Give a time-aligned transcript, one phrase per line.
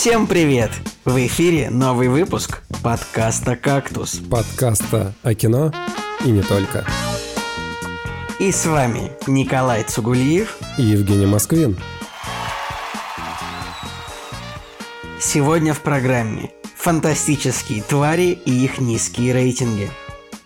[0.00, 0.70] Всем привет!
[1.04, 4.14] В эфире новый выпуск подкаста «Кактус».
[4.30, 5.74] Подкаста о кино
[6.24, 6.86] и не только.
[8.38, 11.76] И с вами Николай Цугулиев и Евгений Москвин.
[15.20, 19.90] Сегодня в программе фантастические твари и их низкие рейтинги.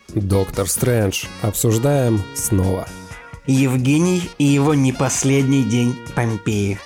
[0.08, 1.26] Доктор Стрэндж.
[1.42, 2.88] Обсуждаем снова.
[3.46, 6.80] Евгений и его не последний день Помпеи.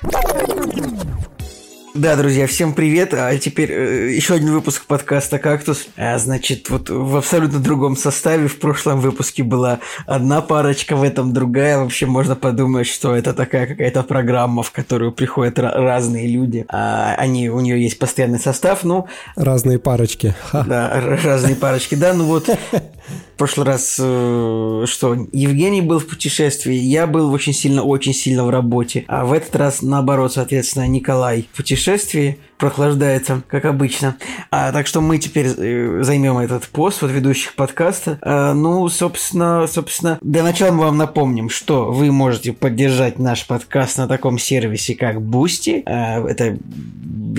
[1.95, 3.15] Да, друзья, всем привет.
[3.15, 5.89] А теперь э, еще один выпуск подкаста «Кактус».
[5.97, 8.47] А, значит, вот в абсолютно другом составе.
[8.47, 11.79] В прошлом выпуске была одна парочка, в этом другая.
[11.79, 16.67] Вообще можно подумать, что это такая какая-то программа, в которую приходят разные люди.
[16.69, 19.09] А они, у нее есть постоянный состав, ну...
[19.35, 20.35] Разные парочки.
[20.51, 20.65] Ха.
[20.69, 22.13] Да, разные парочки, да.
[22.13, 22.49] Ну вот
[23.35, 28.45] в прошлый раз, э, что Евгений был в путешествии, я был очень сильно, очень сильно
[28.45, 29.05] в работе.
[29.09, 34.17] А в этот раз, наоборот, соответственно, Николай в путешествии прохлаждается, как обычно.
[34.51, 38.19] А, так что мы теперь э, займем этот пост вот ведущих подкаста.
[38.21, 43.99] А, ну, собственно, собственно, для начала мы вам напомним, что вы можете поддержать наш подкаст
[43.99, 45.83] на таком сервисе, как Boosty.
[45.87, 46.59] А, это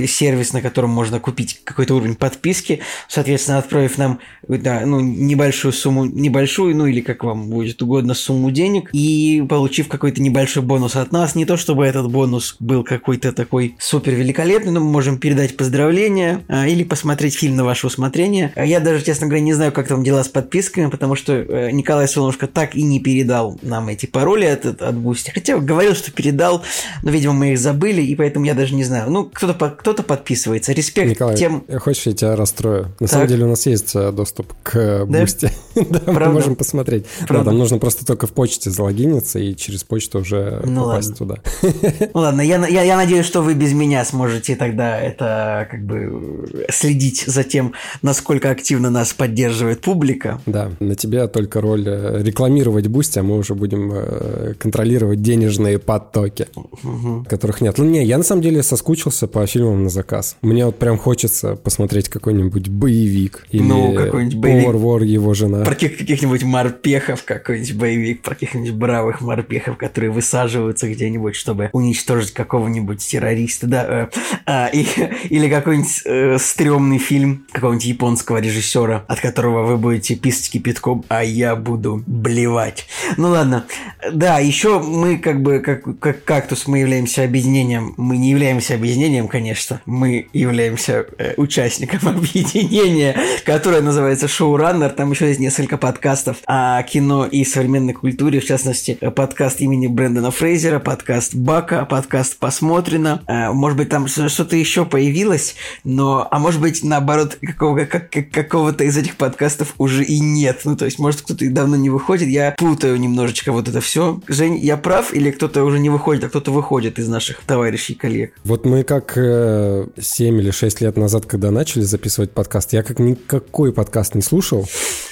[0.07, 6.05] сервис, на котором можно купить какой-то уровень подписки, соответственно, отправив нам да, ну, небольшую сумму,
[6.05, 11.11] небольшую, ну или как вам будет угодно, сумму денег, и получив какой-то небольшой бонус от
[11.11, 15.19] нас, не то чтобы этот бонус был какой-то такой супер великолепный, но мы можем можем
[15.19, 18.53] передать поздравления а, или посмотреть фильм на ваше усмотрение.
[18.55, 21.71] А я даже, честно говоря, не знаю, как там дела с подписками, потому что э,
[21.71, 25.31] Николай Солнышко так и не передал нам эти пароли от, от Бусти.
[25.31, 26.63] Хотя говорил, что передал,
[27.01, 29.09] но, видимо, мы их забыли, и поэтому я даже не знаю.
[29.09, 30.73] Ну, кто-то кто подписывается.
[30.73, 31.63] Респект Николай, тем...
[31.79, 32.85] хочешь, я тебя расстрою?
[32.99, 33.09] На так.
[33.09, 35.51] самом деле у нас есть э, доступ к Бусти.
[35.75, 35.99] Да?
[36.05, 37.05] да, мы можем посмотреть.
[37.27, 41.35] Да, там нужно просто только в почте залогиниться и через почту уже ну, попасть ладно.
[41.35, 42.09] туда.
[42.13, 46.65] Ну ладно, я, я, я надеюсь, что вы без меня сможете тогда это как бы
[46.69, 50.41] следить за тем, насколько активно нас поддерживает публика.
[50.45, 55.79] Да, на тебя только роль э, рекламировать Бусти, а мы уже будем э, контролировать денежные
[55.79, 57.25] потоки, угу.
[57.27, 57.77] которых нет.
[57.77, 60.37] Ну не, я на самом деле соскучился по фильмам на заказ.
[60.41, 64.63] Мне вот прям хочется посмотреть какой-нибудь боевик или ну, какой-нибудь боевик.
[64.63, 65.63] Повар, вор, его жена.
[65.63, 72.99] Про каких-нибудь морпехов, какой-нибудь боевик, про каких-нибудь бравых морпехов, которые высаживаются где-нибудь, чтобы уничтожить какого-нибудь
[73.05, 74.07] террориста, да, э,
[74.45, 74.83] а, и
[75.29, 81.23] или какой-нибудь э, стрёмный фильм какого-нибудь японского режиссера, от которого вы будете писать кипятком, а
[81.23, 82.85] я буду блевать.
[83.17, 83.65] Ну ладно.
[84.11, 87.93] Да, еще мы как бы, как, как кактус, мы являемся объединением.
[87.97, 89.81] Мы не являемся объединением, конечно.
[89.85, 94.89] Мы являемся э, участником объединения, которое называется Showrunner.
[94.89, 100.31] Там еще есть несколько подкастов о кино и современной культуре, в частности, подкаст имени Брэндона
[100.31, 103.21] Фрейзера, подкаст Бака, подкаст Посмотрено.
[103.27, 108.83] Э, может быть, там что-то еще появилось, но, а может быть, наоборот, какого, как, какого-то
[108.83, 110.61] из этих подкастов уже и нет.
[110.63, 112.27] Ну, то есть, может, кто-то и давно не выходит.
[112.27, 114.21] Я путаю немножечко вот это все.
[114.27, 118.33] Жень, я прав или кто-то уже не выходит, а кто-то выходит из наших товарищей коллег?
[118.43, 122.99] Вот мы как э, 7 или 6 лет назад, когда начали записывать подкаст, я как
[122.99, 124.67] никакой подкаст не слушал,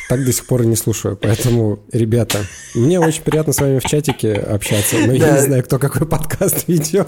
[0.09, 1.17] так до сих пор и не слушаю.
[1.17, 2.39] Поэтому, ребята,
[2.75, 6.67] мне очень приятно с вами в чатике общаться, но я не знаю, кто какой подкаст
[6.67, 7.07] ведет.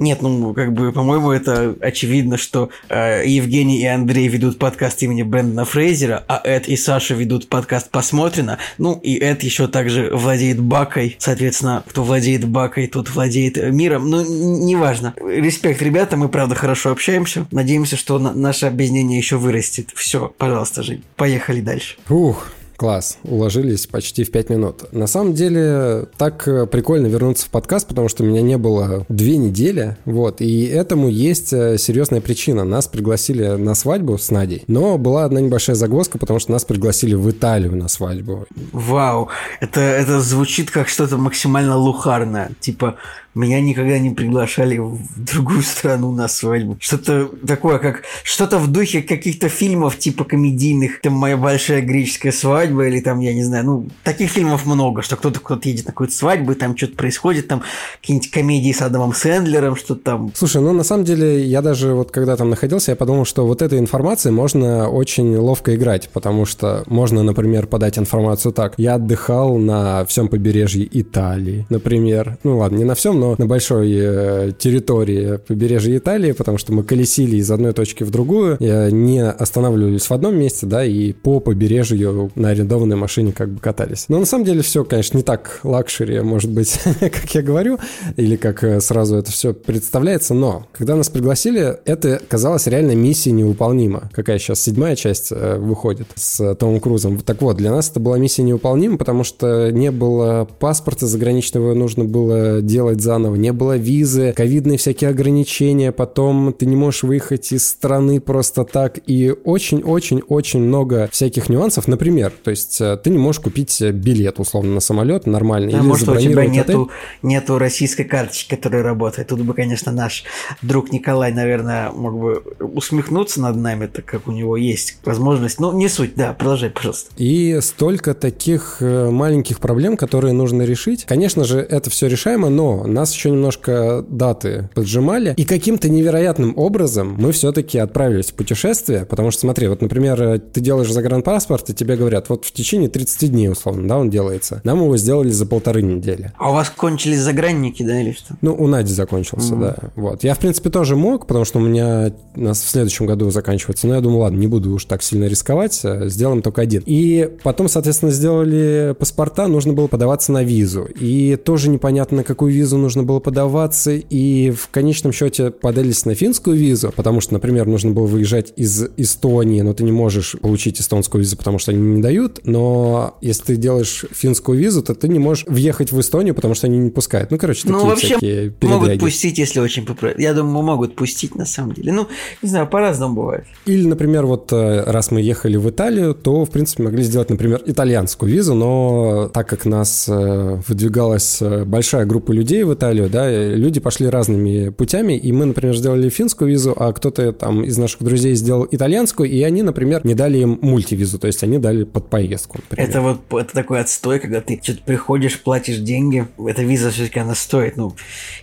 [0.00, 5.22] Нет, ну, как бы, по-моему, это очевидно, что э, Евгений и Андрей ведут подкаст имени
[5.22, 8.56] Брэндона Фрейзера, а Эд и Саша ведут подкаст «Посмотрено».
[8.78, 11.16] Ну, и Эд еще также владеет бакой.
[11.18, 14.08] Соответственно, кто владеет бакой, тот владеет миром.
[14.08, 15.12] Ну, неважно.
[15.22, 17.46] Респект, ребята, мы, правда, хорошо общаемся.
[17.50, 19.90] Надеемся, что на- наше объединение еще вырастет.
[19.94, 21.96] Все, пожалуйста, Жень, поехали дальше.
[22.08, 22.50] Ух,
[22.80, 24.90] Класс, уложились почти в 5 минут.
[24.94, 29.36] На самом деле, так э, прикольно вернуться в подкаст, потому что меня не было две
[29.36, 32.64] недели, вот, и этому есть э, серьезная причина.
[32.64, 37.12] Нас пригласили на свадьбу с Надей, но была одна небольшая загвоздка, потому что нас пригласили
[37.12, 38.46] в Италию на свадьбу.
[38.72, 39.28] Вау,
[39.60, 42.96] это, это звучит как что-то максимально лухарное, типа
[43.34, 46.76] меня никогда не приглашали в другую страну на свадьбу.
[46.80, 52.88] Что-то такое, как что-то в духе каких-то фильмов типа комедийных, там «Моя большая греческая свадьба»
[52.88, 56.14] или там, я не знаю, ну, таких фильмов много, что кто-то кто-то едет на какую-то
[56.14, 57.62] свадьбу, и там что-то происходит, там
[58.00, 60.32] какие-нибудь комедии с Адамом Сэндлером, что-то там.
[60.34, 63.62] Слушай, ну, на самом деле, я даже вот когда там находился, я подумал, что вот
[63.62, 68.74] этой информацией можно очень ловко играть, потому что можно, например, подать информацию так.
[68.76, 72.38] Я отдыхал на всем побережье Италии, например.
[72.42, 76.82] Ну, ладно, не на всем, но на большой э, территории побережья Италии, потому что мы
[76.82, 82.30] колесили из одной точки в другую, не останавливались в одном месте, да, и по побережью
[82.34, 84.06] на арендованной машине как бы катались.
[84.08, 87.78] Но на самом деле все, конечно, не так luxury, может быть, как я говорю,
[88.16, 93.34] или как э, сразу это все представляется, но когда нас пригласили, это казалось реально миссией
[93.34, 94.10] невыполнима.
[94.12, 97.18] Какая сейчас седьмая часть э, выходит с Томом Крузом.
[97.20, 102.04] Так вот, для нас это была миссия невыполнима, потому что не было паспорта заграничного, нужно
[102.04, 107.66] было делать заново, не было визы, ковидные всякие ограничения, потом ты не можешь выехать из
[107.66, 111.88] страны просто так, и очень-очень-очень много всяких нюансов.
[111.88, 115.72] Например, то есть э, ты не можешь купить билет, условно, на самолет нормальный.
[115.72, 116.88] А или может, у тебя нету,
[117.22, 119.26] нету российской карточки, которая работает.
[119.26, 120.22] Тут бы, конечно, наш
[120.62, 125.58] друг Николай, наверное, мог бы усмехнуться над нами, так как у него есть возможность.
[125.58, 127.10] Ну, не суть, да, продолжай, пожалуйста.
[127.16, 131.06] И столько таких э, маленьких проблем, которые нужно решить.
[131.06, 135.34] Конечно же, это все решаемо, но нас еще немножко даты поджимали.
[135.36, 140.60] И каким-то невероятным образом мы все-таки отправились в путешествие, потому что, смотри, вот, например, ты
[140.60, 144.60] делаешь загранпаспорт, и тебе говорят, вот в течение 30 дней, условно, да, он делается.
[144.64, 146.32] Нам его сделали за полторы недели.
[146.36, 148.34] А у вас кончились загранники, да, или что?
[148.40, 149.60] Ну, у Нади закончился, mm-hmm.
[149.60, 149.76] да.
[149.96, 150.24] Вот.
[150.24, 153.86] Я, в принципе, тоже мог, потому что у меня у нас в следующем году заканчивается.
[153.86, 156.82] Но я думаю, ладно, не буду уж так сильно рисковать, э, сделаем только один.
[156.86, 160.84] И потом, соответственно, сделали паспорта, нужно было подаваться на визу.
[160.84, 163.92] И тоже непонятно, на какую визу нужно было подаваться.
[163.92, 168.84] И в конечном счете подались на финскую визу, потому что, например, нужно было выезжать из
[168.96, 172.40] Эстонии, но ты не можешь получить эстонскую визу, потому что они не дают.
[172.44, 176.66] Но если ты делаешь финскую визу, то ты не можешь въехать в Эстонию, потому что
[176.66, 177.30] они не пускают.
[177.30, 180.18] Ну, короче, ну, такие ну, вообще всякие могут пустить, если очень попросить.
[180.18, 181.92] Я думаю, могут пустить на самом деле.
[181.92, 182.08] Ну,
[182.42, 183.44] не знаю, по-разному бывает.
[183.66, 187.62] Или, например, вот э, раз мы ехали в Италию, то, в принципе, могли сделать, например,
[187.66, 193.30] итальянскую визу, но так как нас э, выдвигалась э, большая группа людей в Италию, да,
[193.30, 198.02] люди пошли разными путями, и мы, например, сделали финскую визу, а кто-то там из наших
[198.02, 202.08] друзей сделал итальянскую, и они, например, не дали им мультивизу, то есть они дали под
[202.08, 202.56] поездку.
[202.56, 202.88] Например.
[202.88, 207.34] Это вот это такой отстой, когда ты что-то приходишь, платишь деньги, эта виза все-таки она
[207.34, 207.94] стоит, ну,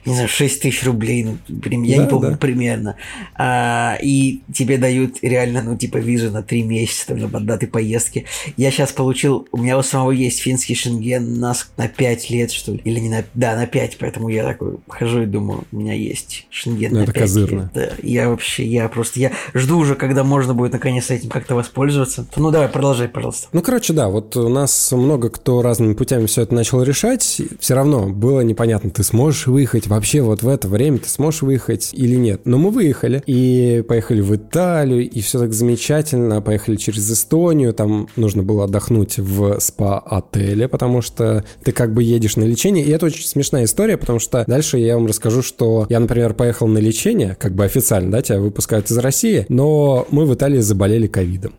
[0.06, 2.38] не знаю, 6 тысяч рублей, ну, я да, не помню да.
[2.38, 2.96] примерно,
[3.34, 8.26] а, и тебе дают реально, ну, типа, визу на 3 месяца, там, под даты поездки.
[8.56, 12.74] Я сейчас получил, у меня у самого есть финский шенген на, на 5 лет, что
[12.74, 15.94] ли, или не на, да, на 5, поэтому я такой хожу и думаю, у меня
[15.94, 17.72] есть шенген ну, это 5 козырно.
[17.74, 22.26] Да, я вообще, я просто, я жду уже, когда можно будет наконец этим как-то воспользоваться.
[22.36, 23.48] Ну, давай, продолжай, пожалуйста.
[23.54, 27.74] Ну, короче, да, вот у нас много кто разными путями все это начал решать, все
[27.74, 32.16] равно было непонятно, ты сможешь выехать вообще вот в это время, ты сможешь выехать или
[32.16, 32.42] нет.
[32.46, 38.08] Но мы выехали и поехали в Италию, и все так замечательно, поехали через Эстонию, там
[38.16, 43.08] нужно было отдохнуть в спа-отеле, потому что ты как бы едешь на лечение, и это
[43.08, 47.36] очень смешная история, потому что дальше я вам расскажу, что я, например, поехал на лечение,
[47.40, 51.54] как бы официально, да, тебя выпускают из России, но мы в Италии заболели ковидом.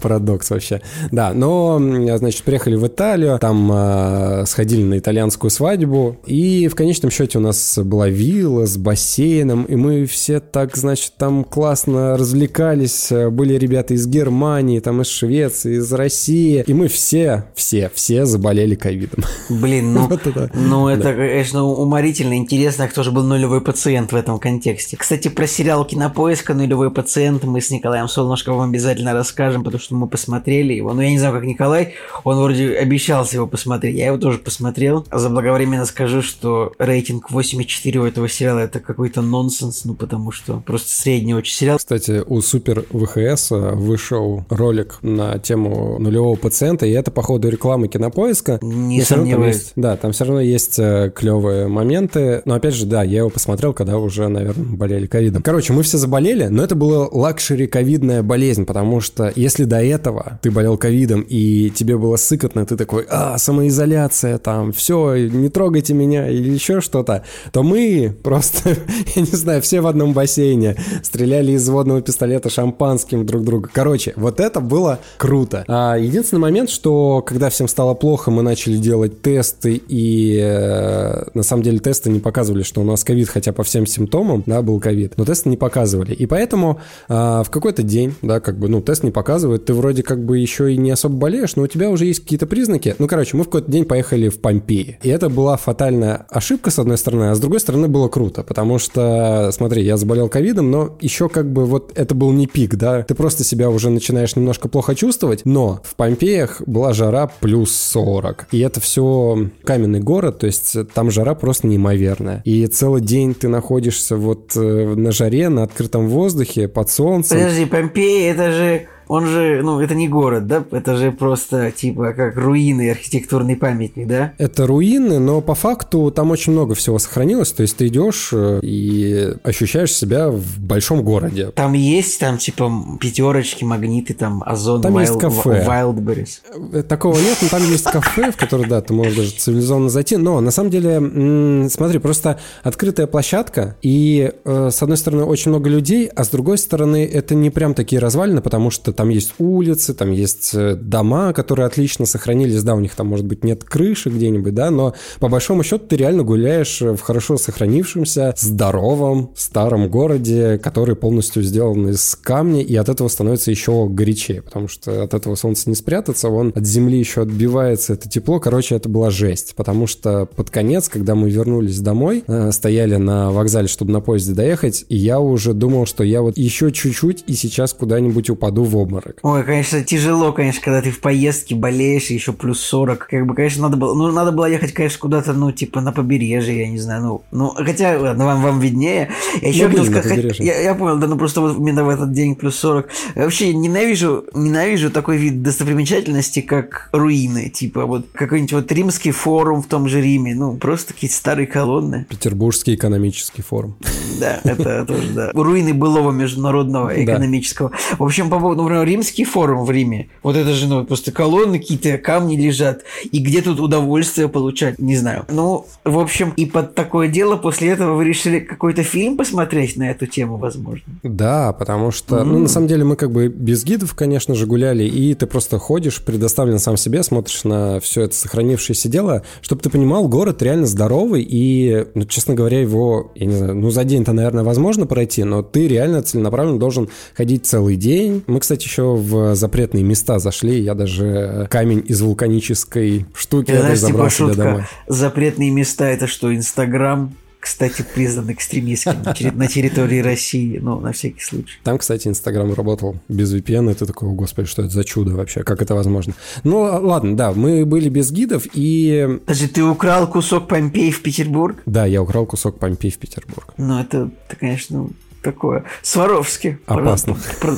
[0.00, 0.80] Парадокс вообще.
[1.10, 1.80] Да, но,
[2.16, 7.40] значит, приехали в Италию, там э, сходили на итальянскую свадьбу, и в конечном счете у
[7.40, 13.10] нас была вилла с бассейном, и мы все так, значит, там классно развлекались.
[13.10, 18.74] Были ребята из Германии, там из Швеции, из России, и мы все, все, все заболели
[18.74, 19.24] ковидом.
[19.48, 21.14] Блин, ну, вот это, ну это, да.
[21.14, 22.36] конечно, уморительно.
[22.36, 24.96] Интересно, кто же был нулевой пациент в этом контексте.
[24.96, 26.54] Кстати, про сериал «Кинопоиска.
[26.54, 30.90] Нулевой пациент» мы с Николаем Солнышковым обязательно расскажем, потому что мы посмотрели его.
[30.90, 33.96] Но ну, я не знаю, как Николай, он вроде обещался его посмотреть.
[33.96, 35.06] Я его тоже посмотрел.
[35.10, 40.90] Заблаговременно скажу, что рейтинг 8,4 у этого сериала это какой-то нонсенс, ну потому что просто
[40.90, 41.78] средний очень сериал.
[41.78, 48.58] Кстати, у SuperVHS вышел ролик на тему нулевого пациента, и это, по ходу рекламы кинопоиска.
[48.62, 49.56] Не сомневаюсь.
[49.56, 52.42] Есть, да, там все равно есть э, клевые моменты.
[52.44, 55.42] Но опять же, да, я его посмотрел, когда уже, наверное, болели ковидом.
[55.42, 60.38] Короче, мы все заболели, но это была luxury ковидная болезнь, потому что если до этого
[60.42, 65.94] ты болел ковидом и тебе было сыкотно, ты такой, а, самоизоляция, там, все, не трогайте
[65.94, 68.70] меня или еще что-то, то мы просто,
[69.16, 73.70] я не знаю, все в одном бассейне, стреляли из водного пистолета шампанским друг друга.
[73.72, 75.64] Короче, вот это было круто.
[75.68, 81.42] А единственный момент, что когда всем стало плохо, мы начали делать тесты, и э, на
[81.42, 84.80] самом деле тесты не показывали, что у нас ковид, хотя по всем симптомам, да, был
[84.80, 86.14] ковид, но тесты не показывали.
[86.14, 90.02] И поэтому э, в какой-то день, да, как бы, ну, тест не показывает, ты вроде
[90.02, 92.94] как бы еще и не особо болеешь, но у тебя уже есть какие-то признаки.
[92.98, 94.98] Ну, короче, мы в какой-то день поехали в Помпеи.
[95.02, 98.78] И это была фатальная ошибка, с одной стороны, а с другой стороны было круто, потому
[98.78, 103.02] что, смотри, я заболел ковидом, но еще как бы вот это был не пик, да,
[103.02, 108.48] ты просто себя уже начинаешь немножко плохо чувствовать, но в Помпеях была жара плюс 40,
[108.52, 112.40] и это все каменный город, город, то есть там жара просто неимоверная.
[112.44, 117.38] И целый день ты находишься вот э, на жаре, на открытом воздухе, под солнцем.
[117.38, 120.64] Подожди, Помпеи, это же он же, ну, это не город, да?
[120.70, 124.32] Это же просто, типа, как руины, архитектурный памятник, да?
[124.38, 127.52] Это руины, но по факту там очень много всего сохранилось.
[127.52, 131.50] То есть ты идешь э, и ощущаешь себя в большом городе.
[131.54, 132.70] Там есть, там, типа,
[133.00, 135.66] пятерочки, магниты, там, Озон, там Wild, есть кафе.
[135.68, 136.40] Wildberries.
[136.72, 140.16] Э, такого нет, но там есть кафе, в которое, да, ты можешь даже цивилизованно зайти.
[140.16, 145.68] Но, на самом деле, смотри, просто открытая площадка, и, э, с одной стороны, очень много
[145.68, 149.94] людей, а с другой стороны, это не прям такие развалины, потому что там есть улицы,
[149.94, 154.10] там есть э, дома, которые отлично сохранились, да, у них там, может быть, нет крыши
[154.10, 160.58] где-нибудь, да, но по большому счету ты реально гуляешь в хорошо сохранившемся, здоровом, старом городе,
[160.58, 165.34] который полностью сделан из камня, и от этого становится еще горячее, потому что от этого
[165.34, 169.86] солнца не спрятаться, он от земли еще отбивается, это тепло, короче, это была жесть, потому
[169.86, 174.84] что под конец, когда мы вернулись домой, э, стояли на вокзале, чтобы на поезде доехать,
[174.88, 179.18] и я уже думал, что я вот еще чуть-чуть и сейчас куда-нибудь упаду в обморок.
[179.22, 183.06] Ой, конечно, тяжело, конечно, когда ты в поездке болеешь, еще плюс 40.
[183.08, 186.58] Как бы, конечно, надо было, ну, надо было ехать, конечно, куда-то, ну, типа, на побережье,
[186.58, 189.10] я не знаю, ну, ну, хотя, ладно, вам, вам виднее.
[189.40, 192.12] Я еще ну, хотел сказать, я, я понял, да, ну, просто вот именно в этот
[192.12, 192.88] день плюс 40.
[193.16, 199.66] Вообще, ненавижу, ненавижу такой вид достопримечательности, как руины, типа, вот, какой-нибудь вот римский форум в
[199.66, 202.06] том же Риме, ну, просто какие-то старые колонны.
[202.08, 203.76] Петербургский экономический форум.
[204.20, 205.30] Да, это тоже, да.
[205.32, 207.72] Руины былого международного экономического.
[207.98, 210.08] В общем, по поводу, римский форум в Риме.
[210.22, 212.82] Вот это же, ну, просто колонны, какие-то камни лежат.
[213.10, 214.78] И где тут удовольствие получать?
[214.78, 215.24] Не знаю.
[215.30, 219.90] Ну, в общем, и под такое дело после этого вы решили какой-то фильм посмотреть на
[219.90, 220.84] эту тему, возможно?
[221.02, 222.24] Да, потому что, mm.
[222.24, 225.58] ну, на самом деле мы как бы без гидов, конечно же, гуляли, и ты просто
[225.58, 230.66] ходишь, предоставлен сам себе, смотришь на все это сохранившееся дело, чтобы ты понимал, город реально
[230.66, 235.24] здоровый, и, ну, честно говоря, его, я не знаю, ну, за день-то, наверное, возможно пройти,
[235.24, 238.22] но ты реально целенаправленно должен ходить целый день.
[238.26, 240.60] Мы, кстати, еще в запретные места зашли.
[240.60, 244.64] Я даже камень из вулканической штуки Ты знаешь, забрал типа себе домой.
[244.88, 247.14] Запретные места это что, Инстаграм?
[247.44, 251.58] кстати, признан экстремистским на территории России, ну, на всякий случай.
[251.62, 255.42] Там, кстати, Инстаграм работал без VPN, и ты такой, господи, что это за чудо вообще,
[255.42, 256.14] как это возможно?
[256.42, 259.20] Ну, ладно, да, мы были без гидов, и...
[259.26, 261.62] Подожди, ты украл кусок Помпей в Петербург?
[261.66, 263.52] Да, я украл кусок Помпей в Петербург.
[263.58, 264.88] Ну, это, это конечно,
[265.24, 265.64] такое.
[265.82, 266.58] Сваровски.
[266.66, 267.16] Опасно.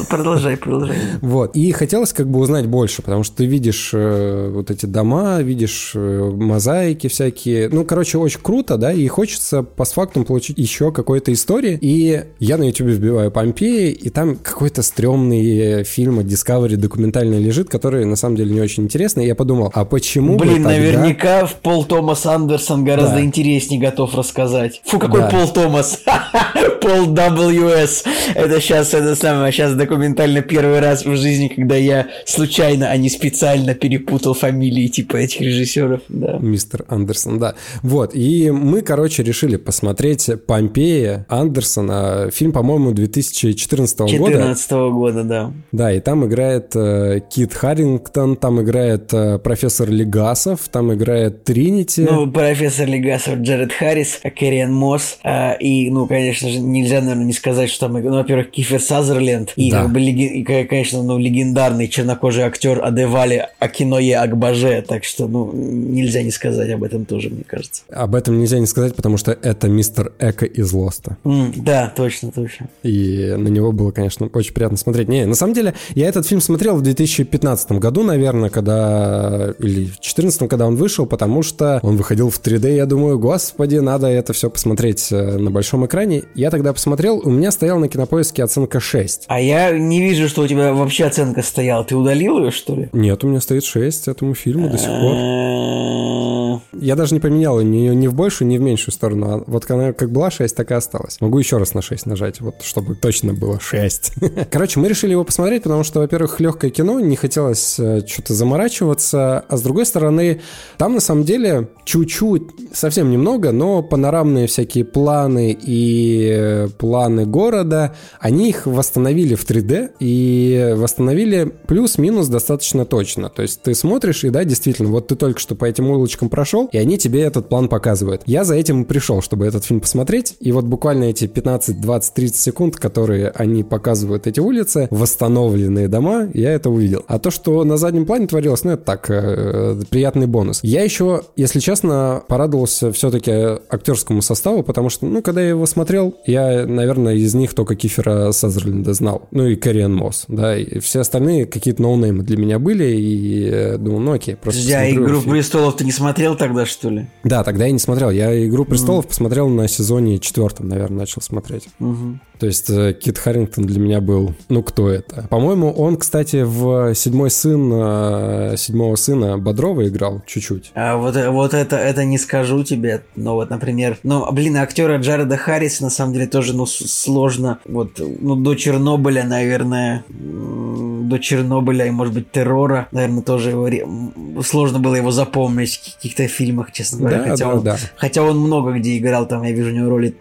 [0.09, 0.97] Продолжай, продолжай.
[1.21, 1.57] Вот.
[1.57, 5.93] И хотелось как бы узнать больше, потому что ты видишь э, вот эти дома, видишь
[5.95, 7.69] э, мозаики всякие.
[7.69, 11.79] Ну, короче, очень круто, да, и хочется по фактам получить еще какой-то истории.
[11.81, 17.69] И я на YouTube вбиваю Помпеи, и там какой-то стрёмный фильм от Discovery документальный лежит,
[17.69, 19.25] который на самом деле не очень интересный.
[19.25, 20.71] И я подумал, а почему Блин, тогда...
[20.71, 23.23] наверняка в Пол Томас Андерсон гораздо да.
[23.23, 24.81] интереснее готов рассказать.
[24.85, 25.31] Фу, какой да.
[25.31, 26.03] Пол Томас?
[26.87, 28.05] Пол W US.
[28.37, 33.09] Это сейчас, это самое, сейчас документально первый раз в жизни, когда я случайно, а не
[33.09, 36.39] специально перепутал фамилии типа этих режиссеров, да.
[36.39, 37.57] Мистер Андерсон, да.
[37.83, 42.31] Вот, и мы, короче, решили посмотреть Помпея Андерсона.
[42.33, 44.17] Фильм, по-моему, 2014 года.
[44.17, 45.53] 2014 года, да.
[45.73, 52.07] Да, и там играет э, Кит Харрингтон, там играет э, профессор Легасов, там играет Тринити.
[52.09, 57.33] Ну, профессор Легасов, Джаред Харрис, Керриан Мосс, э, и, ну, конечно же, нельзя, наверное, не
[57.33, 59.83] сказать что там, ну, во-первых, Кифер Сазерленд и, да.
[59.83, 66.23] как бы, и, конечно, ну, легендарный чернокожий актер Адевали Акиное Акбаже, так что, ну, нельзя
[66.23, 67.83] не сказать об этом тоже, мне кажется.
[67.91, 71.17] Об этом нельзя не сказать, потому что это мистер Эко из Лоста.
[71.25, 72.69] Mm, да, точно, точно.
[72.83, 75.09] И на него было, конечно, очень приятно смотреть.
[75.09, 79.55] Не, на самом деле, я этот фильм смотрел в 2015 году, наверное, когда...
[79.59, 83.77] Или в 2014, когда он вышел, потому что он выходил в 3D, я думаю, господи,
[83.77, 86.25] надо это все посмотреть э, на большом экране.
[86.35, 89.25] Я тогда посмотрел, у меня стояла на кинопоиске оценка 6.
[89.29, 91.85] А я не вижу, что у тебя вообще оценка стояла.
[91.85, 92.89] Ты удалил ее, что ли?
[92.93, 96.37] Нет, у меня стоит 6 этому фильму до сих пор.
[96.73, 99.31] Я даже не поменял ни, ни в большую, ни в меньшую сторону.
[99.31, 101.21] А вот она как была 6, так и осталась.
[101.21, 104.13] Могу еще раз на 6 нажать, вот чтобы точно было 6.
[104.51, 109.45] Короче, мы решили его посмотреть, потому что, во-первых, легкое кино, не хотелось э, что-то заморачиваться,
[109.49, 110.41] а с другой стороны,
[110.79, 112.43] там на самом деле чуть-чуть,
[112.73, 120.75] совсем немного, но панорамные всякие планы и планы города, они их восстановили в 3D и
[120.77, 123.29] восстановили плюс-минус достаточно точно.
[123.29, 126.69] То есть ты смотришь и да, действительно, вот ты только что по этим улочкам прошел,
[126.73, 128.23] и они тебе этот план показывают.
[128.27, 132.15] Я за этим и пришел, чтобы этот фильм посмотреть, и вот буквально эти 15, 20,
[132.15, 137.05] 30 секунд, которые они показывают эти улицы, восстановленные дома, я это увидел.
[137.07, 140.61] А то, что на заднем плане творилось, ну это так, э, приятный бонус.
[140.63, 143.31] Я еще, если честно, порадовался все-таки
[143.69, 148.33] актерскому составу, потому что, ну, когда я его смотрел, я, наверное, из них только Кифера
[148.33, 149.29] Сазерленда знал.
[149.31, 153.79] Ну и Кэриан Мосс, да, и все остальные какие-то ноунеймы для меня были, и э,
[153.79, 157.07] думал, ну окей, просто Я «Игру престолов» ты не смотрел тогда, что ли?
[157.25, 158.11] Да, тогда я не смотрел.
[158.11, 159.09] Я «Игру престолов» mm.
[159.09, 161.69] посмотрел на сезоне четвертом, наверное, начал смотреть.
[161.81, 162.19] Угу.
[162.39, 165.27] То есть э, Кит Харрингтон для меня был, ну кто это?
[165.29, 170.73] По-моему, он, кстати, в седьмой сын э, седьмого сына Бодрова играл чуть-чуть.
[170.75, 173.03] А вот, вот это, это не скажу тебе.
[173.15, 177.59] Но вот, например, ну, блин, актера Джареда Харриса на самом деле тоже, ну, сложно.
[177.65, 184.79] Вот, ну, до Чернобыля, наверное, до Чернобыля и, может быть, террора, наверное, тоже его сложно
[184.79, 187.19] было его запомнить в каких-то фильмах, честно говоря.
[187.19, 187.77] Да, хотя, да, он, да.
[187.97, 190.17] хотя он много где играл, там я вижу у него роли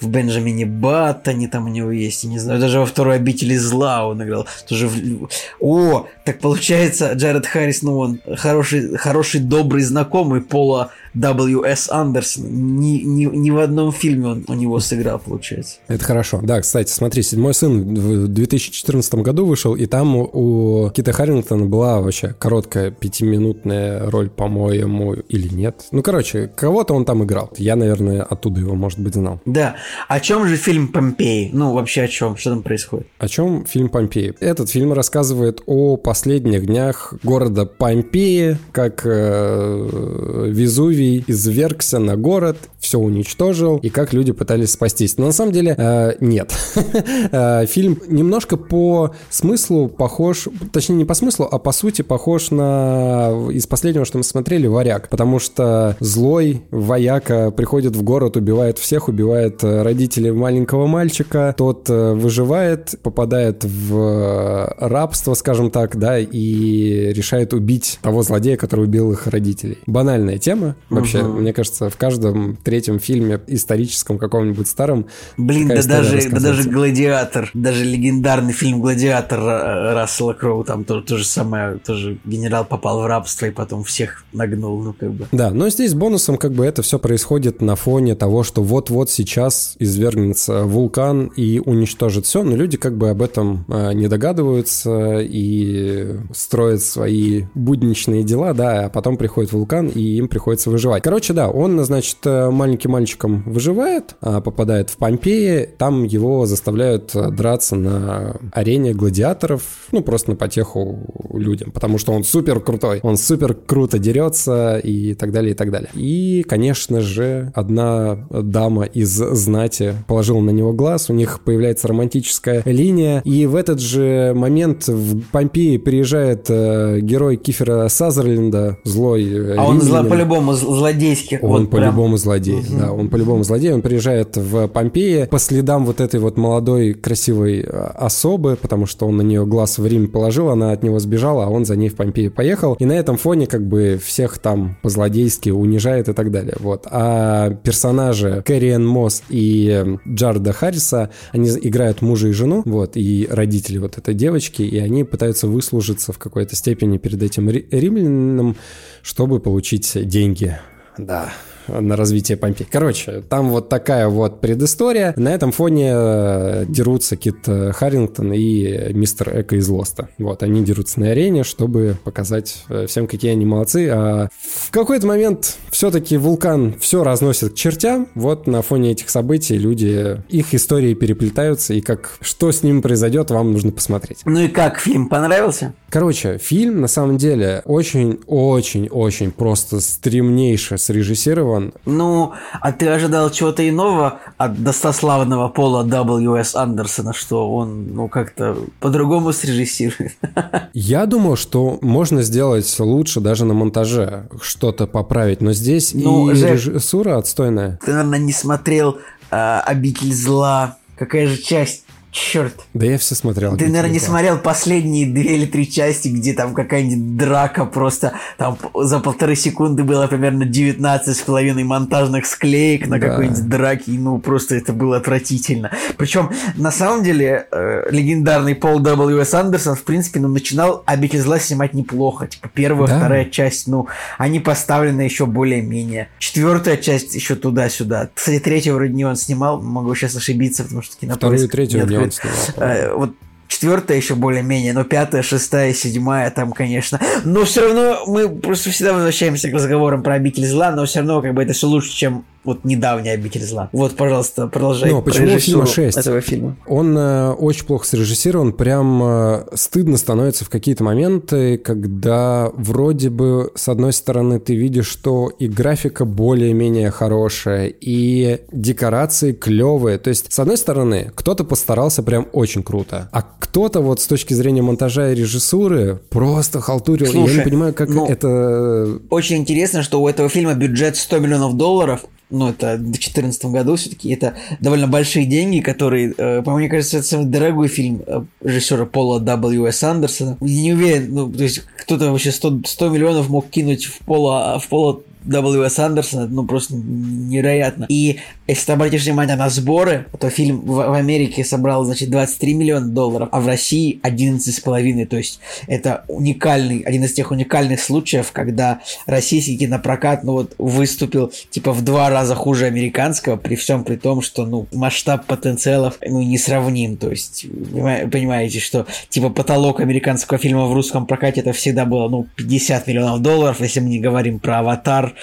[0.00, 4.22] в Бенджамине Баттоне, там у него есть, не знаю, даже во второй обители зла он
[4.22, 4.46] играл.
[4.68, 5.28] Тоже в...
[5.60, 11.88] О, так получается, Джаред Харрис, ну он хороший, хороший добрый знакомый Пола W.S.
[11.90, 12.44] Андерсон.
[12.78, 15.76] Ни, ни, ни в одном фильме он у него сыграл, получается.
[15.88, 16.40] Это хорошо.
[16.42, 22.00] Да, кстати, смотри, «Седьмой сын» в 2014 году вышел, и там у Кита Харрингтона была
[22.00, 25.86] вообще короткая пятиминутная роль, по-моему, или нет.
[25.92, 27.50] Ну, короче, кого-то он там играл.
[27.56, 29.40] Я, наверное, оттуда его, может быть, знал.
[29.44, 29.76] Да.
[30.08, 31.50] О чем же фильм «Помпеи»?
[31.52, 32.36] Ну, вообще о чем?
[32.36, 33.06] Что там происходит?
[33.18, 34.34] О чем фильм «Помпеи»?
[34.40, 42.56] Этот фильм рассказывает о последних днях города Помпеи, как э, Везувий Везувий извергся на город,
[42.78, 45.18] все уничтожил, и как люди пытались спастись.
[45.18, 46.52] Но на самом деле э, нет.
[47.32, 53.48] Э, фильм немножко по смыслу похож, точнее не по смыслу, а по сути похож на
[53.50, 59.08] из последнего, что мы смотрели, «Варяг», потому что злой вояка приходит в город, убивает всех,
[59.08, 67.12] убивает э, родителей маленького мальчика, тот э, выживает, попадает в рабство, скажем так, да, и
[67.12, 69.78] решает убить того злодея, который убил их родителей.
[69.86, 71.40] Банальная тема, Вообще, угу.
[71.40, 75.06] мне кажется, в каждом третьем фильме историческом каком-нибудь старом.
[75.36, 81.16] Блин, да даже, да даже Гладиатор, даже легендарный фильм Гладиатор Рассела Кроу, там то, то
[81.16, 85.26] же самое, тоже генерал попал в рабство и потом всех нагнул, ну как бы.
[85.32, 89.76] Да, но здесь бонусом как бы это все происходит на фоне того, что вот-вот сейчас
[89.78, 96.16] извергнется вулкан и уничтожит все, но люди как бы об этом э, не догадываются и
[96.32, 101.02] строят свои будничные дела, да, а потом приходит вулкан и им приходится выживать выживать.
[101.02, 107.14] Короче, да, он, значит, э, маленьким мальчиком выживает, а, попадает в Помпеи, там его заставляют
[107.14, 113.00] э, драться на арене гладиаторов, ну, просто на потеху людям, потому что он супер крутой,
[113.02, 115.88] он супер круто дерется и так далее, и так далее.
[115.94, 122.62] И, конечно же, одна дама из знати положила на него глаз, у них появляется романтическая
[122.66, 129.26] линия, и в этот же момент в Помпеи приезжает э, герой Кифера Сазерленда, злой А
[129.26, 129.58] римлянин.
[129.60, 131.42] он зло, по-любому злодейских.
[131.42, 132.18] Он вот по-любому прям...
[132.18, 132.78] злодей, угу.
[132.78, 133.72] да, он по-любому злодей.
[133.72, 139.06] Он приезжает в Помпеи по следам вот этой вот молодой красивой а, особы, потому что
[139.06, 141.88] он на нее глаз в Рим положил, она от него сбежала, а он за ней
[141.88, 142.74] в Помпеи поехал.
[142.74, 146.56] И на этом фоне как бы всех там по-злодейски унижает и так далее.
[146.60, 146.86] Вот.
[146.90, 153.78] А персонажи Кэрриэн Мосс и Джарда Харриса, они играют мужа и жену, вот, и родители
[153.78, 158.56] вот этой девочки, и они пытаются выслужиться в какой-то степени перед этим римлянином,
[159.04, 160.58] чтобы получить деньги.
[160.96, 161.30] Да,
[161.68, 162.66] на развитие Помпеи.
[162.70, 165.14] Короче, там вот такая вот предыстория.
[165.16, 170.08] На этом фоне э, дерутся Кит э, Харрингтон и мистер Эко из Лоста.
[170.18, 173.88] Вот, они дерутся на арене, чтобы показать э, всем, какие они молодцы.
[173.90, 178.08] А в какой-то момент все-таки вулкан все разносит к чертям.
[178.14, 183.30] Вот на фоне этих событий люди, их истории переплетаются, и как что с ним произойдет,
[183.30, 184.20] вам нужно посмотреть.
[184.24, 185.74] Ну и как, фильм понравился?
[185.90, 191.72] Короче, фильм на самом деле очень-очень-очень просто стремнейше срежиссирован Роман.
[191.84, 196.54] Ну, а ты ожидал чего-то иного от достославного Пола W.S.
[196.54, 200.16] Андерсона, что он, ну, как-то по-другому срежиссирует?
[200.72, 206.34] Я думал, что можно сделать лучше даже на монтаже, что-то поправить, но здесь ну, и
[206.34, 207.78] Жек, режиссура отстойная.
[207.84, 208.98] Ты, наверное, не смотрел
[209.30, 210.76] э, «Обитель зла».
[210.96, 212.54] Какая же часть Черт.
[212.74, 213.56] Да я все смотрел.
[213.56, 218.56] Ты, наверное, не смотрел последние две или три части, где там какая-нибудь драка просто там
[218.72, 223.08] за полторы секунды было примерно 19 с половиной монтажных склеек на да.
[223.08, 223.90] какой-нибудь драке.
[223.90, 225.72] Ну, просто это было отвратительно.
[225.96, 229.34] Причем, на самом деле, э, легендарный Пол W.S.
[229.34, 232.28] Андерсон, в принципе, ну, начинал «Обитель зла» снимать неплохо.
[232.28, 232.98] Типа, первая, да.
[232.98, 236.10] вторая часть, ну, они поставлены еще более-менее.
[236.20, 238.10] Четвертая часть еще туда-сюда.
[238.14, 241.86] Кстати, третью вроде не он снимал, могу сейчас ошибиться, потому что кинопоиск Вторую и третью
[241.88, 242.68] не он снимал.
[242.68, 243.14] Э, вот
[243.48, 247.00] четвертая еще более-менее, но пятая, шестая, седьмая там, конечно.
[247.24, 251.22] Но все равно мы просто всегда возвращаемся к разговорам про обитель зла, но все равно
[251.22, 253.68] как бы это все лучше, чем вот недавняя обитель зла.
[253.72, 254.90] Вот, пожалуйста, продолжай.
[254.90, 255.98] Ну, почему фильма 6?
[255.98, 256.56] Этого фильма.
[256.66, 263.50] Он э, очень плохо срежиссирован, прям э, стыдно становится в какие-то моменты, когда вроде бы,
[263.54, 269.98] с одной стороны, ты видишь, что и графика более-менее хорошая, и декорации клевые.
[269.98, 274.34] То есть, с одной стороны, кто-то постарался прям очень круто, а кто-то вот с точки
[274.34, 277.10] зрения монтажа и режиссуры просто халтурил.
[277.10, 278.98] Слушай, я не понимаю, как ну, это...
[279.10, 283.76] Очень интересно, что у этого фильма бюджет 100 миллионов долларов, ну, это в 2014 году
[283.76, 288.24] все-таки, это довольно большие деньги, которые, э, по мне кажется, это самый дорогой фильм э,
[288.42, 289.82] режиссера Пола W.S.
[289.84, 290.36] Андерсона.
[290.40, 294.58] Я не уверен, ну, то есть кто-то вообще 100, 100 миллионов мог кинуть в Пола,
[294.58, 295.78] в Пола W.S.
[295.78, 297.86] Андерсона, ну, просто невероятно.
[297.88, 302.54] И если ты обратишь внимание на сборы, то фильм в, в Америке собрал, значит, 23
[302.54, 305.06] миллиона долларов, а в России 11,5.
[305.06, 311.32] То есть это уникальный, один из тех уникальных случаев, когда российский кинопрокат, ну вот, выступил
[311.50, 316.20] типа в два раза хуже американского, при всем при том, что, ну, масштаб потенциалов, ну,
[316.22, 316.96] не сравним.
[316.96, 322.26] То есть, понимаете, что типа потолок американского фильма в русском прокате это всегда было, ну,
[322.36, 325.13] 50 миллионов долларов, если мы не говорим про «Аватар»,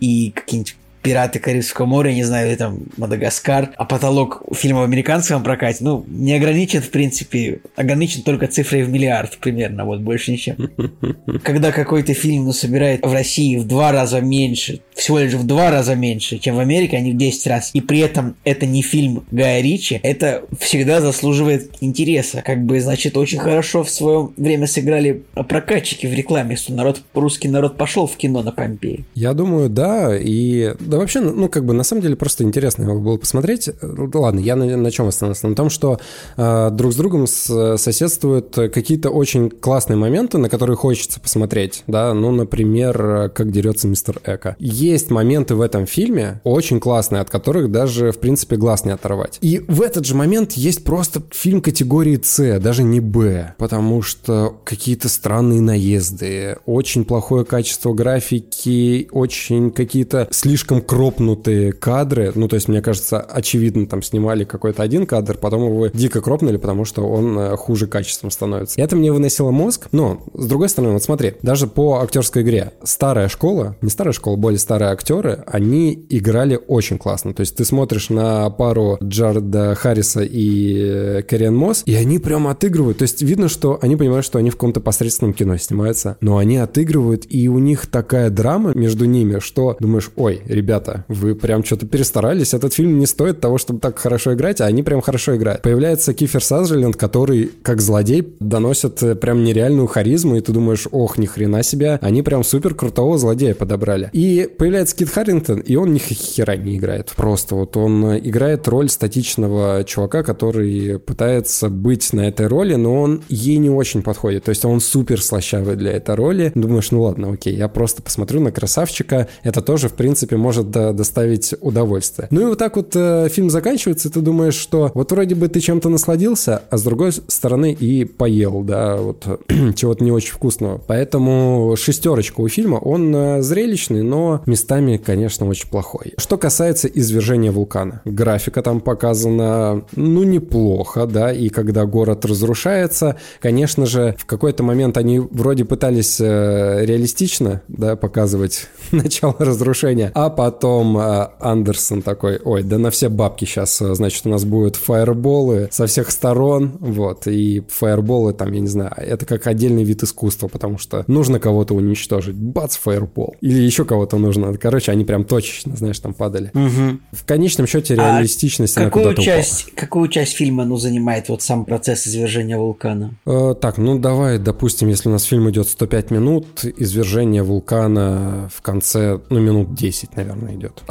[0.00, 5.42] и какие-нибудь Пираты Карибского моря, не знаю, или там Мадагаскар, а потолок фильма в американском
[5.42, 10.70] прокате, ну, не ограничен, в принципе, ограничен только цифрой в миллиард примерно, вот, больше ничем.
[11.42, 15.70] Когда какой-то фильм, ну, собирает в России в два раза меньше, всего лишь в два
[15.70, 18.82] раза меньше, чем в Америке, а не в 10 раз, и при этом это не
[18.82, 22.42] фильм Гая Ричи, это всегда заслуживает интереса.
[22.44, 27.48] Как бы, значит, очень хорошо в свое время сыграли прокатчики в рекламе, что народ, русский
[27.48, 29.04] народ пошел в кино на Помпеи.
[29.14, 33.00] Я думаю, да, и да вообще, ну, как бы, на самом деле, просто интересно его
[33.00, 33.70] было посмотреть.
[33.80, 35.48] Ладно, я на, на чем остановился?
[35.48, 35.98] На том, что
[36.36, 42.12] э, друг с другом с, соседствуют какие-то очень классные моменты, на которые хочется посмотреть, да,
[42.12, 44.56] ну, например, как дерется мистер Эко.
[44.58, 49.38] Есть моменты в этом фильме очень классные, от которых даже, в принципе, глаз не оторвать.
[49.40, 54.60] И в этот же момент есть просто фильм категории С, даже не Б, потому что
[54.64, 62.32] какие-то странные наезды, очень плохое качество графики, очень какие-то слишком кропнутые кадры.
[62.34, 66.56] Ну, то есть, мне кажется, очевидно, там снимали какой-то один кадр, потом его дико кропнули,
[66.56, 68.80] потому что он э, хуже качеством становится.
[68.80, 69.88] И это мне выносило мозг.
[69.92, 74.36] Но, с другой стороны, вот смотри, даже по актерской игре старая школа, не старая школа,
[74.36, 77.34] более старые актеры, они играли очень классно.
[77.34, 82.48] То есть, ты смотришь на пару Джарда Харриса и э, Кэриан Мосс, и они прям
[82.48, 82.98] отыгрывают.
[82.98, 86.56] То есть, видно, что они понимают, что они в каком-то посредственном кино снимаются, но они
[86.56, 91.64] отыгрывают, и у них такая драма между ними, что думаешь, ой, ребята, ребята, вы прям
[91.64, 92.54] что-то перестарались.
[92.54, 95.62] Этот фильм не стоит того, чтобы так хорошо играть, а они прям хорошо играют.
[95.62, 101.18] Появляется Кифер Сазерленд, который, как злодей, доносит э, прям нереальную харизму, и ты думаешь, ох,
[101.18, 104.10] ни хрена себе, они прям супер крутого злодея подобрали.
[104.12, 107.12] И появляется Кит Харрингтон, и он ни хера не играет.
[107.16, 112.94] Просто вот он э, играет роль статичного чувака, который пытается быть на этой роли, но
[112.94, 114.44] он ей не очень подходит.
[114.44, 116.52] То есть он супер слащавый для этой роли.
[116.54, 119.26] Думаешь, ну ладно, окей, я просто посмотрю на красавчика.
[119.42, 122.28] Это тоже, в принципе, может может доставить удовольствие.
[122.30, 125.48] Ну и вот так вот э, фильм заканчивается, и ты думаешь, что вот вроде бы
[125.48, 129.26] ты чем-то насладился, а с другой стороны и поел, да, вот
[129.76, 130.80] чего-то не очень вкусного.
[130.86, 136.14] Поэтому шестерочка у фильма, он э, зрелищный, но местами, конечно, очень плохой.
[136.18, 138.02] Что касается извержения вулкана.
[138.04, 144.96] Графика там показана, ну, неплохо, да, и когда город разрушается, конечно же, в какой-то момент
[144.96, 152.64] они вроде пытались э, реалистично, да, показывать начало разрушения, а потом э, Андерсон такой, ой,
[152.64, 157.28] да на все бабки сейчас, э, значит, у нас будут фаерболы со всех сторон, вот,
[157.28, 161.74] и фаерболы там, я не знаю, это как отдельный вид искусства, потому что нужно кого-то
[161.74, 166.50] уничтожить, бац, фаербол, или еще кого-то нужно, короче, они прям точечно, знаешь, там падали.
[166.52, 166.98] Угу.
[167.12, 169.76] В конечном счете реалистичность а какую часть, упала.
[169.76, 173.14] Какую часть фильма, ну, занимает вот сам процесс извержения вулкана?
[173.24, 178.62] Э, так, ну, давай, допустим, если у нас фильм идет 105 минут, извержение вулкана в
[178.62, 180.82] конце, ну, минут 10, наверное, идет.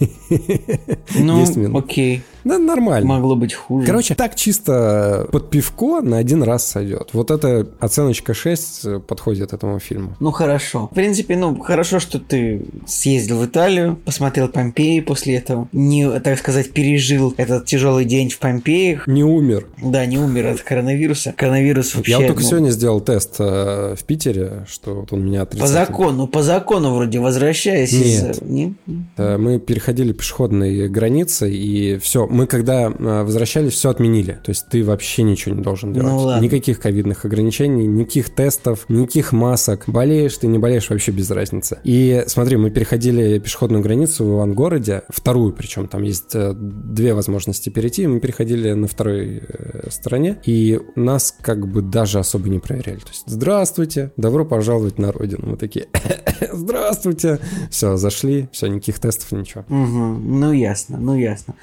[1.14, 1.44] Ну,
[1.76, 2.22] окей.
[2.44, 3.06] Да, нормально.
[3.06, 3.86] Могло быть хуже.
[3.86, 7.10] Короче, так чисто под пивко на один раз сойдет.
[7.12, 10.16] Вот эта оценочка 6 подходит этому фильму.
[10.20, 10.88] Ну, хорошо.
[10.90, 15.68] В принципе, ну, хорошо, что ты съездил в Италию, посмотрел Помпеи после этого.
[15.72, 19.06] Не, так сказать, пережил этот тяжелый день в Помпеях.
[19.06, 19.66] Не умер.
[19.82, 21.34] Да, не умер от коронавируса.
[21.36, 22.12] Коронавирус вообще...
[22.12, 25.50] Я вот только ну, сегодня сделал тест э, в Питере, что вот он меня По
[25.50, 25.86] отрицательный.
[25.86, 28.36] закону, по закону вроде возвращаясь Нет.
[28.36, 28.42] из...
[28.42, 28.74] Не?
[29.16, 32.26] Э, Мы переходили пешеходные границы, и все.
[32.26, 34.40] Мы когда э, возвращались, все отменили.
[34.42, 36.10] То есть ты вообще ничего не должен делать.
[36.10, 36.44] Ну ладно.
[36.44, 39.84] Никаких ковидных ограничений, никаких тестов, никаких масок.
[39.86, 41.78] Болеешь ты, не болеешь, вообще без разницы.
[41.84, 47.68] И смотри, мы переходили пешеходную границу в Ивангороде, вторую причем, там есть э, две возможности
[47.68, 52.98] перейти, мы переходили на второй э, стороне, и нас как бы даже особо не проверяли.
[52.98, 55.50] То есть, здравствуйте, добро пожаловать на родину.
[55.50, 55.88] Мы такие,
[56.52, 57.40] здравствуйте.
[57.70, 59.64] Все, зашли, все, никаких тестов, ничего.
[59.80, 60.40] Мгм.
[60.40, 61.54] Ну, ясно, ну, ясно.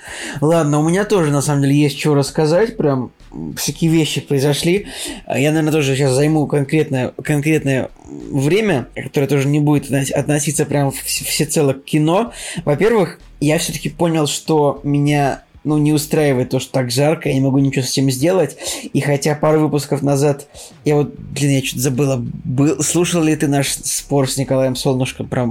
[0.42, 2.78] Ладно, у меня тоже, на самом деле, есть что рассказать.
[2.78, 3.12] Прям
[3.56, 4.88] всякие вещи произошли.
[5.28, 10.90] Я, наверное, тоже сейчас займу конкретное, конкретное время, которое тоже не будет относ- относиться прям
[10.90, 12.32] вс- всецело к кино.
[12.66, 17.42] Во-первых, я все-таки понял, что меня ну, не устраивает то, что так жарко, я не
[17.42, 18.58] могу ничего с этим сделать.
[18.94, 20.48] И хотя пару выпусков назад,
[20.86, 25.28] я вот, блин, я что-то забыла, был, слушал ли ты наш спор с Николаем Солнышком
[25.28, 25.48] про,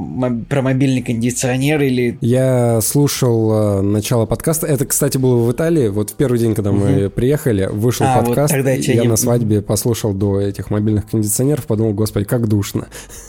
[0.49, 4.67] про мобильный кондиционер или Я слушал э, начало подкаста.
[4.67, 5.89] Это, кстати, было в Италии.
[5.89, 8.55] Вот в первый день, когда мы приехали, вышел А, вот подкаст.
[8.55, 12.89] тогда я я не- на свадьбе послушал до этих мобильных кондиционеров, подумал, господи, как душно.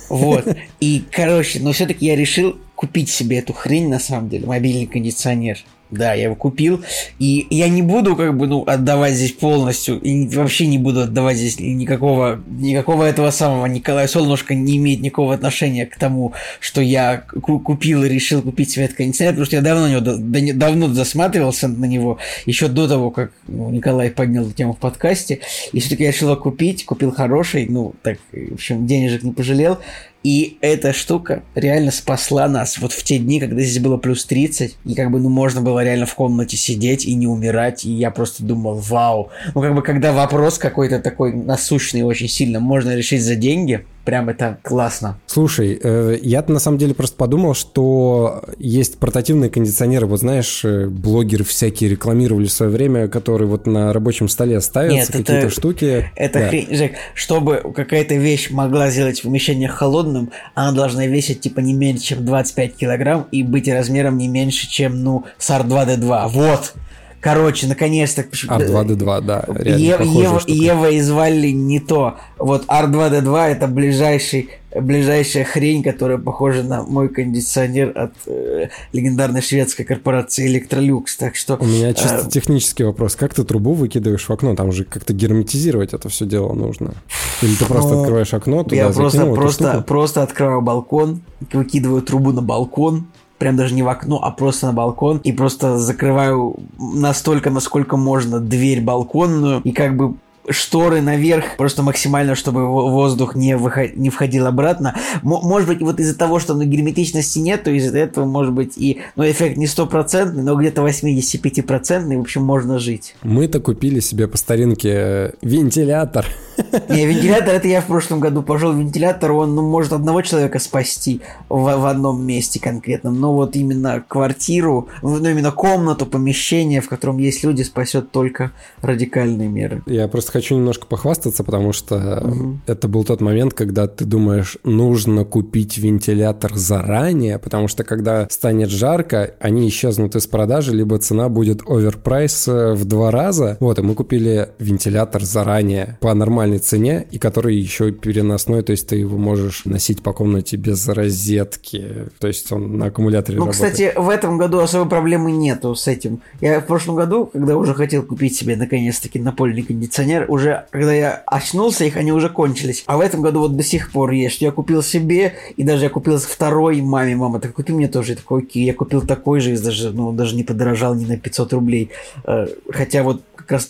[0.10, 0.46] Вот.
[0.80, 5.58] И, короче, но все-таки я решил купить себе эту хрень, на самом деле, мобильный кондиционер.
[5.90, 6.84] Да, я его купил.
[7.18, 10.00] И я не буду, как бы, ну, отдавать здесь полностью.
[10.00, 13.66] И вообще не буду отдавать здесь никакого, никакого этого самого.
[13.68, 18.72] Николая Солнышко не имеет никакого отношения к тому, что я ку- купил и решил купить
[18.72, 22.68] себе этот кондиционер, потому что я давно, на него, да- давно засматривался на него, еще
[22.68, 25.40] до того, как ну, Николай поднял эту тему в подкасте.
[25.72, 29.78] И все-таки я решил его купить, купил хороший, ну, так, в общем, денежек не пожалел.
[30.24, 34.78] И эта штука реально спасла нас вот в те дни, когда здесь было плюс 30,
[34.84, 38.12] и как бы, ну, можно было реально в комнате сидеть и не умирать, и я
[38.12, 39.30] просто думал, вау.
[39.56, 44.30] Ну, как бы, когда вопрос какой-то такой насущный очень сильно можно решить за деньги, прям
[44.30, 45.20] это классно.
[45.26, 50.06] Слушай, э, я на самом деле просто подумал, что есть портативные кондиционеры.
[50.06, 55.12] Вот знаешь, э, блогеры всякие рекламировали в свое время, которые вот на рабочем столе ставятся,
[55.12, 56.10] какие-то штуки.
[56.16, 56.48] Это Да.
[56.48, 62.06] хрень, Жек, чтобы какая-то вещь могла сделать помещение холодным, она должна весить типа не меньше,
[62.06, 66.30] чем 25 килограмм и быть размером не меньше, чем, ну, SAR-2D2.
[66.30, 66.76] Вот!
[67.20, 68.22] Короче, наконец-то...
[68.22, 70.42] R2D2, да, реально Е- Ева.
[70.46, 72.18] Ева и звали не то.
[72.38, 74.50] Вот R2D2 это ближайший,
[74.80, 81.06] ближайшая хрень, которая похожа на мой кондиционер от э, легендарной шведской корпорации Electrolux.
[81.18, 81.58] Так что...
[81.60, 83.16] У меня чисто э, технический вопрос.
[83.16, 84.56] Как ты трубу выкидываешь в окно?
[84.56, 86.94] Там же как-то герметизировать это все дело нужно.
[87.42, 92.32] Или ты просто Ну, открываешь окно, туда Я просто, просто, просто открываю балкон, выкидываю трубу
[92.32, 97.50] на балкон, прям даже не в окно, а просто на балкон, и просто закрываю настолько,
[97.50, 100.16] насколько можно дверь балконную, и как бы
[100.50, 104.96] шторы наверх, просто максимально, чтобы во- воздух не, выход- не входил обратно.
[105.22, 108.74] Мо- может быть, вот из-за того, что ну, герметичности нет, то из-за этого, может быть,
[108.78, 113.16] и ну, эффект не стопроцентный, но где-то 85-процентный, в общем, можно жить.
[113.24, 116.26] Мы-то купили себе по старинке э, вентилятор.
[116.90, 118.74] Не, вентилятор, это я в прошлом году пожил.
[118.74, 123.20] Вентилятор, он ну, может одного человека спасти в, в одном месте конкретном.
[123.20, 129.48] Но вот именно квартиру, ну именно комнату, помещение, в котором есть люди, спасет только радикальные
[129.48, 129.84] меры.
[129.86, 132.24] Я просто хочу немножко похвастаться, потому что
[132.68, 138.70] это был тот момент, когда ты думаешь, нужно купить вентилятор заранее, потому что когда станет
[138.70, 143.58] жарко, они исчезнут из продажи, либо цена будет оверпрайс э, в два раза.
[143.60, 148.88] Вот, и мы купили вентилятор заранее по нормальной цене, и который еще переносной, то есть
[148.88, 153.74] ты его можешь носить по комнате без розетки, то есть он на аккумуляторе Ну, работает.
[153.74, 156.22] кстати, в этом году особой проблемы нету с этим.
[156.42, 161.24] Я в прошлом году, когда уже хотел купить себе наконец-таки напольный кондиционер, уже когда я
[161.26, 162.84] очнулся, их они уже кончились.
[162.86, 164.42] А в этом году вот до сих пор есть.
[164.42, 167.16] Я купил себе, и даже я купил второй маме.
[167.16, 168.12] Мама, так купи мне тоже.
[168.12, 171.18] Я такой, окей, я купил такой же, и даже, ну, даже не подорожал ни на
[171.18, 171.92] 500 рублей.
[172.26, 173.22] Э, Хотя вот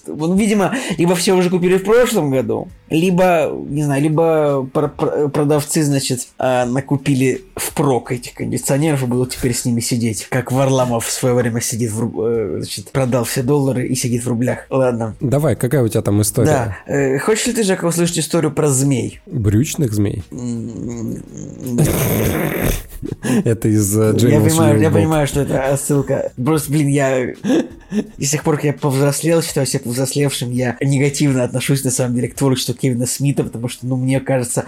[0.07, 5.29] ну, видимо, либо все уже купили в прошлом году, либо, не знаю, либо пр- пр-
[5.29, 11.05] продавцы, значит, э, накупили впрок этих кондиционеров и будут теперь с ними сидеть, как Варламов
[11.05, 14.65] в свое время сидит, в, э, значит, продал все доллары и сидит в рублях.
[14.69, 15.15] Ладно.
[15.19, 16.47] Давай, какая у тебя там история?
[16.47, 16.77] Да.
[16.93, 19.19] Э, хочешь ли ты, Жека, услышать историю про змей?
[19.25, 20.23] Брючных змей?
[23.45, 26.31] Это из э, Я понимаю, я понимаю, что это ссылка.
[26.43, 27.27] Просто, блин, я...
[28.17, 32.15] И с тех пор, как я повзрослел, считаю себя повзрослевшим, я негативно отношусь, на самом
[32.15, 34.65] деле, к творчеству Кевина Смита, потому что, ну, мне кажется,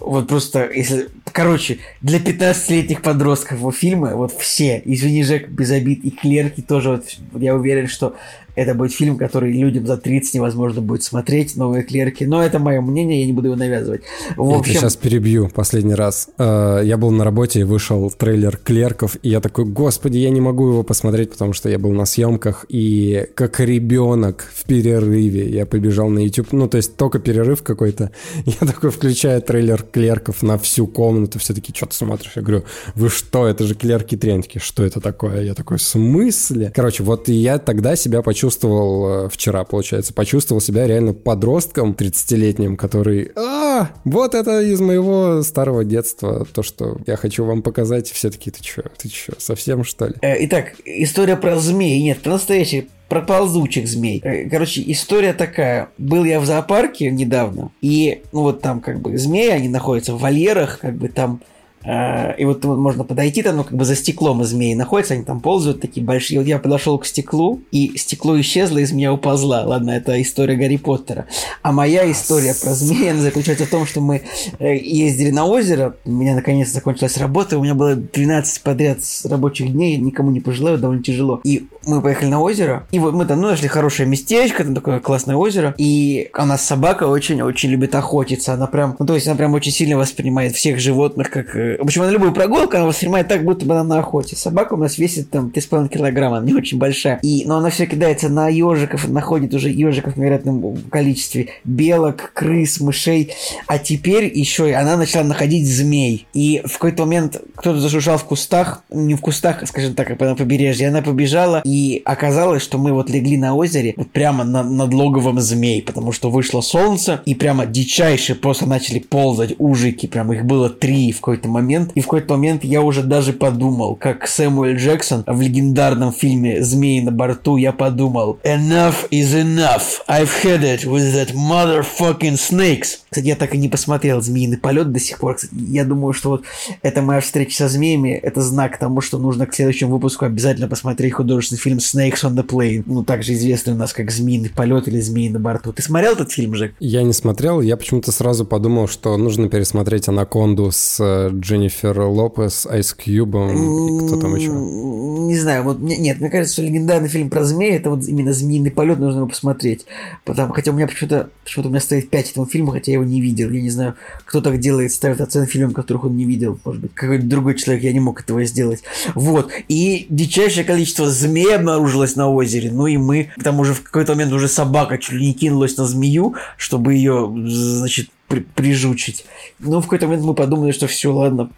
[0.00, 1.08] вот просто, если...
[1.32, 6.90] Короче, для 15-летних подростков его фильмы, вот все, извини, Жек, без обид, и Клерки тоже,
[6.90, 8.16] вот, я уверен, что
[8.56, 12.24] это будет фильм, который людям за 30 невозможно будет смотреть, новые клерки.
[12.24, 14.00] Но это мое мнение, я не буду его навязывать.
[14.34, 14.72] В общем...
[14.72, 16.30] Я сейчас перебью последний раз.
[16.38, 20.40] Э, я был на работе и вышел трейлер клерков, и я такой, господи, я не
[20.40, 25.66] могу его посмотреть, потому что я был на съемках, и как ребенок в перерыве я
[25.66, 26.52] побежал на YouTube.
[26.52, 28.10] Ну, то есть только перерыв какой-то.
[28.46, 31.38] Я такой включаю трейлер клерков на всю комнату.
[31.38, 32.32] Все таки что ты смотришь?
[32.36, 32.64] Я говорю,
[32.94, 34.58] вы что, это же клерки тренки.
[34.58, 35.42] Что это такое?
[35.42, 36.72] Я такой, в смысле?
[36.74, 42.76] Короче, вот я тогда себя почувствовал почувствовал э, вчера, получается, почувствовал себя реально подростком 30-летним,
[42.76, 48.30] который, а, вот это из моего старого детства, то, что я хочу вам показать, все
[48.30, 50.14] такие, ты что, ты что, совсем что ли?
[50.22, 54.20] Э, итак, история про змей, нет, про настоящий про ползучих змей.
[54.22, 55.88] Э, короче, история такая.
[55.98, 60.20] Был я в зоопарке недавно, и ну вот там как бы змеи, они находятся в
[60.20, 61.40] вольерах, как бы там
[61.86, 65.40] и вот, вот можно подойти, там, ну, как бы за стеклом змеи находятся, они там
[65.40, 66.40] ползают такие большие.
[66.40, 69.64] Вот я подошел к стеклу, и стекло исчезло, из меня уползла.
[69.64, 71.26] Ладно, это история Гарри Поттера.
[71.62, 74.22] А моя история про змеи, она заключается в том, что мы
[74.58, 79.72] э, ездили на озеро, у меня наконец закончилась работа, у меня было 12 подряд рабочих
[79.72, 81.40] дней, никому не пожелаю, довольно тяжело.
[81.44, 85.00] И мы поехали на озеро, и вот мы там, ну, нашли хорошее местечко, там такое
[85.00, 89.36] классное озеро, и у нас собака очень-очень любит охотиться, она прям, ну, то есть она
[89.36, 93.28] прям очень сильно воспринимает всех животных как э, в общем, на любую прогулку она воспринимает
[93.28, 94.36] так, будто бы она на охоте.
[94.36, 97.18] Собака у нас весит там 3,5 килограмма, она не очень большая.
[97.22, 101.48] И, но она все кидается на ежиков, находит уже ежиков в невероятном количестве.
[101.64, 103.34] Белок, крыс, мышей.
[103.66, 106.26] А теперь еще и она начала находить змей.
[106.34, 110.24] И в какой-то момент кто-то зашуршал в кустах, не в кустах, а, скажем так, а
[110.24, 110.88] на побережье.
[110.88, 115.40] Она побежала, и оказалось, что мы вот легли на озере, вот прямо на, над логовом
[115.40, 120.70] змей, потому что вышло солнце, и прямо дичайшие просто начали ползать ужики, прям их было
[120.70, 124.76] три в какой-то момент момент, и в какой-то момент я уже даже подумал, как Сэмуэль
[124.76, 130.84] Джексон в легендарном фильме «Змеи на борту», я подумал «Enough is enough, I've had it
[130.84, 132.98] with that motherfucking snakes».
[133.10, 135.34] Кстати, я так и не посмотрел «Змеиный полет» до сих пор.
[135.34, 136.44] Кстати, я думаю, что вот
[136.82, 141.14] эта моя встреча со змеями– это знак тому, что нужно к следующему выпуску обязательно посмотреть
[141.14, 145.00] художественный фильм «Snakes on the Plane», ну, также известный у нас как «Змеиный полет» или
[145.00, 145.72] «Змеи на борту».
[145.72, 146.74] Ты смотрел этот фильм, Жек?
[146.78, 152.66] Я не смотрел, я почему-то сразу подумал, что нужно пересмотреть «Анаконду» с э, Дженнифер Лопес,
[152.66, 154.50] Айс Кьюбом и кто там еще?
[154.50, 158.70] Не знаю, вот нет, мне кажется, что легендарный фильм про змеи, это вот именно «Змеиный
[158.70, 159.86] полет», нужно его посмотреть.
[160.24, 163.04] Потому, хотя у меня почему-то почему у меня стоит 5 этому фильму, хотя я его
[163.04, 163.50] не видел.
[163.50, 166.58] Я не знаю, кто так делает, ставит оценки фильмам, которых он не видел.
[166.64, 168.82] Может быть, какой-то другой человек, я не мог этого сделать.
[169.14, 169.50] Вот.
[169.68, 172.70] И дичайшее количество змей обнаружилось на озере.
[172.72, 175.76] Ну и мы, к тому же в какой-то момент уже собака чуть ли не кинулась
[175.76, 179.24] на змею, чтобы ее, значит, при прижучить.
[179.58, 181.50] Но в какой-то момент мы подумали, что все, ладно,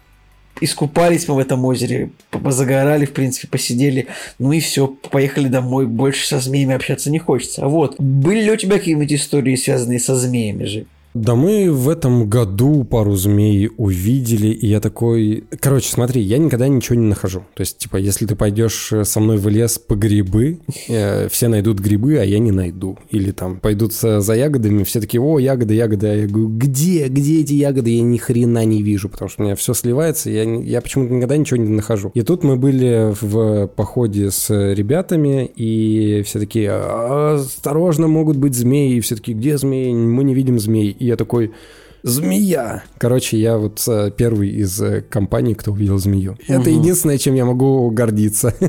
[0.61, 4.07] искупались мы в этом озере, позагорали, в принципе, посидели,
[4.39, 7.63] ну и все, поехали домой, больше со змеями общаться не хочется.
[7.63, 10.85] А вот, были ли у тебя какие-нибудь истории, связанные со змеями же?
[11.15, 15.43] Да мы в этом году пару змей увидели, и я такой...
[15.59, 17.39] Короче, смотри, я никогда ничего не нахожу.
[17.55, 21.47] То есть, типа, если ты пойдешь э, со мной в лес по грибы, э, все
[21.47, 22.99] найдут грибы, а я не найду.
[23.09, 26.07] Или там пойдут за ягодами, все такие, о, ягоды, ягоды.
[26.07, 27.89] А я говорю, где, где эти ягоды?
[27.89, 31.37] Я ни хрена не вижу, потому что у меня все сливается, я, я почему-то никогда
[31.37, 32.11] ничего не нахожу.
[32.13, 38.97] И тут мы были в походе с ребятами, и все такие, осторожно, могут быть змеи.
[38.97, 39.91] И все такие, где змеи?
[39.91, 40.95] Мы не видим змей.
[40.99, 41.51] И я такой,
[42.03, 42.83] змея.
[42.97, 46.33] Короче, я вот э, первый из э, компаний, кто увидел змею.
[46.47, 46.61] Угу.
[46.61, 48.53] Это единственное, чем я могу гордиться.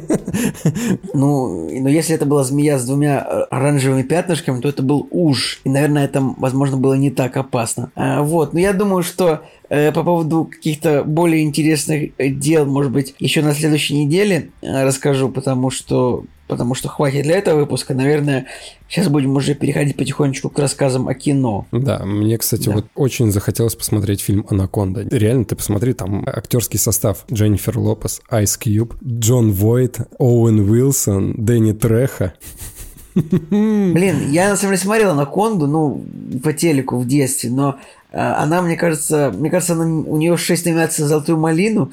[1.13, 5.61] Ну, но если это была змея с двумя э, оранжевыми пятнышками, то это был уж.
[5.65, 7.91] И, наверное, это, возможно, было не так опасно.
[7.95, 13.41] А, вот, но я думаю, что по поводу каких-то более интересных дел, может быть, еще
[13.41, 17.95] на следующей неделе расскажу, потому что потому что хватит для этого выпуска.
[17.95, 18.47] Наверное,
[18.89, 21.67] сейчас будем уже переходить потихонечку к рассказам о кино.
[21.73, 22.73] Да, мне, кстати, да.
[22.73, 25.03] вот очень захотелось посмотреть фильм «Анаконда».
[25.03, 27.25] Реально, ты посмотри, там актерский состав.
[27.33, 32.35] Дженнифер Лопес, Айс Кьюб, Джон Войт, Оуэн Уилсон, Дэнни Треха.
[33.15, 36.05] Блин, я на самом деле смотрел «Анаконду», ну,
[36.43, 37.77] по телеку в детстве, но
[38.13, 41.91] э, она, мне кажется, мне кажется, она, у нее 6 номинаций на «Золотую малину»,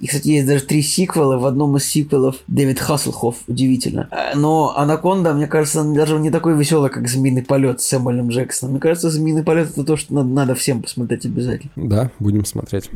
[0.00, 1.38] И, кстати, есть даже три сиквела.
[1.38, 4.08] В одном из сиквелов Дэвид Хасселхоф, удивительно.
[4.10, 8.72] Э, но «Анаконда», мне кажется, даже не такой веселый, как «Змеиный полет» с Сэмюэлем Джексоном.
[8.72, 11.72] Мне кажется, «Змеиный полет»— это то, что надо, надо всем посмотреть обязательно.
[11.76, 12.90] Да, будем смотреть.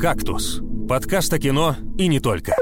[0.00, 2.54] «Кактус»– подкаст о кино и не только.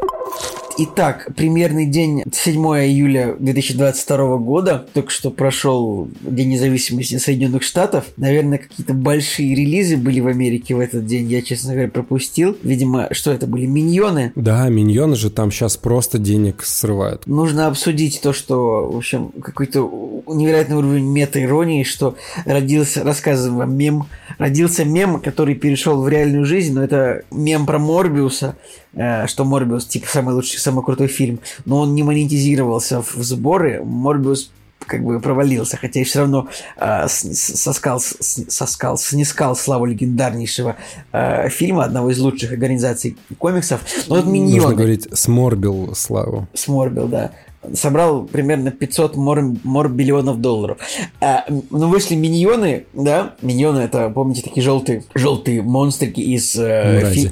[0.82, 4.86] Итак, примерный день 7 июля 2022 года.
[4.94, 8.06] Только что прошел День независимости Соединенных Штатов.
[8.16, 11.30] Наверное, какие-то большие релизы были в Америке в этот день.
[11.30, 12.56] Я, честно говоря, пропустил.
[12.62, 13.66] Видимо, что это были?
[13.66, 14.32] Миньоны?
[14.36, 17.26] Да, миньоны же там сейчас просто денег срывают.
[17.26, 19.80] Нужно обсудить то, что, в общем, какой-то
[20.28, 22.16] невероятный уровень мета-иронии, что
[22.46, 24.06] родился, рассказываем вам, мем.
[24.38, 28.56] Родился мем, который перешел в реальную жизнь, но это мем про Морбиуса,
[28.92, 34.50] что Морбиус, типа, самый лучший самый крутой фильм, но он не монетизировался в сборы, Морбиус
[34.86, 40.76] как бы провалился, хотя и все равно э, соскал, соскал, снискал славу легендарнейшего
[41.12, 43.82] э, фильма, одного из лучших организаций комиксов.
[44.08, 44.62] Но вот Миньоны...
[44.62, 46.48] Нужно говорить сморбил славу.
[46.54, 47.30] Сморбил, да
[47.74, 50.78] собрал примерно 500 мор, морбиллионов долларов.
[51.20, 53.34] А, ну, вышли миньоны, да?
[53.42, 57.30] Миньоны это, помните, такие желтые, желтые монстрики из, э, фи,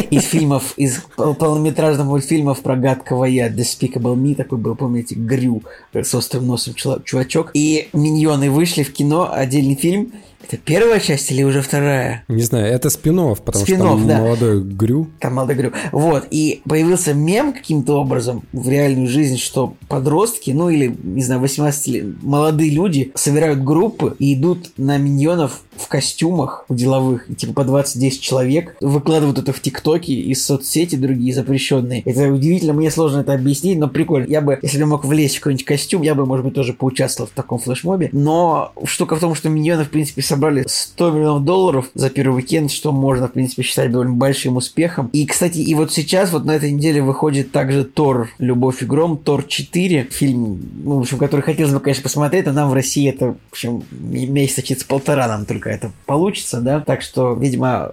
[0.10, 5.62] из фильмов, из полнометражных мультфильмов про гадкого я, Despicable Me, такой был, помните, Грю
[5.92, 7.50] с острым носом чувачок.
[7.54, 10.12] И миньоны вышли в кино, отдельный фильм,
[10.50, 12.24] это первая часть или уже вторая?
[12.26, 14.20] Не знаю, это спинов, потому спин что там да.
[14.20, 15.08] молодой Грю.
[15.20, 15.72] Там молодой Грю.
[15.92, 21.40] Вот, и появился мем каким-то образом в реальную жизнь, что подростки, ну или, не знаю,
[21.40, 27.60] 18 лет, молодые люди собирают группы и идут на миньонов в костюмах деловых, типа по
[27.60, 32.02] 20-10 человек, выкладывают это в ТикТоке из соцсети другие запрещенные.
[32.02, 34.26] Это удивительно, мне сложно это объяснить, но прикольно.
[34.26, 37.28] Я бы, если бы мог влезть в какой-нибудь костюм, я бы, может быть, тоже поучаствовал
[37.28, 38.10] в таком флешмобе.
[38.12, 42.70] Но штука в том, что миньоны, в принципе, собрали 100 миллионов долларов за первый уикенд,
[42.70, 45.08] что можно, в принципе, считать довольно большим успехом.
[45.12, 49.16] И, кстати, и вот сейчас, вот на этой неделе выходит также Тор «Любовь и гром»,
[49.16, 53.08] Тор 4, фильм, ну, в общем, который хотелось бы, конечно, посмотреть, но нам в России
[53.08, 56.80] это, в общем, месяца через полтора нам только это получится, да.
[56.80, 57.90] Так что, видимо,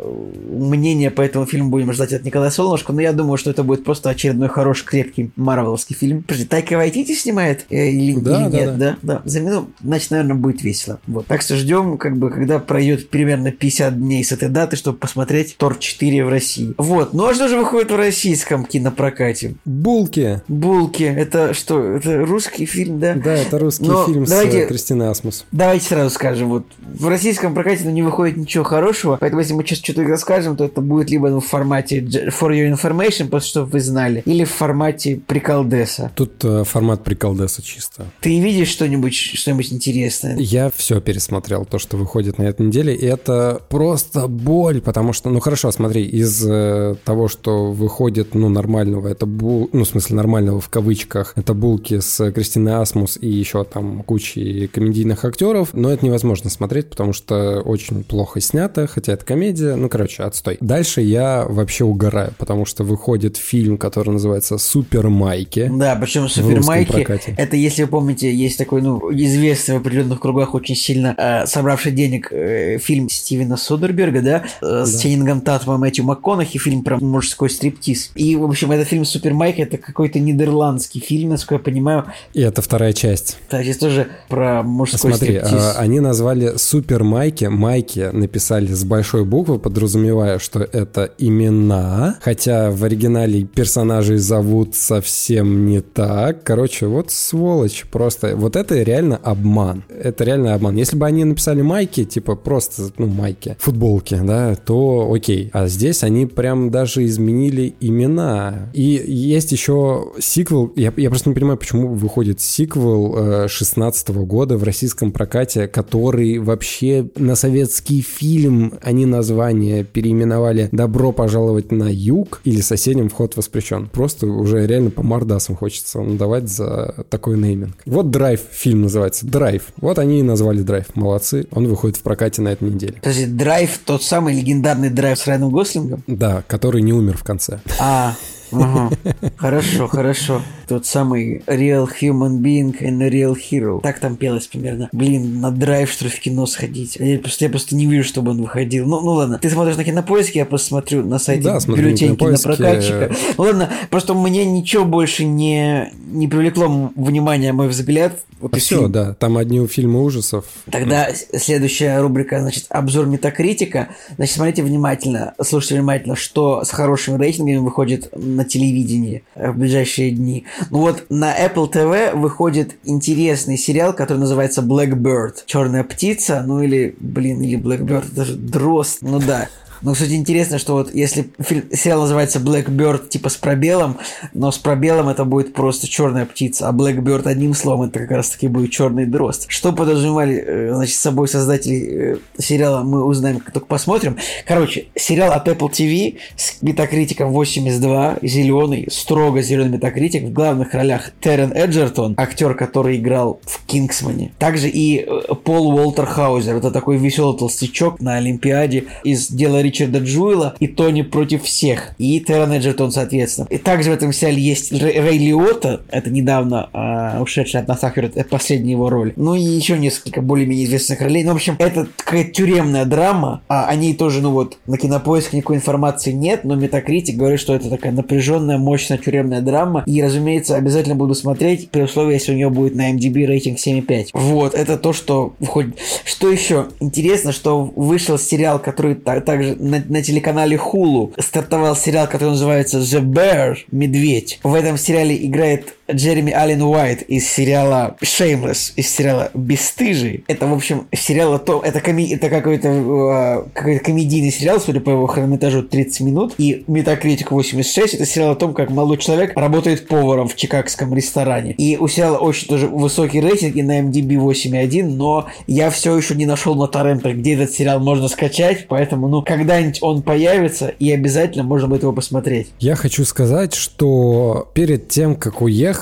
[0.50, 3.84] мнение по этому фильму будем ждать от Николая Солнышко, но я думаю, что это будет
[3.84, 6.24] просто очередной хороший, крепкий марвеловский фильм.
[6.24, 7.66] Подожди, Тайка Вайтити снимает?
[7.70, 8.78] Э, или, да, или да, нет, да.
[8.78, 8.98] да?
[9.02, 11.00] Да, за минуту, значит, наверное, будет весело.
[11.08, 11.28] Вот.
[11.28, 15.56] Так что ждем, как бы, когда пройдет примерно 50 дней с этой даты, чтобы посмотреть
[15.58, 16.74] Тор 4 в России.
[16.78, 17.14] Вот.
[17.14, 19.56] Ну а что же выходит в российском кинопрокате?
[19.66, 20.42] Булки.
[20.48, 21.04] Булки.
[21.04, 21.82] Это что?
[21.82, 23.14] Это русский фильм, да?
[23.16, 25.46] Да, это русский Но фильм давайте, с Кристиной Асмус.
[25.52, 29.63] Давайте сразу скажем, вот в российском прокате ну, не выходит ничего хорошего, поэтому если мы
[29.63, 33.80] сейчас что-то расскажем, то это будет либо в формате For Your Information, просто чтобы вы
[33.80, 36.11] знали, или в формате приколдеса.
[36.15, 38.05] Тут э, формат приколдеса чисто.
[38.22, 40.38] Ты видишь что-нибудь что-нибудь интересное?
[40.38, 45.30] Я все пересмотрел, то, что выходит на этой неделе, и это просто боль, потому что,
[45.30, 50.15] ну хорошо, смотри, из э, того, что выходит, ну, нормального, это бул, ну, в смысле,
[50.15, 55.91] нормального в кавычках, это булки с Кристиной Асмус и еще там кучей комедийных актеров, но
[55.91, 60.58] это невозможно смотреть, потому что очень плохо снято, хотя это комедия, ну, короче, отстой.
[60.62, 65.70] Дальше я вообще угораю, потому что выходит фильм, который называется «Супер Майки».
[65.74, 70.54] Да, причем «Супер Майки» это, если вы помните, есть такой, ну, известный в определенных кругах
[70.54, 75.00] очень сильно э, собравший денег э, фильм Стивена Содерберга, да, э, с да.
[75.00, 78.12] Ченнингом Татумом и Мэтью МакКонахи, фильм про мужской стриптиз.
[78.16, 82.06] И, в общем, этот фильм «Супер Майки» это какой-то нидерландский фильм, насколько я понимаю.
[82.34, 83.38] И это вторая часть.
[83.50, 85.50] Да, здесь тоже про мужской Смотри, стриптиз.
[85.50, 87.04] Смотри, они назвали «Супер
[87.46, 94.76] Майки» майки написали с большой буквы, подразумевая, что это имена, хотя в оригинале персонажей зовут
[94.76, 96.44] совсем не так.
[96.44, 98.36] Короче, вот сволочь просто.
[98.36, 99.84] Вот это реально обман.
[99.90, 100.76] Это реально обман.
[100.76, 105.50] Если бы они написали майки, типа просто, ну, майки, футболки, да, то окей.
[105.54, 108.70] А здесь они прям даже изменили имена.
[108.74, 114.58] И есть еще сиквел, я, я просто не понимаю, почему выходит сиквел э, 16 года
[114.58, 122.40] в российском прокате, который вообще на советский фильм они название переименовали «Добро пожаловать на юг»
[122.46, 123.90] или «Соседям вход воспрещен».
[123.92, 127.76] Просто уже реально по мордасам хочется надавать за такой нейминг.
[127.86, 129.28] Вот «Драйв» фильм называется.
[129.28, 129.64] «Драйв».
[129.78, 130.86] Вот они и назвали «Драйв».
[130.96, 131.48] Молодцы.
[131.52, 132.94] Он выходит в прокате на этой неделе.
[133.02, 136.04] Подожди, «Драйв» тот самый легендарный «Драйв» с Райаном Гослингом?
[136.08, 137.60] Да, который не умер в конце.
[137.78, 138.16] А,
[138.52, 138.89] Ага.
[139.38, 140.41] Хорошо, хорошо.
[140.68, 143.82] Тот самый Real Human Being and Real Hero.
[143.82, 144.89] Так там пелось примерно.
[144.91, 146.98] Блин, на драйв, что в кино сходить.
[146.98, 148.86] Я просто, я просто не вижу, чтобы он выходил.
[148.86, 149.39] Ну, ну ладно.
[149.39, 153.12] Ты смотришь на кинопоиске, я просто смотрю на сайте Да, бюллетень кинопрокатчика.
[153.38, 158.20] Ну ладно, просто мне ничего больше не, не привлекло внимание, мой взгляд.
[158.39, 158.91] Вот и Все, фильм.
[158.91, 160.45] да, там одни фильмы ужасов.
[160.70, 163.89] Тогда с- следующая рубрика, значит, обзор метакритика.
[164.16, 170.12] Значит, смотрите внимательно, слушайте внимательно, что с хорошими рейтингами выходит на телевидении э, в ближайшие
[170.12, 170.46] дни.
[170.70, 175.44] Ну вот на Apple TV выходит интересный сериал, который называется Blackbird.
[175.46, 179.50] Черная птица, ну или, блин, или Blackbird, даже дрозд, ну да.
[179.82, 181.30] Но, кстати, интересно, что вот если
[181.72, 183.98] сериал называется Blackbird типа с пробелом,
[184.34, 188.30] но с пробелом это будет просто черная птица, а Blackbird одним словом это как раз
[188.30, 189.46] таки будет черный дрозд.
[189.50, 194.18] Что подразумевали, э, значит, с собой создатели э, сериала, мы узнаем, как только посмотрим.
[194.46, 201.12] Короче, сериал от Apple TV с метакритиком 82, зеленый, строго зеленый метакритик, в главных ролях
[201.22, 204.34] Террен Эджертон, актер, который играл в Кингсмане.
[204.40, 209.99] Также и э, Пол Уолтер Хаузер, это такой веселый толстячок на Олимпиаде из дела Ричарда
[209.99, 211.93] Джуэла и Тони против всех.
[211.97, 213.47] И Террен Эджертон, соответственно.
[213.49, 218.24] И также в этом сериале есть Рэй, Лиотта, это недавно а, ушедший от нас это
[218.30, 219.13] последняя его роль.
[219.15, 221.24] Ну и еще несколько более-менее известных ролей.
[221.24, 225.38] Ну, в общем, это какая-то тюремная драма, а о ней тоже, ну вот, на кинопоиске
[225.38, 229.84] никакой информации нет, но Метакритик говорит, что это такая напряженная, мощная тюремная драма.
[229.86, 234.09] И, разумеется, обязательно буду смотреть, при условии, если у нее будет на MDB рейтинг 7,5.
[234.13, 235.78] Вот, это то, что входит.
[236.05, 236.68] Что еще?
[236.80, 241.14] Интересно, что вышел сериал, который та- также на, на телеканале Hulu.
[241.22, 244.39] Стартовал сериал, который называется The Bear, Медведь.
[244.43, 250.26] В этом сериале играет Джереми Аллен Уайт из сериала Shameless, из сериала Бесстыжий.
[250.28, 254.82] Это, в общем, сериал о том, это, коми, это какой-то, э, какой-то комедийный сериал, судя
[254.82, 259.38] по его хронометражу 30 минут, и Метакритик 86, это сериал о том, как молодой человек
[259.38, 261.54] работает поваром в чикагском ресторане.
[261.54, 266.16] И у сериала очень тоже высокий рейтинг, и на MDB 8.1, но я все еще
[266.16, 270.92] не нашел на торрентах, где этот сериал можно скачать, поэтому, ну, когда-нибудь он появится, и
[270.92, 272.50] обязательно можно будет его посмотреть.
[272.60, 275.77] Я хочу сказать, что перед тем, как уехать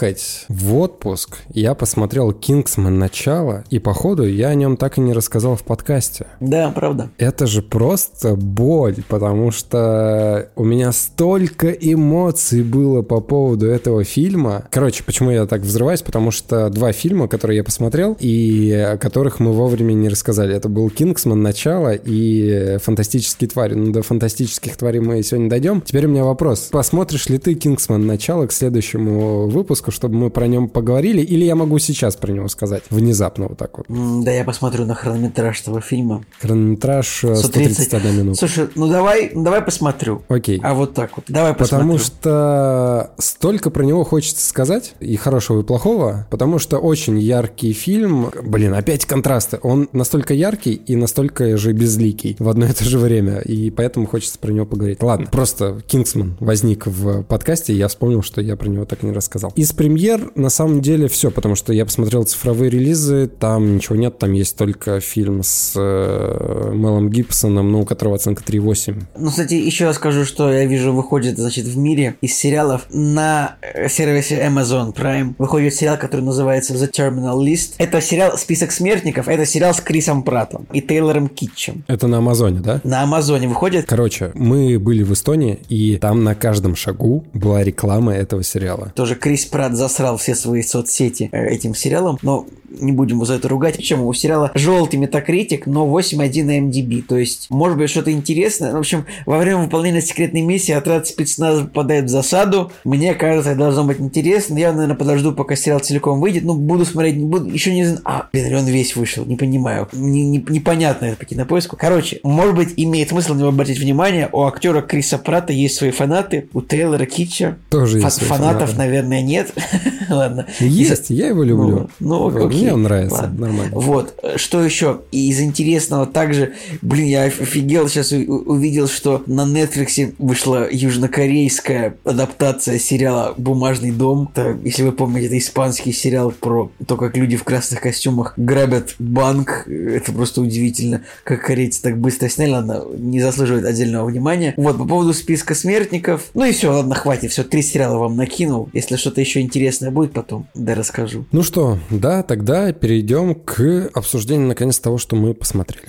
[0.50, 3.00] в отпуск, я посмотрел «Кингсман.
[3.00, 6.28] Начало», и походу я о нем так и не рассказал в подкасте.
[6.40, 7.10] Да, правда.
[7.18, 14.68] Это же просто боль, потому что у меня столько эмоций было по поводу этого фильма.
[14.72, 16.02] Короче, почему я так взрываюсь?
[16.02, 20.56] Потому что два фильма, которые я посмотрел, и о которых мы вовремя не рассказали.
[20.56, 21.42] Это был «Кингсман.
[21.42, 23.76] Начало» и «Фантастические твари».
[23.76, 25.82] Ну, до «Фантастических тварей» мы сегодня дойдем.
[25.82, 26.70] Теперь у меня вопрос.
[26.72, 28.06] Посмотришь ли ты «Кингсман.
[28.06, 32.48] Начало» к следующему выпуску, чтобы мы про нем поговорили, или я могу сейчас про него
[32.48, 32.84] сказать?
[32.90, 33.86] Внезапно вот так вот.
[33.88, 36.24] Да, я посмотрю на хронометраж этого фильма.
[36.40, 37.86] Хронометраж э, 130.
[37.86, 38.40] 131 минута.
[38.40, 40.24] Слушай, ну давай, давай посмотрю.
[40.28, 40.60] Окей.
[40.64, 41.26] А вот так вот.
[41.28, 41.88] Давай посмотрю.
[41.88, 47.74] Потому что столько про него хочется сказать, и хорошего, и плохого, потому что очень яркий
[47.74, 48.32] фильм.
[48.44, 49.60] Блин, опять контрасты.
[49.64, 54.08] Он настолько яркий и настолько же безликий в одно и то же время, и поэтому
[54.08, 55.02] хочется про него поговорить.
[55.02, 59.12] Ладно, просто «Кингсман» возник в подкасте, и я вспомнил, что я про него так не
[59.12, 59.52] рассказал.
[59.56, 64.18] Из премьер, на самом деле, все, потому что я посмотрел цифровые релизы, там ничего нет,
[64.18, 69.04] там есть только фильм с э, Мелом Гибсоном, ну, у которого оценка 3,8.
[69.18, 73.90] Ну, кстати, еще скажу, что я вижу, выходит, значит, в мире из сериалов на э,
[73.90, 77.74] сервисе Amazon Prime выходит сериал, который называется The Terminal List.
[77.78, 81.84] Это сериал «Список смертников», это сериал с Крисом Пратом и Тейлором Китчем.
[81.88, 82.82] Это на Амазоне, да?
[82.84, 83.86] На Амазоне выходит.
[83.88, 88.92] Короче, мы были в Эстонии, и там на каждом шагу была реклама этого сериала.
[88.96, 92.46] Тоже Крис Пратт засрал все свои соцсети э, этим сериалом, но
[92.78, 93.78] не будем его за это ругать.
[93.78, 97.04] Причем у сериала желтый метакритик, но 8.1 на MDB.
[97.04, 98.74] То есть, может быть, что-то интересное.
[98.74, 102.74] В общем, во время выполнения секретной миссии отряд спецназа попадает в засаду.
[102.84, 104.58] Мне кажется, это должно быть интересно.
[104.58, 106.44] Я, наверное, подожду, пока сериал целиком выйдет.
[106.44, 107.46] Ну, буду смотреть, не буду.
[107.50, 108.02] Еще не знаю.
[108.04, 109.24] А, блин, или он весь вышел.
[109.26, 109.88] Не понимаю.
[109.94, 111.78] Не- не- непонятно это по кинопоиску.
[111.78, 114.28] Короче, может быть, имеет смысл на него обратить внимание.
[114.34, 116.50] У актера Криса Пратта есть свои фанаты.
[116.54, 118.78] У Тейлора Китча Тоже Фа- есть фанатов, фанаты.
[118.78, 119.54] наверное, нет.
[120.10, 120.46] Ладно.
[120.60, 121.90] Есть, я его люблю.
[122.00, 122.62] Ну, ну, окей.
[122.62, 123.48] Мне он нравится, Ладно.
[123.48, 123.72] нормально.
[123.76, 130.68] Вот, что еще из интересного также, блин, я офигел, сейчас увидел, что на Netflix вышла
[130.72, 134.30] южнокорейская адаптация сериала «Бумажный дом».
[134.34, 138.96] Это, если вы помните, это испанский сериал про то, как люди в красных костюмах грабят
[139.00, 139.68] банк.
[139.68, 144.54] Это просто удивительно, как корейцы так быстро сняли, ладно, не заслуживает отдельного внимания.
[144.58, 146.30] Вот, по поводу списка смертников.
[146.34, 148.70] Ну и все, ладно, хватит, все, три сериала вам накинул.
[148.74, 151.26] Если что-то еще интересное будет потом, да расскажу.
[151.32, 155.88] Ну что, да, тогда перейдем к обсуждению, наконец, того, что мы посмотрели.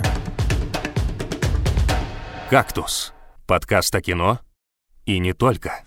[2.51, 3.13] «Кактус»—
[3.47, 4.39] подкаст о кино
[5.05, 5.83] и не только.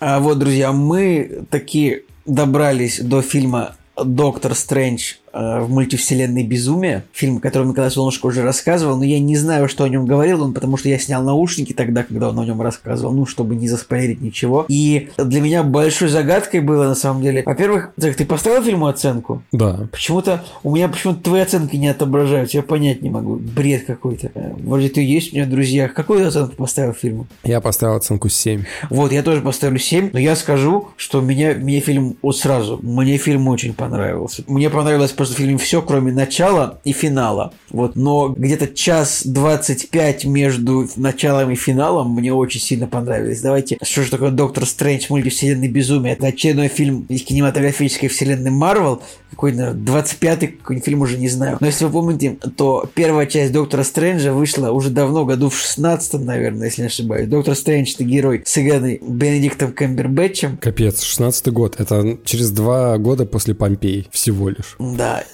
[0.00, 7.40] А вот, друзья, мы таки добрались до фильма «Доктор Стрэндж в мультивселенной «Безумие», фильм, о
[7.40, 10.76] котором Николай Солнышко уже рассказывал, но я не знаю, что о нем говорил он, потому
[10.76, 14.64] что я снял наушники тогда, когда он о нем рассказывал, ну, чтобы не заспойлерить ничего.
[14.68, 19.42] И для меня большой загадкой было, на самом деле, во-первых, ты поставил фильму оценку?
[19.52, 19.88] Да.
[19.90, 24.30] Почему-то, у меня почему-то твои оценки не отображаются, я понять не могу, бред какой-то.
[24.34, 25.94] Э, вроде ты есть у меня в друзьях.
[25.94, 27.26] Какую оценку поставил фильму?
[27.44, 28.64] Я поставил оценку 7.
[28.90, 33.16] Вот, я тоже поставлю 7, но я скажу, что меня, мне фильм вот сразу, мне
[33.18, 34.44] фильм очень понравился.
[34.46, 37.52] Мне понравилось просто в фильме все, кроме начала и финала.
[37.70, 43.40] Вот, но где-то час 25 между началом и финалом мне очень сильно понравились.
[43.40, 46.12] Давайте, что же такое Доктор Стрэндж, мультивселенной безумие?
[46.12, 51.58] Это очередной фильм из кинематографической вселенной Марвел, какой-то 25-й какой-нибудь фильм уже не знаю.
[51.60, 56.20] Но если вы помните, то первая часть Доктора Стрэнджа вышла уже давно, году в 16
[56.20, 57.28] наверное, если не ошибаюсь.
[57.28, 60.56] Доктор Стрэндж это герой, сыгранный Бенедиктом Камбербэтчем.
[60.58, 61.76] Капец, 16 год.
[61.78, 64.76] Это через два года после Помпей всего лишь.
[64.78, 65.24] Да.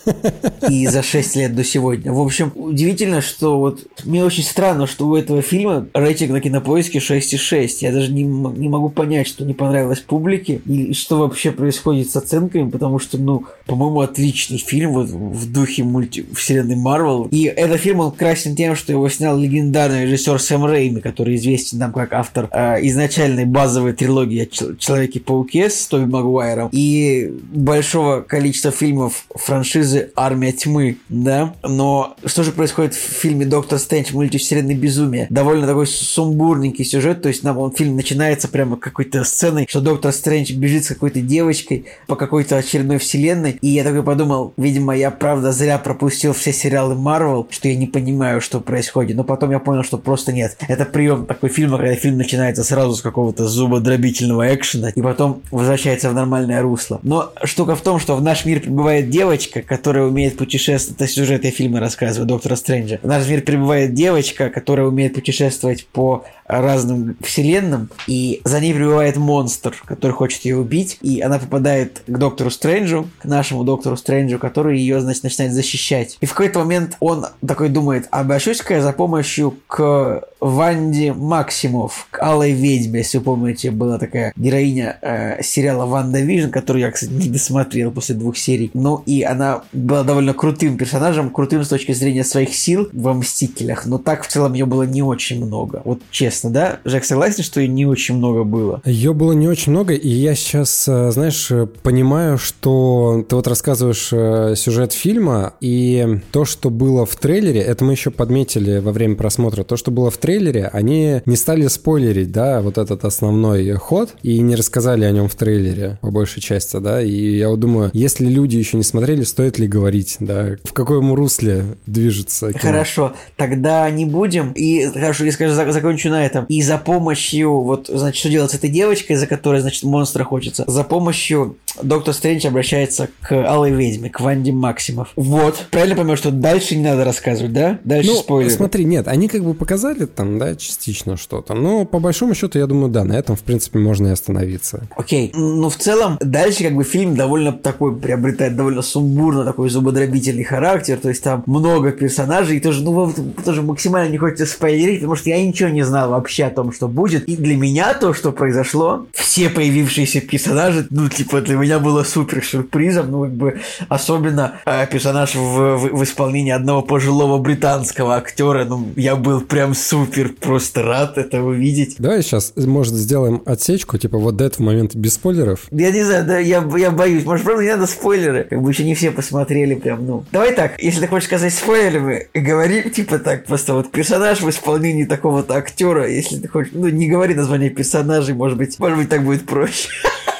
[0.68, 2.12] И за 6 лет до сегодня.
[2.12, 6.98] В общем, удивительно, что вот мне очень странно, что у этого фильма рейтинг на кинопоиске
[6.98, 7.68] 6,6.
[7.80, 12.16] Я даже не, не могу понять, что не понравилось публике и что вообще происходит с
[12.16, 13.44] оценками, потому что, ну,
[13.84, 17.28] по-моему, отличный фильм вот в духе мульти вселенной Марвел.
[17.30, 21.78] И этот фильм, он красен тем, что его снял легендарный режиссер Сэм Рейми, который известен
[21.78, 29.26] нам как автор э, изначальной базовой трилогии Человеки-пауке с Тоби Магуайром и большого количества фильмов
[29.34, 31.54] франшизы Армия тьмы, да?
[31.62, 35.26] Но что же происходит в фильме Доктор Стрэндж мультивселенной безумие?
[35.28, 40.10] Довольно такой сумбурненький сюжет, то есть нам он фильм начинается прямо какой-то сценой, что Доктор
[40.10, 45.10] Стрэндж бежит с какой-то девочкой по какой-то очередной вселенной, и я такой подумал, видимо, я
[45.10, 49.16] правда зря пропустил все сериалы Марвел, что я не понимаю, что происходит.
[49.16, 50.56] Но потом я понял, что просто нет.
[50.68, 56.10] Это прием такой фильма, когда фильм начинается сразу с какого-то зубодробительного экшена, и потом возвращается
[56.10, 57.00] в нормальное русло.
[57.02, 61.44] Но штука в том, что в наш мир прибывает девочка, которая умеет путешествовать, это сюжет
[61.44, 62.98] я фильма рассказываю, Доктора Стрэнджа.
[63.02, 69.16] В наш мир прибывает девочка, которая умеет путешествовать по разным вселенным, и за ней прибывает
[69.16, 74.38] монстр, который хочет ее убить, и она попадает к Доктору Стрэнджу, к нашему Доктору Стрэнджу,
[74.38, 76.18] который ее, значит, начинает защищать.
[76.20, 82.22] И в какой-то момент он такой думает, обращусь-ка я за помощью к Ванде Максимов, к
[82.22, 87.30] Алой Ведьме, если вы помните, была такая героиня э, сериала WandaVision, которую я, кстати, не
[87.30, 88.70] досмотрел после двух серий.
[88.74, 93.86] Ну и она была довольно крутым персонажем, крутым с точки зрения своих сил во Мстителях,
[93.86, 95.80] но так в целом ее было не очень много.
[95.84, 96.80] Вот честно, да?
[96.84, 98.82] Жак, согласен, что ее не очень много было?
[98.84, 101.50] Ее было не очень много, и я сейчас, э, знаешь,
[101.82, 107.84] понимаю, что ты вот рассказываешь э, сюжет фильма, и то, что было в трейлере, это
[107.84, 111.66] мы еще подметили во время просмотра, то, что было в трейлере, трейлере, они не стали
[111.68, 116.42] спойлерить, да, вот этот основной ход, и не рассказали о нем в трейлере, по большей
[116.42, 120.56] части, да, и я вот думаю, если люди еще не смотрели, стоит ли говорить, да,
[120.64, 122.60] в каком русле движется кино.
[122.60, 127.88] Хорошо, тогда не будем, и, хорошо, я скажу, закончу на этом, и за помощью, вот,
[127.88, 132.46] значит, что делать с этой девочкой, за которой, значит, монстра хочется, за помощью доктор Стрэндж
[132.46, 135.10] обращается к Алой Ведьме, к Ванде Максимов.
[135.16, 137.78] Вот, правильно понимаю, что дальше не надо рассказывать, да?
[137.84, 138.54] Дальше ну, спойлеры.
[138.54, 141.54] смотри, нет, они как бы показали там да, частично что-то.
[141.54, 144.86] Но по большому счету, я думаю, да, на этом, в принципе, можно и остановиться.
[144.96, 145.32] Окей.
[145.34, 150.98] Ну, в целом, дальше как бы фильм довольно такой, приобретает довольно сумбурно такой зубодробительный характер,
[151.00, 153.12] то есть там много персонажей, и тоже, ну,
[153.44, 156.88] тоже максимально не хочется спойлерить, потому что я ничего не знал вообще о том, что
[156.88, 157.24] будет.
[157.28, 162.44] И для меня то, что произошло, все появившиеся персонажи, ну, типа, для меня было супер
[162.44, 168.64] сюрпризом, ну, как бы, особенно э, персонаж в, в, в исполнении одного пожилого британского актера,
[168.64, 171.96] ну, я был прям супер просто рад это увидеть.
[171.98, 175.60] Давай сейчас, может, сделаем отсечку, типа вот до этого момента без спойлеров.
[175.70, 177.24] Я не знаю, да, я, я боюсь.
[177.24, 178.44] Может, правда, не надо спойлеры?
[178.44, 180.24] Как бы еще не все посмотрели прям, ну.
[180.32, 185.04] Давай так, если ты хочешь сказать спойлерами, говори, типа так, просто вот персонаж в исполнении
[185.04, 189.24] такого-то актера, если ты хочешь, ну, не говори название персонажей, может быть, может быть, так
[189.24, 189.88] будет проще.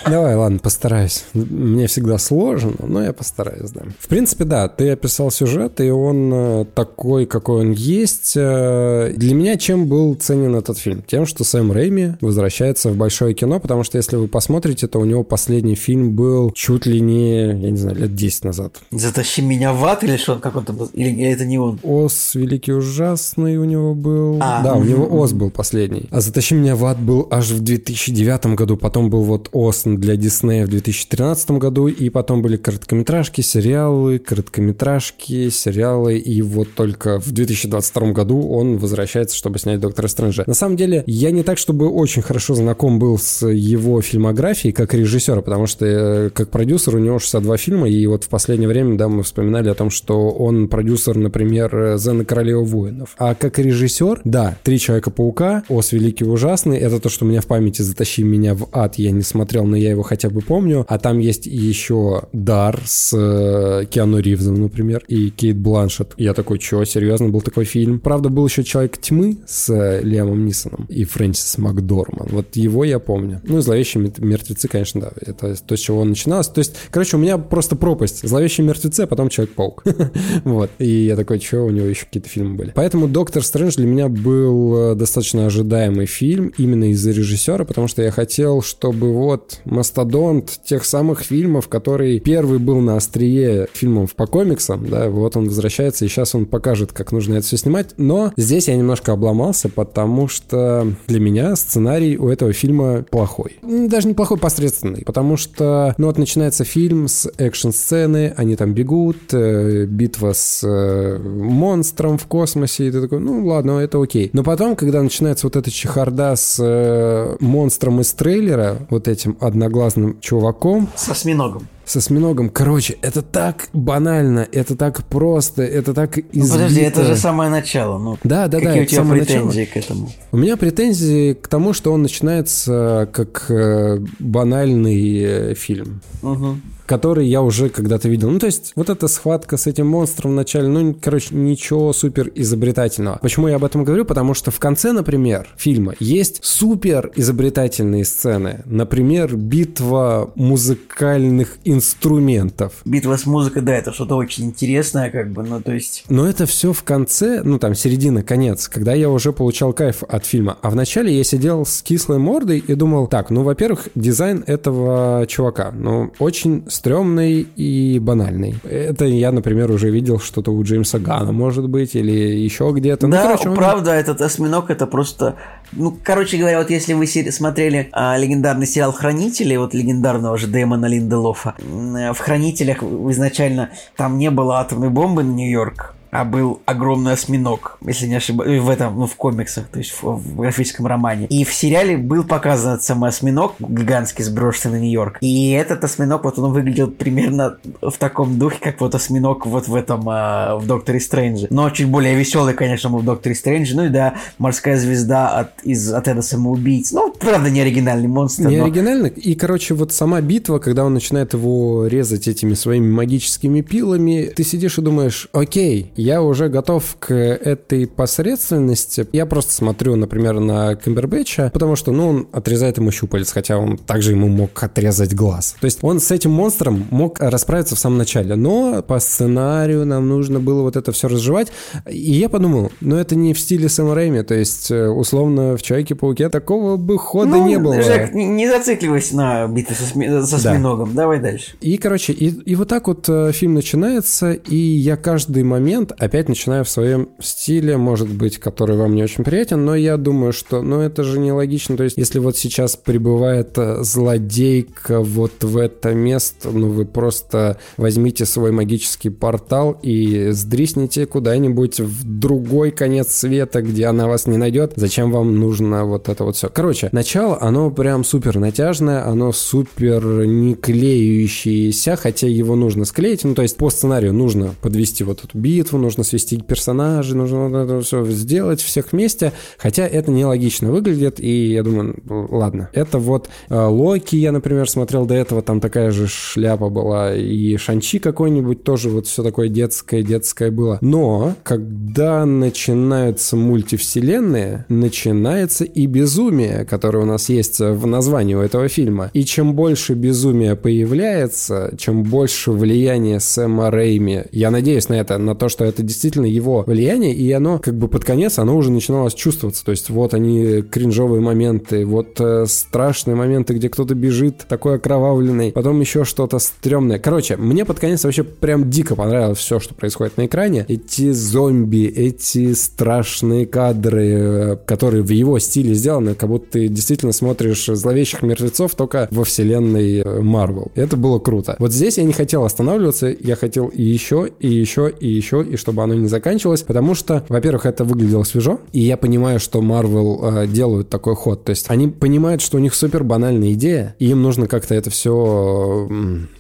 [0.09, 1.25] Давай, ладно, постараюсь.
[1.33, 3.83] Мне всегда сложно, но я постараюсь, да.
[3.99, 8.35] В принципе, да, ты описал сюжет, и он э, такой, какой он есть.
[8.37, 11.03] Э, для меня чем был ценен этот фильм?
[11.07, 15.05] Тем, что Сэм Рэйми возвращается в большое кино, потому что если вы посмотрите, то у
[15.05, 18.77] него последний фильм был чуть ли не, я не знаю, лет 10 назад.
[18.91, 21.81] «Затащи меня в ад» или что он, как он там, или это не он?
[21.83, 24.39] «Ос Великий Ужасный» у него был.
[24.41, 26.09] А, да, у него «Ос» был последний.
[26.11, 30.17] А «Затащи меня в ад» был аж в 2009 году, потом был вот «Ос» для
[30.17, 37.33] Диснея в 2013 году, и потом были короткометражки, сериалы, короткометражки, сериалы, и вот только в
[37.33, 40.45] 2022 году он возвращается, чтобы снять Доктора Стрэнджа.
[40.47, 44.95] На самом деле, я не так, чтобы очень хорошо знаком был с его фильмографией как
[44.95, 48.97] режиссера, потому что э, как продюсер у него 62 фильма, и вот в последнее время,
[48.97, 53.15] да, мы вспоминали о том, что он продюсер, например, «Зена Королева воинов».
[53.19, 57.47] А как режиссер, да, «Три Человека-паука», «Ос Великий Ужасный», это то, что у меня в
[57.47, 60.85] памяти «Затащи меня в ад», я не смотрел, но я его хотя бы помню.
[60.89, 66.15] А там есть еще «Дар» с э, Киану Ривзом, например, и Кейт Бланшет.
[66.17, 68.01] Я такой, чё, серьезно, был такой фильм?
[68.01, 72.29] Правда, был еще «Человек тьмы» с э, Лиамом Нисоном и Фрэнсис Макдорман.
[72.31, 73.41] Вот его я помню.
[73.45, 76.49] Ну, и «Зловещие мертвецы», конечно, да, это то, с чего он начиналось.
[76.49, 78.27] То есть, короче, у меня просто пропасть.
[78.27, 79.85] «Зловещие мертвецы», а потом «Человек-паук».
[80.45, 80.71] вот.
[80.79, 82.73] И я такой, чё, у него еще какие-то фильмы были.
[82.75, 88.03] Поэтому «Доктор Стрэндж» для меня был э, достаточно ожидаемый фильм именно из-за режиссера, потому что
[88.03, 94.27] я хотел, чтобы вот мастодонт тех самых фильмов, который первый был на острие фильмов по
[94.27, 97.95] комиксам, да, вот он возвращается, и сейчас он покажет, как нужно это все снимать.
[97.97, 103.59] Но здесь я немножко обломался, потому что для меня сценарий у этого фильма плохой.
[103.63, 109.33] Даже не плохой, посредственный, потому что, ну вот начинается фильм с экшн-сцены, они там бегут,
[109.33, 114.31] э, битва с э, монстром в космосе, и ты такой, ну ладно, это окей.
[114.33, 120.21] Но потом, когда начинается вот эта чехарда с э, монстром из трейлера, вот этим одноглазным
[120.21, 120.89] чуваком.
[120.95, 122.49] С осьминогом с осьминогом.
[122.49, 126.33] Короче, это так банально, это так просто, это так избито.
[126.33, 127.99] Ну, подожди, это же самое начало.
[127.99, 128.83] Ну, да, да, какие да.
[128.83, 129.75] у тебя претензии начало.
[129.75, 130.13] к этому?
[130.33, 136.01] У меня претензии к тому, что он начинается как э, банальный э, фильм.
[136.23, 136.57] Угу
[136.87, 138.31] который я уже когда-то видел.
[138.31, 142.31] Ну, то есть, вот эта схватка с этим монстром в начале, ну, короче, ничего супер
[142.35, 143.19] изобретательного.
[143.23, 144.05] Почему я об этом говорю?
[144.05, 148.63] Потому что в конце, например, фильма есть супер изобретательные сцены.
[148.67, 152.73] Например, битва музыкальных инструментов.
[152.85, 156.05] Битва с музыкой, да, это что-то очень интересное, как бы, ну, то есть...
[156.09, 160.27] Но это все в конце, ну, там, середина, конец, когда я уже получал кайф от
[160.27, 160.59] фильма.
[160.63, 165.27] А в начале я сидел с кислой мордой и думал, так, ну, во-первых, дизайн этого
[165.27, 168.57] чувака, ну, очень стрёмный и банальный.
[168.65, 173.07] Это я, например, уже видел что-то у Джеймса Гана, может быть, или еще где-то.
[173.07, 173.57] Ну, да, ну, короче, он...
[173.57, 175.37] правда, этот осьминог это просто...
[175.73, 180.87] Ну, короче говоря, вот если вы смотрели а, легендарный сериал «Хранители», вот легендарного же Дэймона
[180.87, 187.77] Линделофа, в «Хранителях» изначально там не было атомной бомбы на Нью-Йорк, а был огромный осьминог,
[187.85, 191.27] если не ошибаюсь, в этом, ну, в комиксах, то есть в, в графическом романе.
[191.27, 195.19] И в сериале был показан этот самый осьминог, гигантский, сброшенный на Нью-Йорк.
[195.21, 199.75] И этот осьминог, вот он выглядел примерно в таком духе, как вот осьминог вот в
[199.75, 201.49] этом, э, в Докторе Стрэнджи.
[201.51, 203.77] Но чуть более веселый, конечно, был в Докторе Стрэндже.
[203.77, 206.93] Ну и да, морская звезда от, из отряда самоубийц.
[206.93, 208.47] Ну, правда, не оригинальный монстр.
[208.47, 208.65] Не но...
[208.67, 209.11] оригинальный.
[209.11, 214.45] И, короче, вот сама битва, когда он начинает его резать этими своими магическими пилами, ты
[214.45, 219.07] сидишь и думаешь, окей, я уже готов к этой посредственности.
[219.13, 223.79] Я просто смотрю, например, на Камбербэтча, потому что, ну, он отрезает ему щупалец, хотя он
[223.79, 225.57] также ему мог отрезать глаз.
[225.59, 230.07] То есть он с этим монстром мог расправиться в самом начале, но по сценарию нам
[230.07, 231.49] нужно было вот это все разжевать.
[231.91, 235.63] И я подумал, ну, это не в стиле Сэма Рэйми, то есть, э, условно, в
[235.63, 237.81] Человеке-пауке такого бы хода ну, не было.
[237.81, 240.07] Жек, не зацикливайся на битве со, сми...
[240.23, 240.91] со осьминогом.
[240.95, 241.03] Да.
[241.03, 241.53] Давай дальше.
[241.63, 246.29] И, короче, и, и вот так вот э, фильм начинается, и я каждый момент, опять
[246.29, 250.63] начинаю в своем стиле, может быть, который вам не очень приятен, но я думаю, что,
[250.63, 251.77] ну, это же нелогично.
[251.77, 257.59] То есть, если вот сейчас прибывает э, злодейка вот в это место, ну, вы просто
[257.77, 264.37] возьмите свой магический портал и сдрисните куда-нибудь в другой конец света, где она вас не
[264.37, 264.73] найдет.
[264.77, 266.49] Зачем вам нужно вот это вот все?
[266.49, 273.25] Короче, начало, оно прям супер натяжное, оно супер не клеющееся, хотя его нужно склеить.
[273.25, 277.81] Ну, то есть, по сценарию нужно подвести вот эту битву, нужно свести персонажей, нужно это
[277.81, 282.71] все сделать всех вместе, хотя это нелогично выглядит, и я думаю, ладно.
[282.73, 287.57] Это вот э, Локи, я, например, смотрел до этого, там такая же шляпа была, и
[287.57, 290.79] Шанчи какой-нибудь тоже вот все такое детское, детское было.
[290.81, 298.69] Но, когда начинаются мультивселенные, начинается и безумие, которое у нас есть в названии у этого
[298.69, 299.11] фильма.
[299.13, 305.35] И чем больше безумия появляется, чем больше влияния Сэма Рейми, я надеюсь на это, на
[305.35, 309.15] то, что это действительно его влияние, и оно как бы под конец, оно уже начиналось
[309.15, 309.65] чувствоваться.
[309.65, 315.53] То есть вот они кринжовые моменты, вот э, страшные моменты, где кто-то бежит такой окровавленный,
[315.53, 316.99] потом еще что-то стрёмное.
[316.99, 320.65] Короче, мне под конец вообще прям дико понравилось все, что происходит на экране.
[320.69, 327.13] Эти зомби, эти страшные кадры, э, которые в его стиле сделаны, как будто ты действительно
[327.13, 330.71] смотришь зловещих мертвецов только во вселенной Марвел.
[330.75, 331.57] Это было круто.
[331.59, 335.83] Вот здесь я не хотел останавливаться, я хотел и еще, и еще, и еще, чтобы
[335.83, 340.47] оно не заканчивалось, потому что, во-первых, это выглядело свежо, и я понимаю, что Marvel э,
[340.47, 341.45] делают такой ход.
[341.45, 344.91] То есть они понимают, что у них супер банальная идея, и им нужно как-то это
[344.91, 345.89] все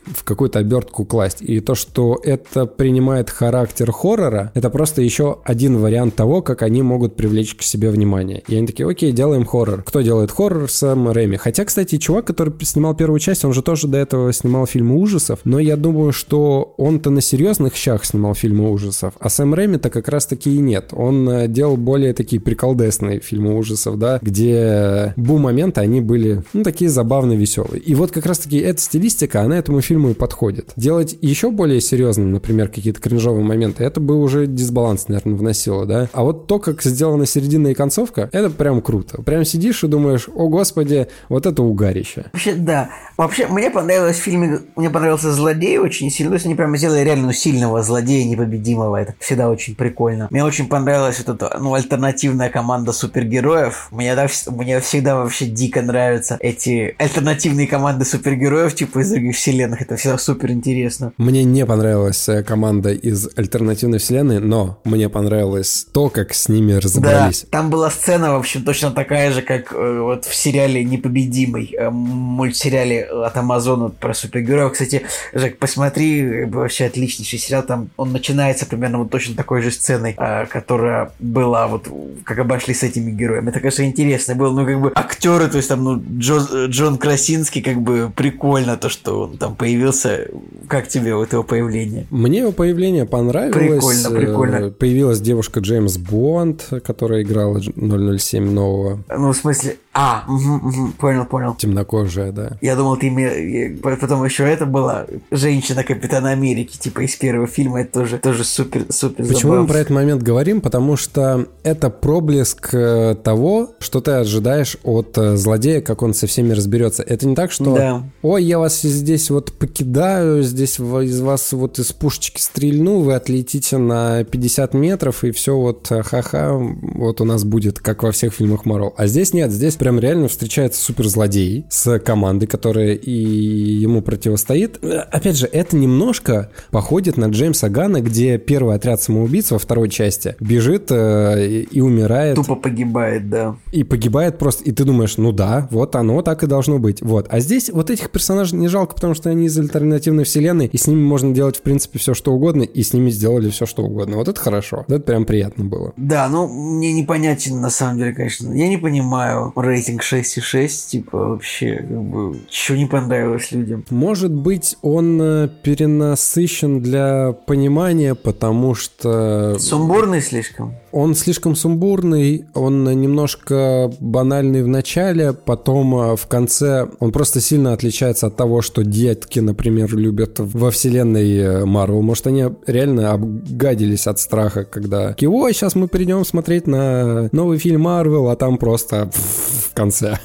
[0.06, 1.38] в какую-то обертку класть.
[1.40, 6.82] И то, что это принимает характер хоррора, это просто еще один вариант того, как они
[6.82, 8.42] могут привлечь к себе внимание.
[8.48, 9.82] И они такие, окей, делаем хоррор.
[9.82, 10.70] Кто делает хоррор?
[10.70, 11.36] Сэм Рэми.
[11.36, 15.40] Хотя, кстати, чувак, который снимал первую часть, он же тоже до этого снимал фильмы ужасов,
[15.44, 20.08] но я думаю, что он-то на серьезных щах снимал фильмы ужасов, а Сэм Рэми-то как
[20.08, 20.90] раз-таки и нет.
[20.92, 26.90] Он э, делал более такие приколдесные фильмы ужасов, да, где бум-моменты, они были, ну, такие
[26.90, 27.80] забавные, веселые.
[27.80, 30.72] И вот как раз-таки эта стилистика, она этому фильму и подходит.
[30.76, 36.08] Делать еще более серьезным, например, какие-то кринжовые моменты, это бы уже дисбаланс, наверное, вносило, да.
[36.12, 39.22] А вот то, как сделана середина и концовка, это прям круто.
[39.22, 42.26] Прям сидишь и думаешь, о господи, вот это угарище.
[42.32, 42.90] Вообще, да.
[43.16, 46.30] Вообще, мне понравилось в фильме, мне понравился злодей очень сильно.
[46.30, 48.96] То есть они прямо сделали реально ну, сильного злодея, непобедимого.
[48.96, 50.28] Это всегда очень прикольно.
[50.30, 53.88] Мне очень понравилась вот эта, ну, альтернативная команда супергероев.
[53.90, 59.82] Мне, да, мне всегда вообще дико нравятся эти альтернативные команды супергероев, типа из других вселенных.
[59.82, 61.12] Это всегда супер интересно.
[61.16, 66.72] Мне не понравилась э, команда из альтернативной вселенной, но мне понравилось то, как с ними
[66.72, 67.42] разобрались.
[67.42, 71.74] Да, там была сцена, в общем, точно такая же, как э, вот в сериале «Непобедимый»,
[71.78, 74.72] э, мультсериале от Амазона про супергероев.
[74.72, 75.02] Кстати,
[75.32, 77.62] Жек, посмотри, вообще отличнейший сериал.
[77.62, 81.88] Там он начинается примерно вот точно такой же сценой, а, которая была вот
[82.24, 83.50] как обошли с этими героями.
[83.50, 84.50] Это, конечно, интересно было.
[84.50, 88.88] Ну, как бы актеры, то есть там, ну, Джо, Джон Красинский, как бы прикольно то,
[88.88, 90.28] что он там появился.
[90.68, 92.06] Как тебе вот его появление?
[92.10, 94.00] Мне его появление понравилось.
[94.02, 94.56] Прикольно, прикольно.
[94.56, 99.02] Э, появилась девушка Джеймс Бонд, которая играла 007 нового.
[99.08, 101.54] Ну, в смысле, а, угу, угу, понял, понял.
[101.54, 102.58] Темнокожая, да.
[102.60, 108.00] Я думал, ты потом еще это была женщина Капитана Америки, типа из первого фильма, это
[108.00, 109.62] тоже, тоже супер, супер Почему забавно.
[109.62, 110.60] мы про этот момент говорим?
[110.60, 116.26] Потому что это проблеск э, того, что ты ожидаешь от э, злодея, как он со
[116.26, 117.04] всеми разберется.
[117.04, 118.02] Это не так, что да.
[118.22, 123.78] ой, я вас здесь вот покидаю, здесь из вас вот из пушечки стрельну, вы отлетите
[123.78, 128.34] на 50 метров, и все вот э, ха-ха, вот у нас будет, как во всех
[128.34, 128.92] фильмах Марвел.
[128.96, 134.82] А здесь нет, здесь прям реально встречается суперзлодей с командой, которая и ему противостоит.
[134.82, 140.36] Опять же, это немножко походит на Джеймса Гана, где первый отряд самоубийц во второй части
[140.40, 142.36] бежит э, и умирает.
[142.36, 143.56] Тупо погибает, да.
[143.72, 147.02] И погибает просто, и ты думаешь, ну да, вот оно так и должно быть.
[147.02, 147.26] Вот.
[147.28, 150.86] А здесь вот этих персонажей не жалко, потому что они из альтернативной вселенной, и с
[150.86, 154.16] ними можно делать, в принципе, все что угодно, и с ними сделали все что угодно.
[154.16, 154.86] Вот это хорошо.
[154.88, 155.92] Вот это прям приятно было.
[155.98, 158.50] Да, ну мне непонятен на самом деле, конечно.
[158.50, 163.84] Я не понимаю рейтинг 6,6, типа, вообще, как бы, что не понравилось людям.
[163.90, 169.58] Может быть, он э, перенасыщен для понимания, потому что...
[169.58, 170.74] Сумбурный слишком?
[170.96, 177.72] Он слишком сумбурный, он немножко банальный в начале, потом э, в конце он просто сильно
[177.72, 182.00] отличается от того, что детки, например, любят во вселенной Марвел.
[182.00, 187.82] Может, они реально обгадились от страха, когда ой, сейчас мы придем смотреть на новый фильм
[187.82, 190.18] Марвел, а там просто в конце.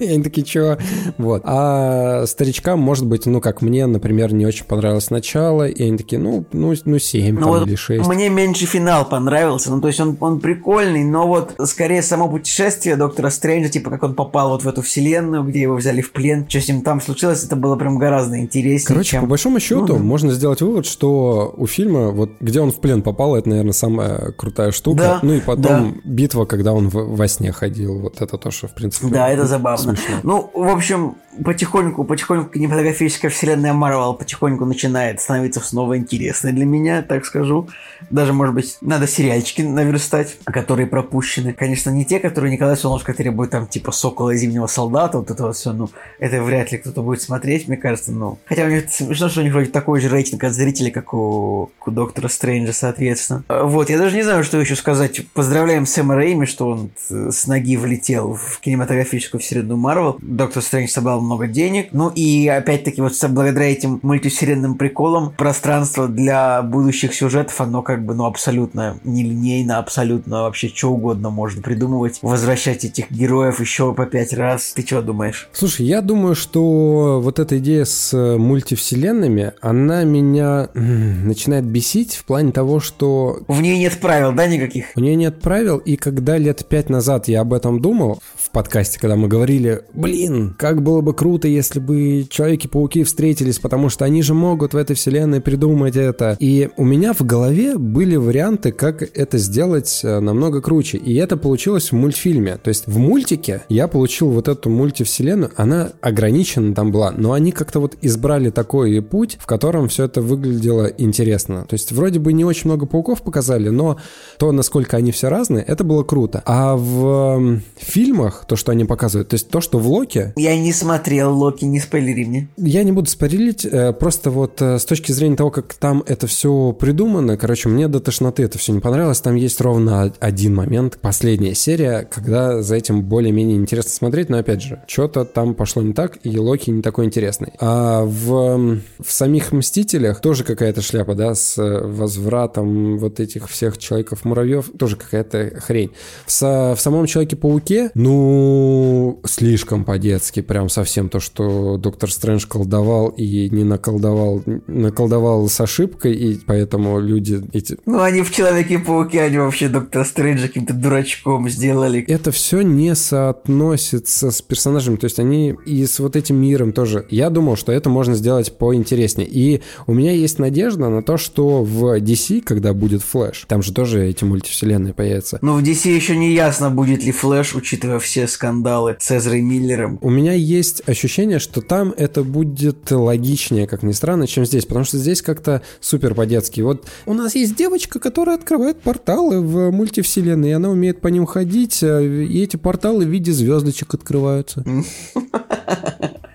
[0.00, 0.78] И они такие, чё?
[1.18, 1.42] Вот.
[1.44, 6.20] А старичкам, может быть, ну, как мне, например, не очень понравилось начало, и они такие,
[6.20, 8.08] ну, ну, ну 7 ну, там, вот или 6.
[8.08, 12.96] Мне меньше финал понравился, ну, то есть он, он прикольный, но вот скорее само путешествие
[12.96, 16.46] доктора Стрэнджа, типа, как он попал вот в эту вселенную, где его взяли в плен,
[16.48, 18.86] что с ним там случилось, это было прям гораздо интереснее.
[18.86, 19.22] Короче, чем...
[19.22, 23.02] по большому счету, ну, можно сделать вывод, что у фильма, вот где он в плен
[23.02, 24.98] попал, это, наверное, самая крутая штука.
[24.98, 25.62] Да, ну и потом
[25.94, 26.00] да.
[26.04, 29.46] битва, когда он в, во сне ходил, вот это то, что, в принципе, Да, это
[29.46, 29.96] забавно.
[29.96, 30.16] Смешно.
[30.22, 37.02] Ну, в общем, потихоньку, потихоньку кинематографическая вселенная Марвел потихоньку начинает становиться снова интересной для меня,
[37.02, 37.68] так скажу.
[38.10, 41.52] Даже, может быть, надо сериальчики наверстать, которые пропущены.
[41.52, 45.44] Конечно, не те, которые Николай Солнышко требует, там, типа Сокола и Зимнего Солдата, вот это
[45.46, 48.38] вот все, ну, это вряд ли кто-то будет смотреть, мне кажется, ну.
[48.44, 51.70] Хотя у них смешно, что у них вроде такой же рейтинг от зрителей, как у,
[51.84, 53.44] у Доктора Стрэнджа, соответственно.
[53.48, 55.26] Вот, я даже не знаю, что еще сказать.
[55.32, 60.16] Поздравляем Сэма Рейми, что он с ноги влетел в кинематографическую мультивселенную Марвел.
[60.20, 61.88] Доктор Стрэндж собрал много денег.
[61.92, 68.14] Ну и опять-таки вот благодаря этим мультивселенным приколам пространство для будущих сюжетов, оно как бы,
[68.14, 72.18] ну, абсолютно нелинейно, абсолютно вообще что угодно можно придумывать.
[72.22, 74.72] Возвращать этих героев еще по пять раз.
[74.74, 75.48] Ты что думаешь?
[75.52, 82.24] Слушай, я думаю, что вот эта идея с э, мультивселенными, она меня начинает бесить в
[82.24, 83.40] плане того, что...
[83.48, 84.86] В ней нет правил, да, никаких?
[84.94, 88.98] У нее нет правил, и когда лет пять назад я об этом думал, в подкасте,
[89.00, 94.22] когда мы говорили, блин, как было бы круто, если бы Человеки-пауки встретились, потому что они
[94.22, 96.36] же могут в этой вселенной придумать это.
[96.38, 100.98] И у меня в голове были варианты, как это сделать э, намного круче.
[100.98, 102.58] И это получилось в мультфильме.
[102.62, 107.52] То есть в мультике я получил вот эту мультивселенную, она ограничена там была, но они
[107.52, 111.64] как-то вот избрали такой путь, в котором все это выглядело интересно.
[111.68, 113.98] То есть вроде бы не очень много пауков показали, но
[114.38, 116.42] то, насколько они все разные, это было круто.
[116.44, 120.32] А в фильмах, то, что они показывают, то есть то, что в Локи...
[120.36, 122.48] Я не смотрел Локи, не спойлери мне.
[122.56, 126.26] Я не буду спойлерить, э, просто вот э, с точки зрения того, как там это
[126.26, 129.20] все придумано, короче, мне до тошноты это все не понравилось.
[129.20, 134.62] Там есть ровно один момент, последняя серия, когда за этим более-менее интересно смотреть, но опять
[134.62, 137.52] же, что-то там пошло не так, и Локи не такой интересный.
[137.60, 144.70] А в, в самих Мстителях тоже какая-то шляпа, да, с возвратом вот этих всех Человеков-муравьев,
[144.78, 145.92] тоже какая-то хрень.
[146.26, 153.08] В, со, в самом Человеке-пауке, ну, слишком по-детски, прям совсем то, что Доктор Стрэндж колдовал
[153.08, 157.76] и не наколдовал, наколдовал с ошибкой, и поэтому люди эти...
[157.86, 162.04] Ну, они в Человеке-пауке, они вообще Доктора Стрэнджа каким-то дурачком сделали.
[162.08, 167.06] Это все не соотносится с персонажами, то есть они и с вот этим миром тоже.
[167.10, 169.28] Я думал, что это можно сделать поинтереснее.
[169.28, 173.72] И у меня есть надежда на то, что в DC, когда будет Флэш, там же
[173.72, 175.38] тоже эти мультивселенные появятся.
[175.42, 179.98] Но в DC еще не ясно, будет ли Флэш, учитывая все скандалы с Эзрой Миллером.
[180.02, 184.84] У меня есть ощущение, что там это будет логичнее, как ни странно, чем здесь, потому
[184.84, 186.60] что здесь как-то супер по-детски.
[186.60, 191.26] Вот у нас есть девочка, которая открывает порталы в мультивселенной, и она умеет по ним
[191.26, 194.64] ходить, э, и эти порталы в виде звездочек открываются.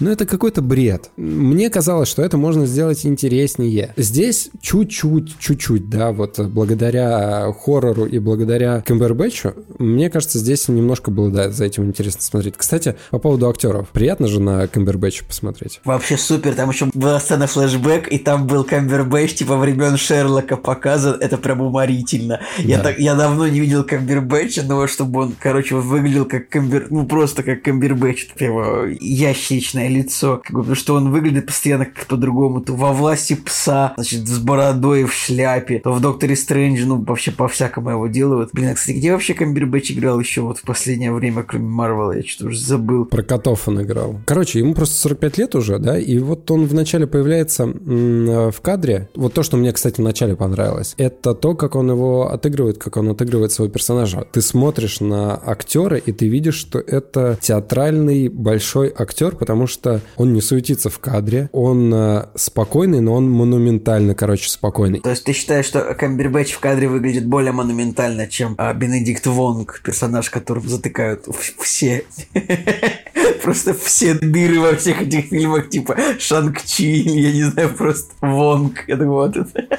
[0.00, 1.10] Ну, это какой-то бред.
[1.16, 3.92] Мне казалось, что это можно сделать интереснее.
[3.96, 11.30] Здесь чуть-чуть, чуть-чуть, да, вот благодаря хоррору и благодаря Кэмбербэтчу, мне кажется, здесь немножко было,
[11.30, 12.54] да, за этим интересно смотреть.
[12.56, 13.88] Кстати, по поводу актеров.
[13.90, 15.80] Приятно же на Кэмбербэтча посмотреть.
[15.84, 16.54] Вообще супер.
[16.54, 21.20] Там еще была сцена флешбэк, и там был Кэмбербэтч, типа, времен Шерлока показан.
[21.20, 22.40] Это прям уморительно.
[22.58, 22.62] Да.
[22.62, 26.86] Я, так, я давно не видел Кэмбербэтча, но чтобы он, короче, выглядел как Кэмбер...
[26.90, 28.28] Ну, просто как Кэмбербэтч.
[28.34, 33.92] Прямоящичное лицо, как бы, потому что он выглядит постоянно как по-другому, то во власти пса,
[33.96, 38.50] значит, с бородой в шляпе, то в Докторе Стрэндже, ну, вообще по-всякому его делают.
[38.52, 42.12] Блин, а, кстати, где вообще Камбербэтч играл еще вот в последнее время, кроме Марвела?
[42.12, 43.04] Я что-то уже забыл.
[43.04, 44.20] Про котов он играл.
[44.26, 49.08] Короче, ему просто 45 лет уже, да, и вот он вначале появляется в кадре.
[49.14, 53.08] Вот то, что мне, кстати, вначале понравилось, это то, как он его отыгрывает, как он
[53.08, 54.26] отыгрывает своего персонажа.
[54.32, 60.00] Ты смотришь на актера, и ты видишь, что это театральный большой актер, потому что что
[60.16, 65.00] он не суетится в кадре, он э, спокойный, но он монументально, короче, спокойный.
[65.00, 69.80] То есть ты считаешь, что Камбербэтч в кадре выглядит более монументально, чем а, Бенедикт Вонг,
[69.82, 71.26] персонаж, которым затыкают
[71.58, 72.04] все
[73.42, 78.84] просто все дыры во всех этих фильмах, типа Шанг-Чи, я не знаю, просто Вонг.
[78.86, 79.78] Я думаю, вот это.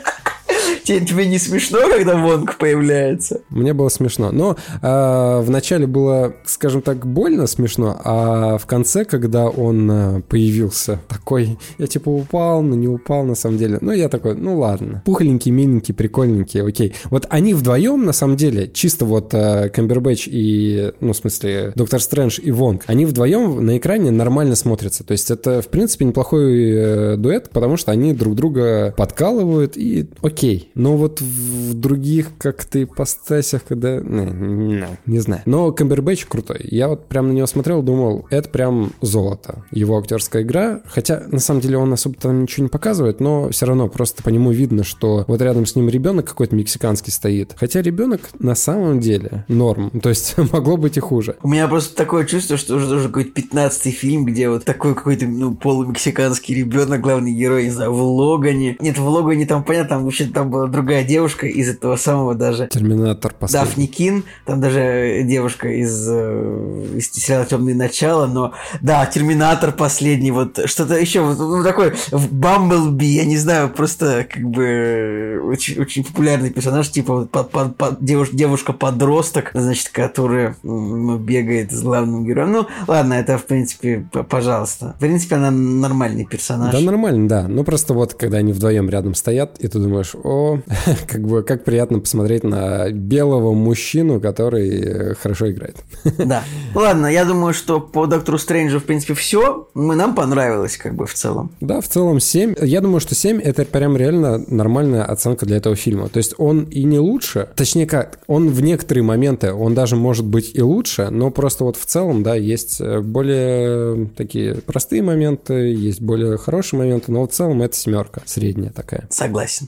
[0.84, 3.42] Тебе, тебе не смешно, когда Вонг появляется?
[3.50, 4.32] Мне было смешно.
[4.32, 11.00] Но э, вначале было, скажем так, больно смешно, а в конце, когда он э, появился,
[11.08, 13.78] такой, я типа упал, но не упал на самом деле.
[13.82, 15.02] Ну, я такой, ну ладно.
[15.06, 16.94] Пухленький, миленький, прикольненький, окей.
[17.10, 22.02] Вот они вдвоем, на самом деле, чисто вот э, Камбербэтч и, ну, в смысле, Доктор
[22.02, 25.04] Стрэндж и Вонг, они вдвоем на экране нормально смотрятся.
[25.04, 30.08] То есть это, в принципе, неплохой э, дуэт, потому что они друг друга подкалывают и
[30.22, 30.72] окей.
[30.82, 34.00] Но вот в других как-то ипостасях, когда...
[34.00, 35.44] Не, не, не знаю.
[35.46, 36.62] Но Камбербэтч крутой.
[36.64, 39.64] Я вот прям на него смотрел, думал, это прям золото.
[39.70, 40.82] Его актерская игра.
[40.86, 44.30] Хотя, на самом деле, он особо там ничего не показывает, но все равно просто по
[44.30, 47.54] нему видно, что вот рядом с ним ребенок какой-то мексиканский стоит.
[47.58, 49.92] Хотя ребенок на самом деле норм.
[50.02, 51.36] То есть могло быть и хуже.
[51.44, 55.28] У меня просто такое чувство, что уже тоже какой-то 15 фильм, где вот такой какой-то,
[55.28, 58.78] ну, полумексиканский ребенок, главный герой, не знаю, в Логане.
[58.80, 62.36] Нет, в Логане там, понятно, там вообще там было была другая девушка из этого самого
[62.36, 62.68] даже...
[62.68, 63.68] Терминатор последний.
[63.68, 70.32] Дафни Кин, там даже девушка из, э, из сериала «Темные начала», но да, Терминатор последний,
[70.32, 75.80] вот что-то еще, вот, ну, такой в Бамблби, я не знаю, просто как бы очень,
[75.80, 81.82] очень популярный персонаж, типа вот, под, под, под, девуш, девушка-подросток, значит, которая ну, бегает с
[81.82, 82.52] главным героем.
[82.52, 84.96] Ну, ладно, это, в принципе, пожалуйста.
[84.98, 86.74] В принципе, она нормальный персонаж.
[86.74, 87.48] Да, нормально, да.
[87.48, 90.51] Ну, просто вот, когда они вдвоем рядом стоят, и ты думаешь, о,
[91.08, 95.78] как бы, как приятно посмотреть на белого мужчину, который э, хорошо играет.
[96.32, 96.44] Да.
[96.76, 99.68] Ладно, я думаю, что по Доктору Стрэнджу, в принципе, все.
[99.74, 101.52] Мы, нам понравилось, как бы, в целом.
[101.62, 102.56] Да, в целом 7.
[102.62, 106.10] Я думаю, что 7 это прям реально нормальная оценка для этого фильма.
[106.10, 110.26] То есть он и не лучше, точнее как, он в некоторые моменты, он даже может
[110.26, 115.54] быть и лучше, но просто вот в целом, да, есть э, более такие простые моменты,
[115.54, 119.08] есть более хорошие моменты, но в целом это семерка, средняя такая.
[119.10, 119.68] Согласен.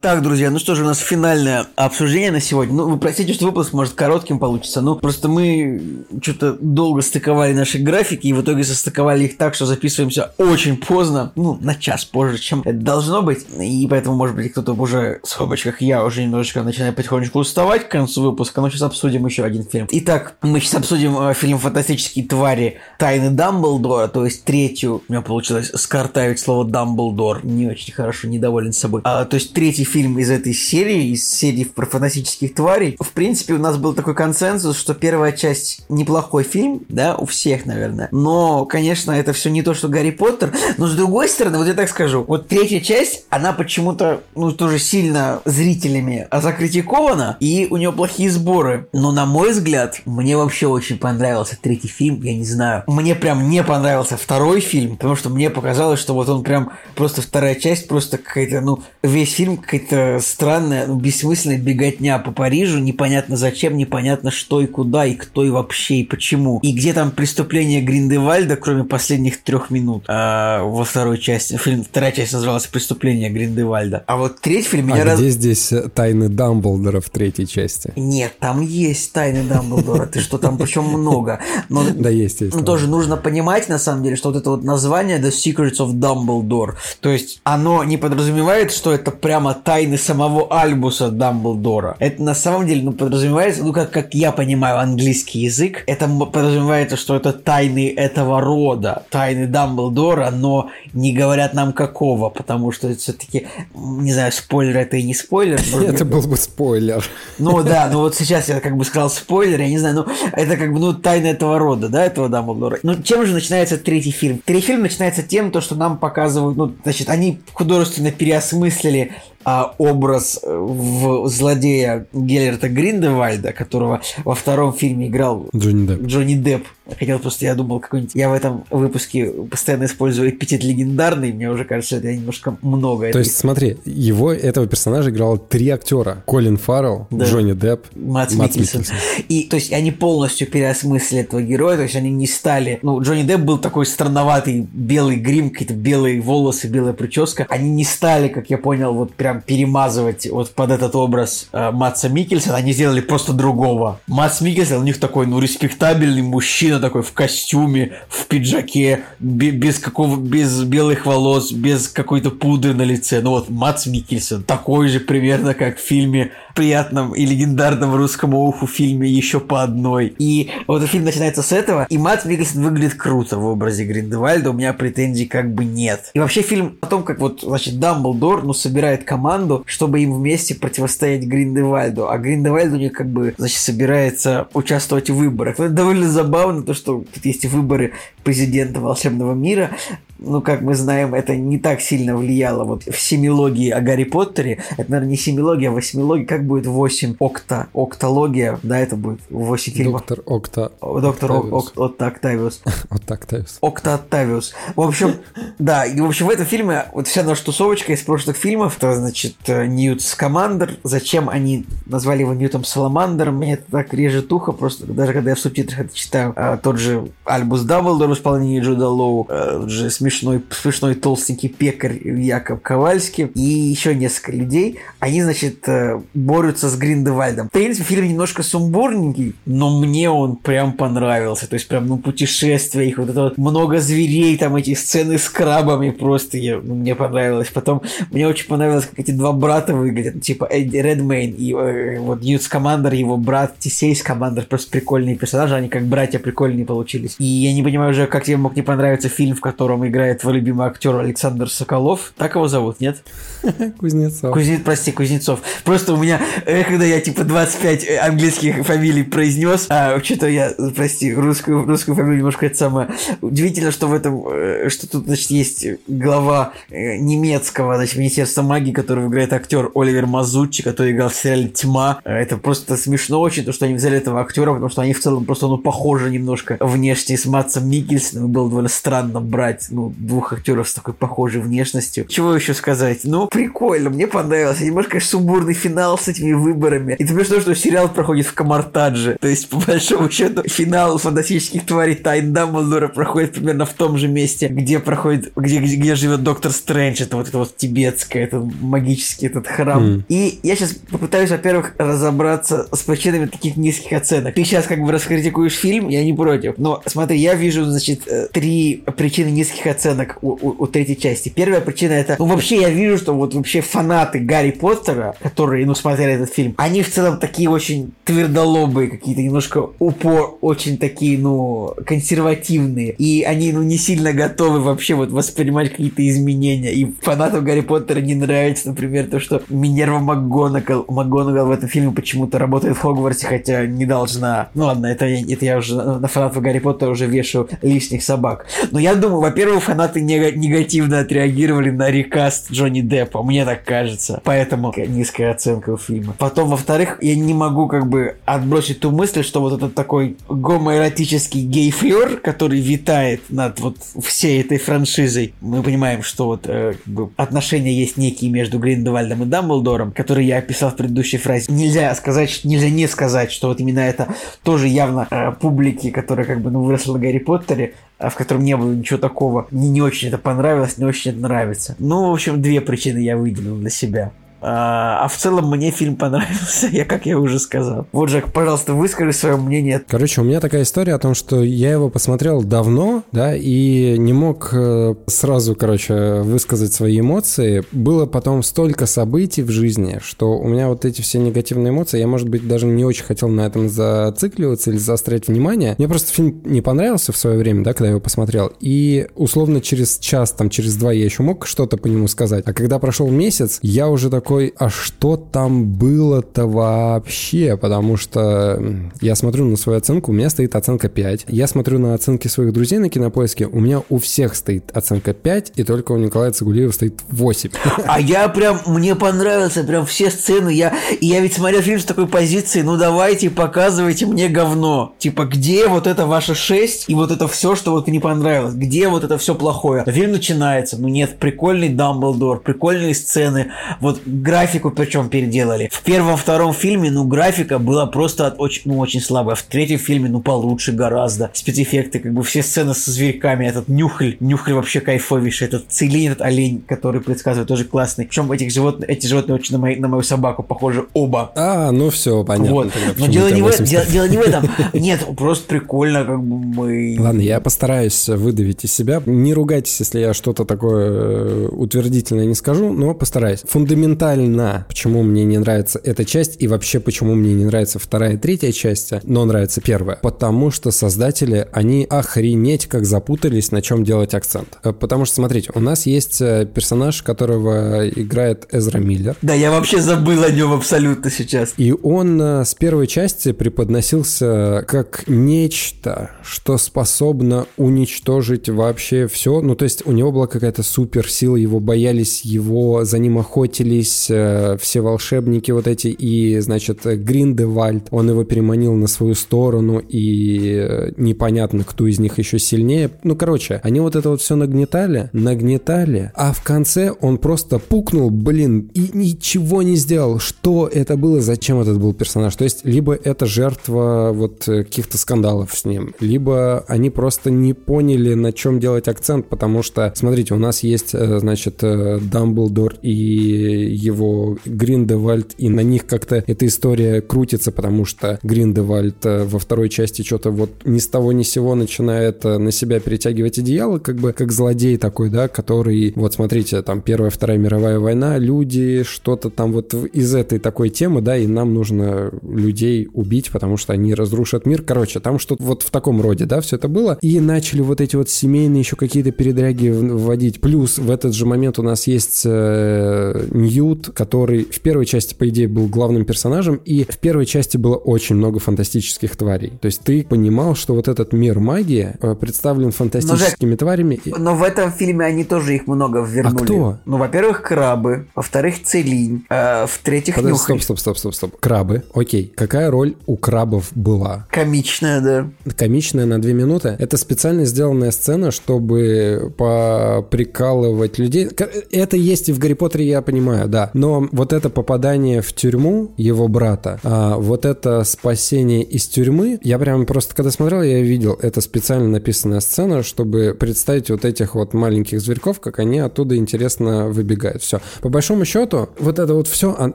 [0.00, 2.72] Так, друзья, ну что же, у нас финальное обсуждение на сегодня.
[2.72, 7.78] Ну, вы простите, что выпуск может коротким получится, ну, просто мы что-то долго стыковали наши
[7.78, 12.38] графики, и в итоге состыковали их так, что записываемся очень поздно, ну, на час позже,
[12.38, 16.62] чем это должно быть, и поэтому, может быть, кто-то уже, в скобочках, я уже немножечко
[16.62, 19.88] начинаю потихонечку уставать к концу выпуска, но сейчас обсудим еще один фильм.
[19.90, 22.78] Итак, мы сейчас обсудим э, фильм «Фантастические твари.
[23.00, 28.72] Тайны Дамблдора», то есть третью, у меня получилось скартавить слово «Дамблдор», не очень хорошо, недоволен
[28.72, 32.96] собой, а, то есть третий фильм из этой серии, из серии про фантастических тварей.
[33.00, 37.66] В принципе, у нас был такой консенсус, что первая часть неплохой фильм, да, у всех,
[37.66, 38.08] наверное.
[38.12, 40.52] Но, конечно, это все не то, что Гарри Поттер.
[40.76, 44.78] Но с другой стороны, вот я так скажу, вот третья часть, она почему-то, ну, тоже
[44.78, 48.88] сильно зрителями закритикована, и у нее плохие сборы.
[48.92, 52.84] Но, на мой взгляд, мне вообще очень понравился третий фильм, я не знаю.
[52.86, 57.22] Мне прям не понравился второй фильм, потому что мне показалось, что вот он прям просто
[57.22, 62.78] вторая часть, просто какая-то, ну, весь фильм какая какая-то странная, ну, бессмысленная беготня по Парижу,
[62.78, 66.58] непонятно зачем, непонятно что и куда, и кто и вообще, и почему.
[66.62, 71.56] И где там преступление Гриндевальда, кроме последних трех минут а, во второй части.
[71.56, 74.04] Фильм, вторая часть называлась «Преступление Гриндевальда».
[74.06, 74.92] А вот третий фильм...
[74.92, 75.34] А меня где раз...
[75.34, 77.92] здесь э, тайны Дамблдора в третьей части?
[77.96, 80.06] Нет, там есть тайны Дамблдора.
[80.06, 81.40] Ты что, там причем много.
[81.68, 82.54] Но, да, есть, есть.
[82.54, 85.92] Но тоже нужно понимать, на самом деле, что вот это вот название The Secrets of
[85.92, 91.96] Dumbledore, то есть оно не подразумевает, что это прямо тайны самого Альбуса Дамблдора.
[91.98, 96.96] Это на самом деле ну, подразумевается, ну как, как я понимаю английский язык, это подразумевается,
[96.96, 103.46] что это тайны этого рода, тайны Дамблдора, но не говорят нам какого, потому что все-таки,
[103.74, 105.60] не знаю, спойлер это и не спойлер.
[105.86, 107.04] Это был бы спойлер.
[107.38, 110.56] Ну да, ну вот сейчас я как бы сказал спойлер, я не знаю, ну это
[110.56, 112.78] как бы, ну, тайны этого рода, да, этого Дамблдора.
[112.82, 114.40] Ну чем же начинается третий фильм?
[114.46, 119.12] Третий фильм начинается тем, то, что нам показывают, ну, значит, они художественно переосмыслили
[119.44, 126.02] а, образ э, в злодея Геллерта Гриндевальда, которого во втором фильме играл Джонни Депп.
[126.02, 126.66] Джонни Депп.
[126.98, 128.14] Хотел просто, я думал, какой-нибудь...
[128.14, 133.12] Я в этом выпуске постоянно использую эпитет легендарный, мне уже кажется, это немножко много.
[133.12, 136.22] То есть, смотри, его, этого персонажа играл три актера.
[136.26, 137.26] Колин Фаррелл, да.
[137.26, 138.34] Джонни Депп, Матс.
[138.34, 138.84] Микельсон.
[139.28, 142.78] И, то есть, они полностью переосмыслили этого героя, то есть, они не стали...
[142.82, 147.46] Ну, Джонни Депп был такой странноватый, белый грим, какие-то белые волосы, белая прическа.
[147.50, 152.08] Они не стали, как я понял, вот прям перемазывать вот под этот образ э, Матса
[152.08, 154.00] Микельсона, они сделали просто другого.
[154.06, 160.16] Матс Микельсон у них такой, ну, респектабельный мужчина такой в костюме, в пиджаке, без какого,
[160.16, 163.20] без белых волос, без какой-то пудры на лице.
[163.20, 168.66] Ну вот Матс Микельсон такой же примерно, как в фильме приятном и легендарном русскому уху
[168.66, 170.12] фильме еще по одной.
[170.18, 174.54] И вот фильм начинается с этого, и Матс Микельсон выглядит круто в образе Гриндевальда, у
[174.54, 176.10] меня претензий как бы нет.
[176.14, 180.56] И вообще фильм о том, как вот, значит, Дамблдор, ну, собирает команду, чтобы им вместе
[180.56, 185.58] противостоять Гриндевальду, а Гриндевальд у них как бы, значит, собирается участвовать в выборах.
[185.58, 187.92] Ну, это довольно забавно, то, что тут есть выборы
[188.24, 189.70] президента волшебного мира,
[190.18, 194.62] ну, как мы знаем, это не так сильно влияло вот в семилогии о Гарри Поттере.
[194.76, 196.26] Это, наверное, не семилогия, а восьмилогия.
[196.26, 197.68] Как будет восемь окта?
[197.74, 200.00] Октология, да, это будет восемь фильмов.
[200.00, 200.72] Доктор Окта.
[200.80, 202.62] Доктор Окта Октавиус.
[202.90, 203.58] Окта Октавиус.
[203.60, 204.54] Окта Октавиус.
[204.74, 205.14] В общем,
[205.58, 208.94] да, и в общем в этом фильме вот вся наша тусовочка из прошлых фильмов, это,
[208.94, 210.76] значит, Ньют Скамандер.
[210.82, 213.36] Зачем они назвали его Ньютом Саламандером?
[213.36, 216.32] Мне это так режет ухо, просто даже когда я в субтитрах это читаю.
[216.36, 221.98] А, тот же Альбус Дамблдор в исполнении Джуда Лоу, а, же смешной, смешной толстенький пекарь
[222.04, 224.78] Яков Ковальский и еще несколько людей.
[224.98, 227.48] Они, значит, э, борются с Гриндевальдом.
[227.48, 231.48] В принципе, фильм немножко сумбурненький, но мне он прям понравился.
[231.48, 235.28] То есть прям, ну, путешествия, их вот это вот много зверей, там эти сцены с
[235.28, 237.48] крабами просто я, ну, мне понравилось.
[237.52, 242.22] Потом мне очень понравилось, как эти два брата выглядят, типа Эдди Редмейн и э, вот
[242.22, 247.16] Ньют Саламандер, его брат Тесей Саламандер, просто прикольные персонажи, они как братья прикольные получились.
[247.18, 250.34] И я не понимаю уже, как тебе мог не понравиться фильм, в котором играет твой
[250.34, 252.12] любимый актер Александр Соколов.
[252.16, 252.98] Так его зовут, нет?
[253.78, 254.32] Кузнецов.
[254.32, 255.40] Кузнец, прости, Кузнецов.
[255.64, 260.52] Просто у меня, э, когда я типа 25 э, английских фамилий произнес, а что-то я,
[260.74, 262.88] прости, русскую, русскую фамилию немножко это самое.
[263.20, 269.08] Удивительно, что в этом, э, что тут, значит, есть глава немецкого, значит, Министерства магии, которого
[269.08, 272.00] играет актер Оливер Мазуччи, который играл в сериале «Тьма».
[272.04, 275.24] Это просто смешно очень, то, что они взяли этого актера, потому что они в целом
[275.24, 278.30] просто, ну, похожи немножко внешне с Матсом Микельсоном.
[278.30, 282.06] Было довольно странно брать, ну, двух актеров с такой похожей внешностью.
[282.06, 283.00] Чего еще сказать?
[283.04, 284.60] Ну, прикольно, мне понравилось.
[284.60, 286.94] Немножко, конечно, сумбурный финал с этими выборами.
[286.98, 289.16] И ты смешно, что сериал проходит в Камартадже.
[289.20, 294.08] То есть, по большому счету, финал фантастических тварей Тайн Дамблдора проходит примерно в том же
[294.08, 297.02] месте, где проходит, где, где, где живет Доктор Стрэндж.
[297.02, 299.82] Это вот это вот тибетское, это магический этот храм.
[299.82, 300.04] Mm.
[300.08, 304.34] И я сейчас попытаюсь, во-первых, разобраться с причинами таких низких оценок.
[304.34, 306.54] Ты сейчас как бы раскритикуешь фильм, я не против.
[306.58, 309.77] Но смотри, я вижу, значит, э, три причины низких оценок
[310.22, 311.28] у, у, у третьей части.
[311.28, 315.74] Первая причина это, ну вообще я вижу, что вот вообще фанаты Гарри Поттера, которые, ну,
[315.74, 321.74] смотрели этот фильм, они в целом такие очень твердолобые, какие-то немножко упор, очень такие, ну,
[321.86, 322.92] консервативные.
[322.92, 326.72] И они, ну, не сильно готовы вообще вот воспринимать какие-то изменения.
[326.72, 331.92] И фанатам Гарри Поттера не нравится, например, то, что Минерва МакГонагал, МакГонагал в этом фильме
[331.92, 334.48] почему-то работает в Хогвартсе, хотя не должна.
[334.54, 338.46] Ну ладно, это, это я уже на фанатов Гарри Поттера уже вешу лишних собак.
[338.70, 344.20] Но я думаю, во-первых, фанаты негативно отреагировали на рекаст Джонни Деппа, мне так кажется.
[344.24, 346.14] Поэтому низкая оценка у фильма.
[346.18, 351.42] Потом, во-вторых, я не могу как бы отбросить ту мысль, что вот этот такой гомоэротический
[351.42, 357.10] гей-флер, который витает над вот всей этой франшизой, мы понимаем, что вот э, как бы
[357.16, 361.52] отношения есть некие между Гриндевальдом и Дамблдором, которые я описал в предыдущей фразе.
[361.52, 366.40] Нельзя сказать, нельзя не сказать, что вот именно это тоже явно э, публике, которая как
[366.40, 369.48] бы ну, выросла на Гарри Поттере, в котором не было ничего такого.
[369.50, 371.74] Мне не очень это понравилось, не очень это нравится.
[371.78, 374.12] Ну, в общем, две причины я выделил для себя.
[374.40, 377.86] А, а в целом мне фильм понравился, я как я уже сказал.
[377.92, 379.82] Вот, Жак, пожалуйста, выскажи свое мнение.
[379.86, 384.12] Короче, у меня такая история о том, что я его посмотрел давно, да, и не
[384.12, 387.64] мог э, сразу, короче, высказать свои эмоции.
[387.72, 392.06] Было потом столько событий в жизни, что у меня вот эти все негативные эмоции, я,
[392.06, 395.74] может быть, даже не очень хотел на этом зацикливаться или заострять внимание.
[395.78, 398.52] Мне просто фильм не понравился в свое время, да, когда я его посмотрел.
[398.60, 402.44] И условно через час, там, через два я еще мог что-то по нему сказать.
[402.46, 407.56] А когда прошел месяц, я уже такой такой, а что там было-то вообще?
[407.56, 408.62] Потому что
[409.00, 411.24] я смотрю на свою оценку, у меня стоит оценка 5.
[411.28, 415.52] Я смотрю на оценки своих друзей на кинопоиске, у меня у всех стоит оценка 5,
[415.56, 417.50] и только у Николая Цигулиева стоит 8.
[417.86, 420.50] А я прям, мне понравился прям все сцены.
[420.50, 424.92] Я, я ведь смотрел фильм с такой позиции, ну давайте, показывайте мне говно.
[424.98, 428.52] Типа, где вот это ваше 6 и вот это все, что вот не понравилось?
[428.52, 429.84] Где вот это все плохое?
[429.86, 435.68] Фильм начинается, ну нет, прикольный Дамблдор, прикольные сцены, вот графику причем переделали.
[435.72, 439.34] В первом-втором фильме, ну, графика была просто от очень, ну, очень слабая.
[439.34, 441.30] В третьем фильме, ну, получше гораздо.
[441.32, 446.22] Спецэффекты, как бы все сцены со зверьками, этот нюхль, нюхль вообще кайфовейший, этот целин, этот
[446.22, 448.06] олень, который предсказывает, тоже классный.
[448.06, 451.32] Причем этих животных, эти животные очень на, мои, на мою собаку похожи оба.
[451.34, 452.52] А, ну все, понятно.
[452.52, 452.72] Вот.
[452.72, 454.48] Тогда, Но дело не, в, дело, дело не в этом.
[454.72, 456.96] Нет, просто прикольно, как бы мы...
[456.98, 459.02] Ладно, я постараюсь выдавить из себя.
[459.06, 463.40] Не ругайтесь, если я что-то такое э, утвердительное не скажу, но постараюсь.
[463.46, 468.14] Фундаментально детально, почему мне не нравится эта часть и вообще почему мне не нравится вторая
[468.14, 469.98] и третья части, но нравится первая.
[470.02, 474.58] Потому что создатели, они охренеть как запутались, на чем делать акцент.
[474.64, 479.16] Э, потому что, смотрите, у нас есть э, персонаж, которого играет Эзра Миллер.
[479.20, 481.52] Да, я вообще забыл о нем абсолютно сейчас.
[481.58, 489.42] И он э, с первой части преподносился как нечто, что способно уничтожить вообще все.
[489.42, 494.10] Ну, то есть у него была какая-то суперсила, его боялись, его за ним охотились, появились
[494.10, 500.66] э, все волшебники вот эти, и, значит, Гриндевальд, он его переманил на свою сторону, и
[500.68, 502.90] э, непонятно, кто из них еще сильнее.
[503.04, 508.10] Ну, короче, они вот это вот все нагнетали, нагнетали, а в конце он просто пукнул,
[508.10, 510.18] блин, и ничего не сделал.
[510.18, 512.34] Что это было, зачем этот был персонаж?
[512.36, 518.14] То есть, либо это жертва вот каких-то скандалов с ним, либо они просто не поняли,
[518.14, 523.78] на чем делать акцент, потому что, смотрите, у нас есть, э, значит, э, Дамблдор и
[523.88, 529.68] его Гриндевальд, и на них как-то эта история крутится, потому что Гриндевальд э, во второй
[529.68, 533.96] части что-то вот ни с того ни с сего начинает на себя перетягивать одеяло, как
[533.96, 539.30] бы как злодей такой, да, который, вот смотрите, там Первая, Вторая мировая война, люди, что-то
[539.30, 543.94] там вот из этой такой темы, да, и нам нужно людей убить, потому что они
[543.94, 544.62] разрушат мир.
[544.62, 546.98] Короче, там что-то вот в таком роде, да, все это было.
[547.00, 550.40] И начали вот эти вот семейные еще какие-то передряги вводить.
[550.40, 555.28] Плюс в этот же момент у нас есть э, Ньют, который в первой части, по
[555.28, 559.52] идее, был главным персонажем, и в первой части было очень много фантастических тварей.
[559.60, 564.00] То есть ты понимал, что вот этот мир магии э, представлен фантастическими но, тварями.
[564.06, 566.42] Но в этом фильме они тоже их много вернули.
[566.42, 566.78] А кто?
[566.84, 571.40] Ну, во-первых, крабы, во-вторых, целинь, э, в-третьих, Подожди, Стоп, стоп, стоп, стоп, стоп.
[571.40, 572.32] Крабы, окей.
[572.34, 574.26] Какая роль у крабов была?
[574.30, 575.30] Комичная, да.
[575.56, 576.76] Комичная на две минуты.
[576.78, 581.28] Это специально сделанная сцена, чтобы поприкалывать людей.
[581.70, 583.67] Это есть и в Гарри Поттере, я понимаю, да.
[583.74, 589.58] Но вот это попадание в тюрьму его брата, а вот это спасение из тюрьмы, я
[589.58, 594.54] прям просто когда смотрел, я видел, это специально написанная сцена, чтобы представить вот этих вот
[594.54, 597.42] маленьких зверьков, как они оттуда интересно выбегают.
[597.42, 597.60] Все.
[597.80, 599.72] По большому счету, вот это вот все, а,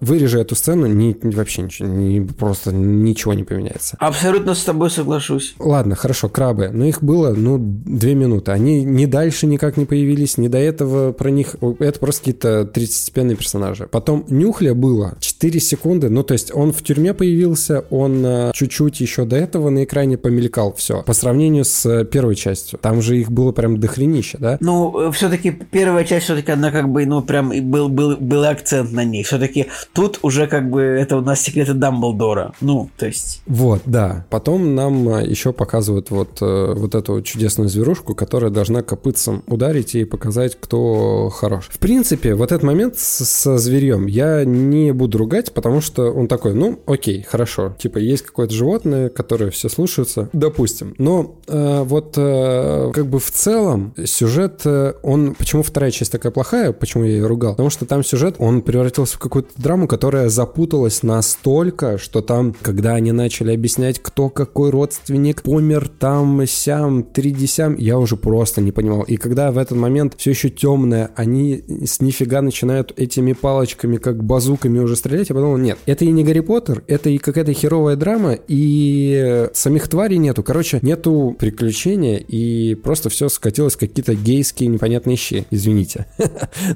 [0.00, 3.96] вырежи эту сцену, ни, вообще ничего, ни, просто ничего не поменяется.
[3.98, 5.54] Абсолютно с тобой соглашусь.
[5.58, 6.70] Ладно, хорошо, крабы.
[6.72, 8.52] Но их было, ну, две минуты.
[8.52, 11.56] Они ни дальше никак не появились, ни до этого про них...
[11.80, 13.73] Это просто какие-то третьестепенные персонажи.
[13.90, 16.08] Потом Нюхля было 4 секунды.
[16.08, 20.16] Ну, то есть он в тюрьме появился, он э, чуть-чуть еще до этого на экране
[20.16, 20.74] помелькал.
[20.74, 21.02] Все.
[21.02, 22.78] По сравнению с э, первой частью.
[22.78, 24.58] Там же их было прям дохренища, да?
[24.60, 28.92] Ну, э, все-таки первая часть все-таки она как бы, ну, прям был, был, был акцент
[28.92, 29.22] на ней.
[29.22, 32.54] Все-таки тут уже как бы это у нас секреты Дамблдора.
[32.60, 33.42] Ну, то есть...
[33.46, 34.26] Вот, да.
[34.30, 40.56] Потом нам еще показывают вот, вот эту чудесную зверушку, которая должна копытцем ударить и показать,
[40.60, 41.68] кто хорош.
[41.70, 46.26] В принципе, вот этот момент с, со зверьем я не буду ругать, потому что он
[46.26, 47.76] такой, ну, окей, хорошо.
[47.78, 50.94] Типа, есть какое-то животное, которое все слушаются, допустим.
[50.98, 55.34] Но э, вот э, как бы в целом сюжет, э, он...
[55.34, 56.72] Почему вторая часть такая плохая?
[56.72, 57.52] Почему я ее ругал?
[57.52, 62.94] Потому что там сюжет, он превратился в какую-то драму, которая запуталась настолько, что там, когда
[62.94, 68.72] они начали объяснять, кто какой родственник, помер там, сям, три десям, я уже просто не
[68.72, 69.02] понимал.
[69.02, 74.24] И когда в этот момент все еще темное, они с нифига начинают этими палочками, как
[74.24, 77.94] базуками уже стрелять, я подумал, нет, это и не Гарри Поттер, это и какая-то херовая
[77.94, 80.42] драма, и самих тварей нету.
[80.42, 86.06] Короче, нету приключения, и просто все скатилось в какие-то гейские непонятные щи, извините.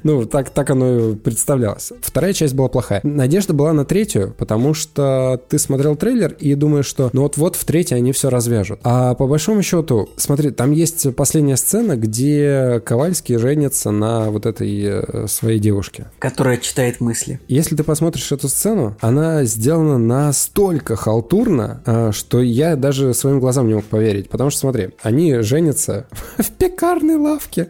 [0.03, 1.91] Ну, так, так оно представлялось.
[2.01, 3.01] Вторая часть была плохая.
[3.03, 7.65] Надежда была на третью, потому что ты смотрел трейлер и думаешь, что ну вот-вот в
[7.65, 8.79] третьей они все развяжут.
[8.83, 14.83] А по большому счету, смотри, там есть последняя сцена, где Ковальский женится на вот этой
[14.83, 16.05] э, своей девушке.
[16.19, 17.39] Которая читает мысли.
[17.47, 23.67] Если ты посмотришь эту сцену, она сделана настолько халтурно, э, что я даже своим глазам
[23.67, 24.29] не мог поверить.
[24.29, 26.07] Потому что, смотри, они женятся
[26.37, 27.69] в пекарной лавке.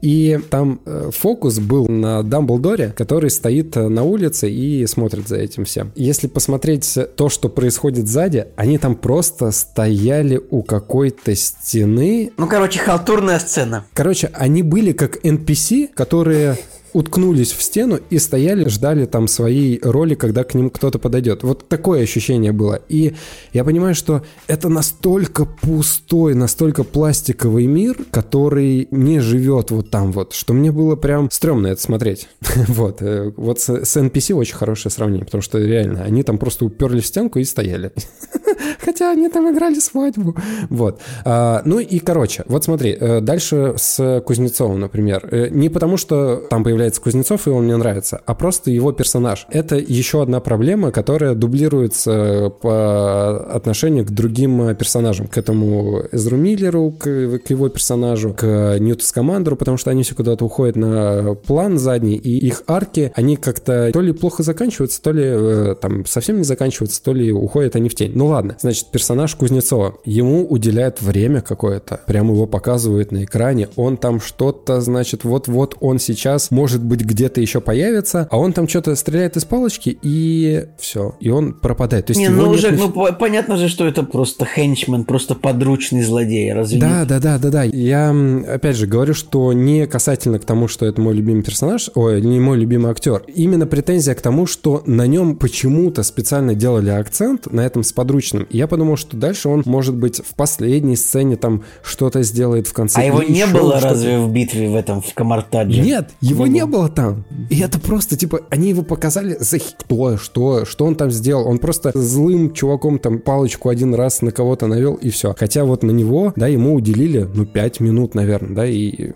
[0.00, 5.64] И там э, фокус был на Дамблдоре, который стоит на улице и смотрит за этим
[5.64, 5.92] всем.
[5.94, 12.32] Если посмотреть то, что происходит сзади, они там просто стояли у какой-то стены.
[12.36, 13.84] Ну, короче, халтурная сцена.
[13.94, 16.56] Короче, они были как NPC, которые
[16.98, 21.44] уткнулись в стену и стояли, ждали там своей роли, когда к ним кто-то подойдет.
[21.44, 22.80] Вот такое ощущение было.
[22.88, 23.14] И
[23.52, 30.32] я понимаю, что это настолько пустой, настолько пластиковый мир, который не живет вот там вот,
[30.32, 32.28] что мне было прям стрёмно это смотреть.
[32.66, 33.00] вот.
[33.00, 37.06] Э, вот с, NPC очень хорошее сравнение, потому что реально, они там просто уперлись в
[37.06, 37.92] стенку и стояли.
[38.80, 40.36] Хотя они там играли свадьбу.
[40.68, 41.00] Вот.
[41.24, 45.28] А, ну и, короче, вот смотри, э, дальше с Кузнецовым, например.
[45.30, 49.46] Э, не потому, что там появляется Кузнецов, и он мне нравится, а просто его персонаж.
[49.50, 55.26] Это еще одна проблема, которая дублируется по отношению к другим персонажам.
[55.26, 60.14] К этому Эзру Миллеру, к, к его персонажу, к Ньюту Скамандеру, потому что они все
[60.14, 65.12] куда-то уходят на план задний, и их арки, они как-то то ли плохо заканчиваются, то
[65.12, 68.12] ли э, там совсем не заканчиваются, то ли уходят они в тень.
[68.14, 68.58] Ну ладно, ладно.
[68.60, 69.94] Значит, персонаж Кузнецова.
[70.04, 72.00] Ему уделяют время какое-то.
[72.06, 73.68] Прямо его показывают на экране.
[73.76, 78.68] Он там что-то, значит, вот-вот он сейчас, может быть, где-то еще появится, а он там
[78.68, 81.14] что-то стреляет из палочки, и все.
[81.20, 82.06] И он пропадает.
[82.06, 85.34] То есть не, ну уже, ни- ну по- понятно же, что это просто хенчмен, просто
[85.34, 87.08] подручный злодей, разве Да, нет?
[87.08, 87.62] да, да, да, да.
[87.64, 88.14] Я,
[88.48, 92.40] опять же, говорю, что не касательно к тому, что это мой любимый персонаж, ой, не
[92.40, 93.22] мой любимый актер.
[93.34, 97.92] Именно претензия к тому, что на нем почему-то специально делали акцент на этом с
[98.38, 98.46] подручным.
[98.50, 102.72] И я подумал, что дальше он, может быть, в последней сцене там что-то сделает в
[102.72, 103.00] конце.
[103.00, 105.80] А его не было разве в битве в этом, в Камартадже?
[105.80, 106.82] Нет, его Не не было.
[106.82, 107.24] было там.
[107.50, 111.48] И это просто, типа, они его показали за кто, что, что он там сделал.
[111.48, 115.34] Он просто злым чуваком там палочку один раз на кого-то навел, и все.
[115.36, 119.12] Хотя вот на него, да, ему уделили, ну, пять минут, наверное, да, и...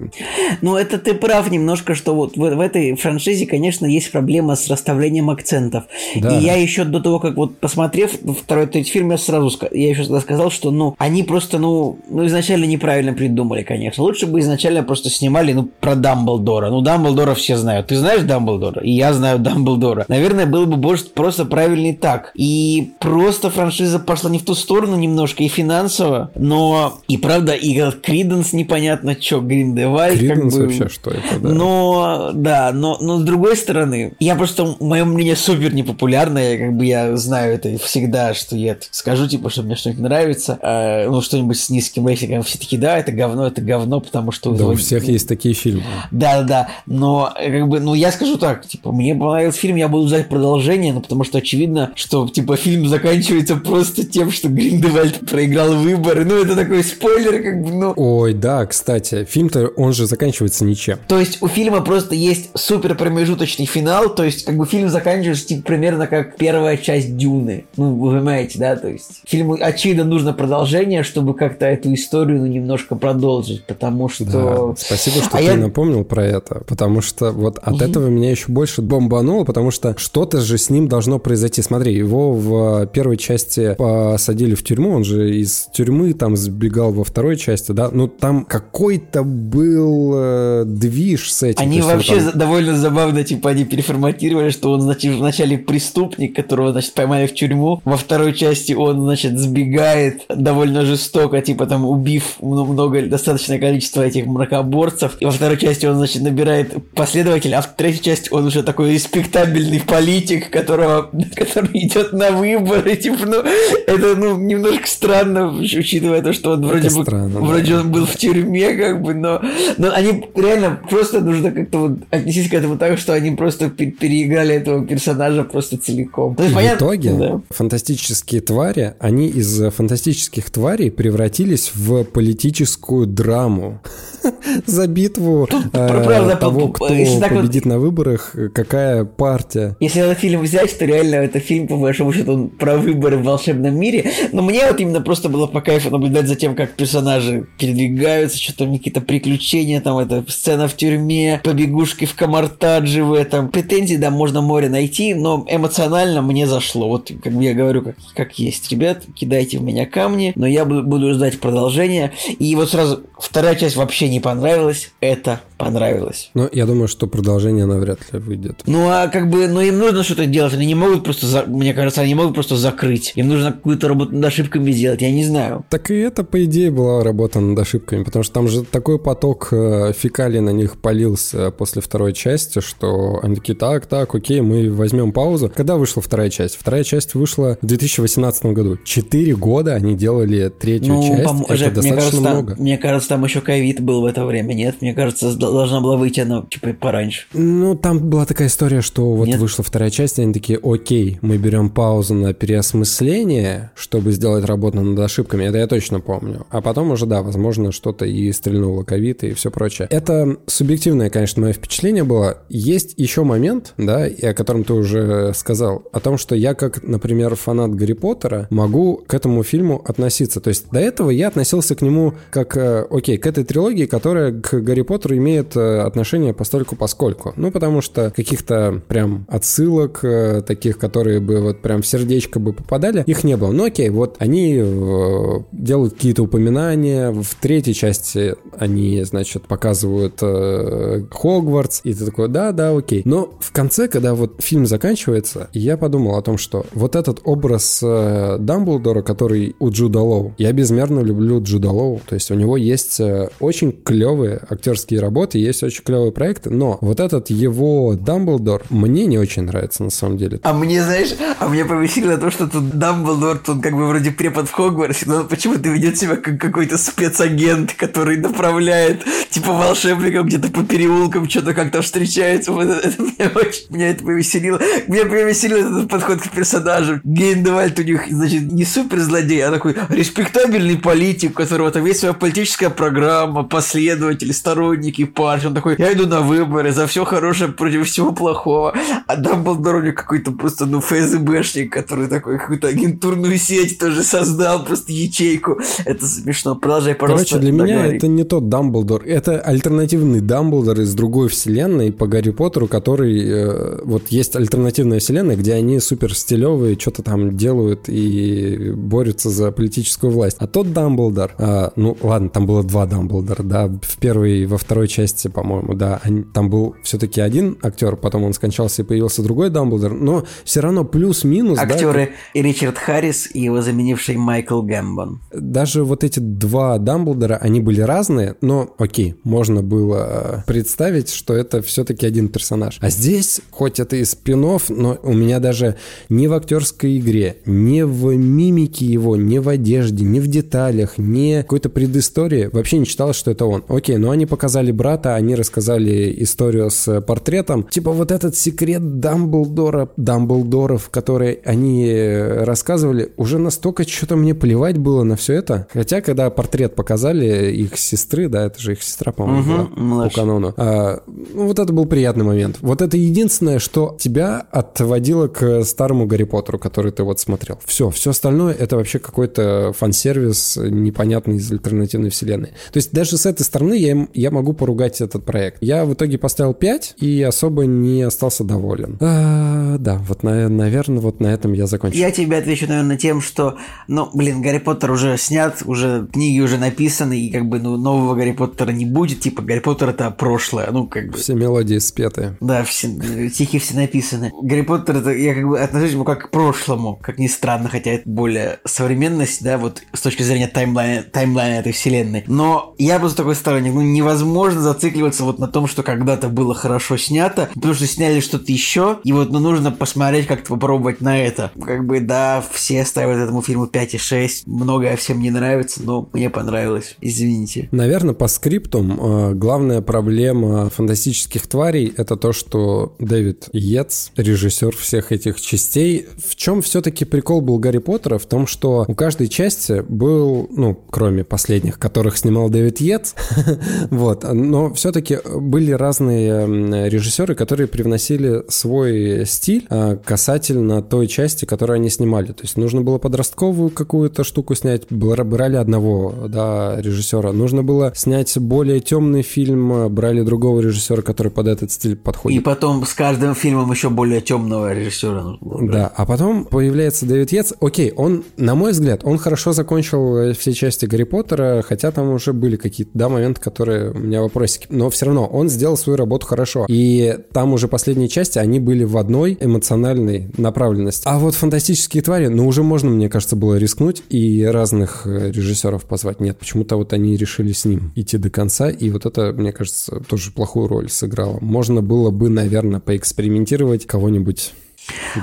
[0.60, 4.68] Ну, это ты прав немножко, что вот в, в этой франшизе, конечно, есть проблема с
[4.68, 5.84] расставлением акцентов.
[6.16, 6.38] Да.
[6.38, 8.12] И я еще до того, как вот посмотрев
[8.42, 12.26] второй третий фильм, я сразу я еще тогда сказал, что, ну, они просто, ну, ну,
[12.26, 14.02] изначально неправильно придумали, конечно.
[14.02, 16.70] Лучше бы изначально просто снимали, ну, про Дамблдора.
[16.70, 17.88] Ну, Дамблдора все знают.
[17.88, 18.82] Ты знаешь Дамблдора?
[18.82, 20.04] И я знаю Дамблдора.
[20.08, 22.32] Наверное, было бы больше просто правильнее так.
[22.34, 27.90] И просто франшиза пошла не в ту сторону немножко и финансово, но и правда, и
[28.02, 30.18] Криденс непонятно что, Гриндевальд.
[30.18, 31.48] как Криденс бы- вообще что это, да.
[31.48, 36.86] но, да, но, но с другой стороны, я просто, мое мнение супер непопулярное, как бы
[36.86, 41.20] я знаю это всегда, что я так скажу, типа, что мне что-нибудь нравится, э, ну,
[41.22, 44.52] что-нибудь с низким рейтингом, все таки да, это говно, это говно, потому что...
[44.52, 45.82] Да, у всех есть такие фильмы.
[46.12, 46.68] да, да, да.
[46.86, 50.92] Но как бы, ну я скажу так, типа, мне понравился фильм, я буду ждать продолжение,
[50.92, 56.24] ну потому что очевидно, что типа фильм заканчивается просто тем, что Гриндевальд проиграл выборы.
[56.24, 57.92] Ну это такой спойлер, как бы, ну.
[57.96, 60.98] Ой, да, кстати, фильм-то, он же заканчивается ничем.
[61.08, 65.48] То есть у фильма просто есть супер промежуточный финал, то есть как бы фильм заканчивается
[65.48, 67.64] типа, примерно как первая часть Дюны.
[67.76, 68.76] Ну, вы понимаете, да?
[68.82, 74.24] То есть фильму очевидно нужно продолжение, чтобы как-то эту историю ну, немножко продолжить, потому что...
[74.24, 78.32] Да, спасибо, что А ты я- напомнил про это, потому что вот от этого меня
[78.32, 81.62] еще больше бомбануло, потому что что-то же с ним должно произойти.
[81.62, 87.04] Смотри, его в первой части посадили в тюрьму, он же из тюрьмы там сбегал во
[87.04, 91.62] второй части, да, ну там какой-то был э, движ с этим.
[91.62, 96.94] Они вообще там- довольно забавно, типа, они переформатировали, что он, значит, вначале преступник, которого, значит,
[96.94, 102.64] поймали в тюрьму, во второй части он, значит, сбегает довольно жестоко, типа, там, убив ну,
[102.64, 107.74] много, достаточное количество этих мракоборцев, и во второй части он, значит, набирает последователя, а в
[107.76, 113.42] третьей части он уже такой респектабельный политик, которого, который идет на выборы, типа, ну,
[113.86, 117.40] это, ну, немножко странно, учитывая то, что он вроде бы, странно, да.
[117.40, 119.40] вроде он был в тюрьме, как бы, но,
[119.78, 123.90] но они реально просто нужно как-то вот отнестись к этому так, что они просто пе-
[123.90, 126.36] переиграли этого персонажа просто целиком.
[126.38, 127.40] Есть, В понятно- итоге да.
[127.50, 128.61] фантастические твари,
[128.98, 133.80] они из фантастических тварей превратились в политическую драму.
[134.66, 139.76] За битву э, того, кто победит на выборах, э, какая партия.
[139.80, 143.24] Если этот фильм взять, то реально это фильм, по большому счету, он про выборы в
[143.24, 144.12] волшебном мире.
[144.32, 148.58] Но мне вот именно просто было по кайфу наблюдать за тем, как персонажи передвигаются, что
[148.58, 153.48] там какие-то приключения, там это сцена в тюрьме, побегушки в Камартадже в этом.
[153.48, 156.88] Претензий, да, можно море найти, но эмоционально мне зашло.
[156.88, 158.51] Вот, как я говорю, как, как есть.
[158.70, 162.12] Ребят, кидайте в меня камни, но я буду ждать продолжения.
[162.38, 166.30] И вот сразу вторая часть вообще не понравилась, это понравилось.
[166.34, 168.62] Но я думаю, что продолжение навряд ли выйдет.
[168.66, 170.54] Ну, а как бы, ну, им нужно что-то делать.
[170.54, 173.12] Они не могут просто, за- мне кажется, они не могут просто закрыть.
[173.16, 175.64] Им нужно какую-то работу над ошибками сделать, я не знаю.
[175.70, 179.48] Так и это, по идее, была работа над ошибками, потому что там же такой поток
[179.52, 184.70] э, фекалий на них полился после второй части, что они такие, так, так, окей, мы
[184.70, 185.50] возьмем паузу.
[185.54, 186.56] Когда вышла вторая часть?
[186.56, 188.78] Вторая часть вышла в 2018 году.
[188.84, 192.54] Четыре года они делали третью Ну, часть, пом- это Жек, мне достаточно кажется, там, много.
[192.58, 194.76] мне кажется, там еще ковид был в это время, нет?
[194.80, 197.26] Мне кажется, должна была выйти она, типа, пораньше.
[197.32, 199.38] Ну, там была такая история, что вот Нет?
[199.38, 204.80] вышла вторая часть, и они такие, окей, мы берем паузу на переосмысление, чтобы сделать работу
[204.80, 206.46] над ошибками, это я точно помню.
[206.50, 209.88] А потом уже, да, возможно, что-то и стрельнуло ковид и все прочее.
[209.90, 212.38] Это субъективное, конечно, мое впечатление было.
[212.48, 216.82] Есть еще момент, да, и о котором ты уже сказал, о том, что я, как,
[216.82, 220.40] например, фанат Гарри Поттера, могу к этому фильму относиться.
[220.40, 224.32] То есть до этого я относился к нему как, э, окей, к этой трилогии, которая
[224.32, 227.32] к Гарри Поттеру имеет имеет э, отношение постольку поскольку.
[227.36, 232.52] Ну, потому что каких-то прям отсылок, э, таких, которые бы вот прям в сердечко бы
[232.52, 233.52] попадали, их не было.
[233.52, 237.10] Ну, окей, вот они э, делают какие-то упоминания.
[237.10, 243.02] В третьей части они, значит, показывают Хогвартс, и ты такой, да, да, окей.
[243.04, 247.82] Но в конце, когда вот фильм заканчивается, я подумал о том, что вот этот образ
[247.82, 253.00] Дамблдора, который у Джуда Лоу, я безмерно люблю Джуда Лоу, то есть у него есть
[253.40, 259.18] очень клевые актерские работы, есть очень клевые проекты, но вот этот его Дамблдор мне не
[259.18, 260.40] очень нравится на самом деле.
[260.42, 264.48] А мне, знаешь, а мне повесило то, что тут Дамблдор, тут как бы вроде препод
[264.48, 270.50] в Хогвартсе, но он почему-то ведет себя как какой-то спецагент, который направляет типа волшебников где-то
[270.50, 272.52] по переулкам, что-то как-то встречается.
[272.52, 274.60] Вот это, это меня, очень, меня это повеселило.
[274.86, 277.00] Меня повеселил этот подход к персонажу.
[277.04, 282.00] Гейндевальд у них, значит, не супер злодей, а такой респектабельный политик, у которого там есть
[282.00, 285.46] своя политическая программа, последователи, сторонники партии.
[285.46, 288.74] Он такой, я иду на выборы за все хорошее против всего плохого.
[289.06, 294.64] А Дамблдор у них какой-то просто, ну, ФСБшник, который такой какую-то агентурную сеть тоже создал,
[294.64, 295.58] просто ячейку.
[295.84, 296.54] Это смешно.
[296.56, 297.30] Продолжай, пожалуйста.
[297.30, 299.02] Короче, для меня это не тот Дамблдор.
[299.04, 303.22] Это альтернативный Дамблдор из другой вселенной по Гарри Поттеру, который...
[303.24, 309.50] Э, вот есть альтернативная вселенная, где они супер стилевые, что-то там делают и борются за
[309.52, 310.36] политическую власть.
[310.40, 311.34] А тот Дамблдор...
[311.38, 315.74] А, ну, ладно, там было два Дамблдора, да, в первой и во второй части, по-моему,
[315.74, 316.00] да.
[316.02, 320.60] Они, там был все-таки один актер, потом он скончался и появился другой Дамблдор, но все
[320.60, 321.58] равно плюс-минус...
[321.58, 325.20] Актеры да, и Ричард Харрис, и его заменивший Майкл Гэмбон.
[325.32, 331.62] Даже вот эти два Дамблдора, они были разные, но окей, можно было представить, что это
[331.62, 332.78] все-таки один персонаж.
[332.80, 335.76] А здесь, хоть это и спин но у меня даже
[336.08, 341.42] ни в актерской игре, ни в мимике его, ни в одежде, ни в деталях, ни
[341.42, 343.64] какой-то предыстории вообще не читалось, что это он.
[343.68, 347.64] Окей, но они показали брата, они рассказали историю с портретом.
[347.64, 355.02] Типа вот этот секрет Дамблдора, Дамблдоров, который они рассказывали, уже настолько что-то мне плевать было
[355.02, 355.66] на все это.
[355.72, 360.14] Хотя, когда портрет показали их сестры, да, это же их сестра, по-моему, угу, была, по
[360.14, 360.54] канону.
[360.56, 362.58] А, ну, вот это был приятный момент.
[362.60, 367.58] Вот это единственное, что тебя отводило к старому Гарри Поттеру, который ты вот смотрел.
[367.64, 372.50] Все, все остальное это вообще какой-то фан-сервис непонятный из альтернативной вселенной.
[372.72, 375.58] То есть даже с этой стороны я, я могу поругать этот проект.
[375.60, 378.98] Я в итоге поставил 5 и особо не остался доволен.
[379.00, 381.96] А, да, вот, на, наверное, вот на этом я закончу.
[381.96, 383.56] Я тебе отвечу, наверное, тем, что,
[383.88, 388.14] ну, блин, Гарри Поттер уже снят, уже книги уже написаны, и как бы, ну, нового
[388.14, 389.20] Гарри Поттера не будет.
[389.20, 391.18] Типа, Гарри Поттер это прошлое, ну, как бы.
[391.18, 392.36] Все мелодии спеты.
[392.40, 392.88] Да, все,
[393.30, 394.32] стихи все написаны.
[394.42, 397.92] Гарри Поттер это, я как бы отношусь ему как к прошлому, как ни странно, хотя
[397.92, 402.24] это более современность, да, вот с точки зрения таймлайна, таймлайна этой вселенной.
[402.26, 406.54] Но я бы с такой стороны, ну, невозможно зацикливаться вот на том, что когда-то было
[406.54, 411.18] хорошо снято, потому что сняли что-то еще, и вот, ну, нужно посмотреть, как-то попробовать на
[411.18, 411.50] это.
[411.62, 416.08] Как бы, да, все ставят этому фильму 5 и 6, многое всем не нравится, но
[416.12, 417.68] мне понравилось, извините.
[417.72, 425.12] Наверное, по скриптум э, главная проблема фантастических тварей это то, что Дэвид Йетс, режиссер всех
[425.12, 428.18] этих частей, в чем все-таки прикол был Гарри Поттера?
[428.18, 433.14] В том, что у каждой части был, ну, кроме последних, которых снимал Дэвид Йетс,
[433.90, 441.76] вот, но все-таки были разные режиссеры, которые привносили свой стиль э, касательно той части, которую
[441.76, 442.32] они снимали.
[442.32, 447.32] То есть нужно было подростковую какую-то штуку снять, брали одного, да, режиссера.
[447.32, 452.40] Нужно было снять более темный фильм, брали другого режиссера, который под этот стиль подходит.
[452.40, 455.36] И потом с каждым фильмом еще более темного режиссера.
[455.40, 457.52] Да, а потом появляется Дэвид Йетс.
[457.60, 462.32] Окей, он, на мой взгляд, он хорошо закончил все части Гарри Поттера, хотя там уже
[462.32, 464.22] были какие-то, да, моменты, которые у меня
[464.52, 464.66] вопросики.
[464.70, 466.66] Но все равно он сделал свою работу хорошо.
[466.68, 471.02] И там уже последние части, они были в одной эмоциональной направленности.
[471.06, 475.84] А вот фантастические твари, ну уже можно, мне кажется, было рискнуть и разных э, режиссеров
[475.84, 476.20] позвать.
[476.20, 480.00] Нет, почему-то вот они решили с ним идти до конца, и вот это, мне кажется,
[480.08, 481.38] тоже плохую роль сыграло.
[481.40, 484.52] Можно было бы, наверное, поэкспериментировать кого-нибудь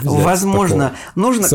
[0.03, 1.47] Возможно, нужно...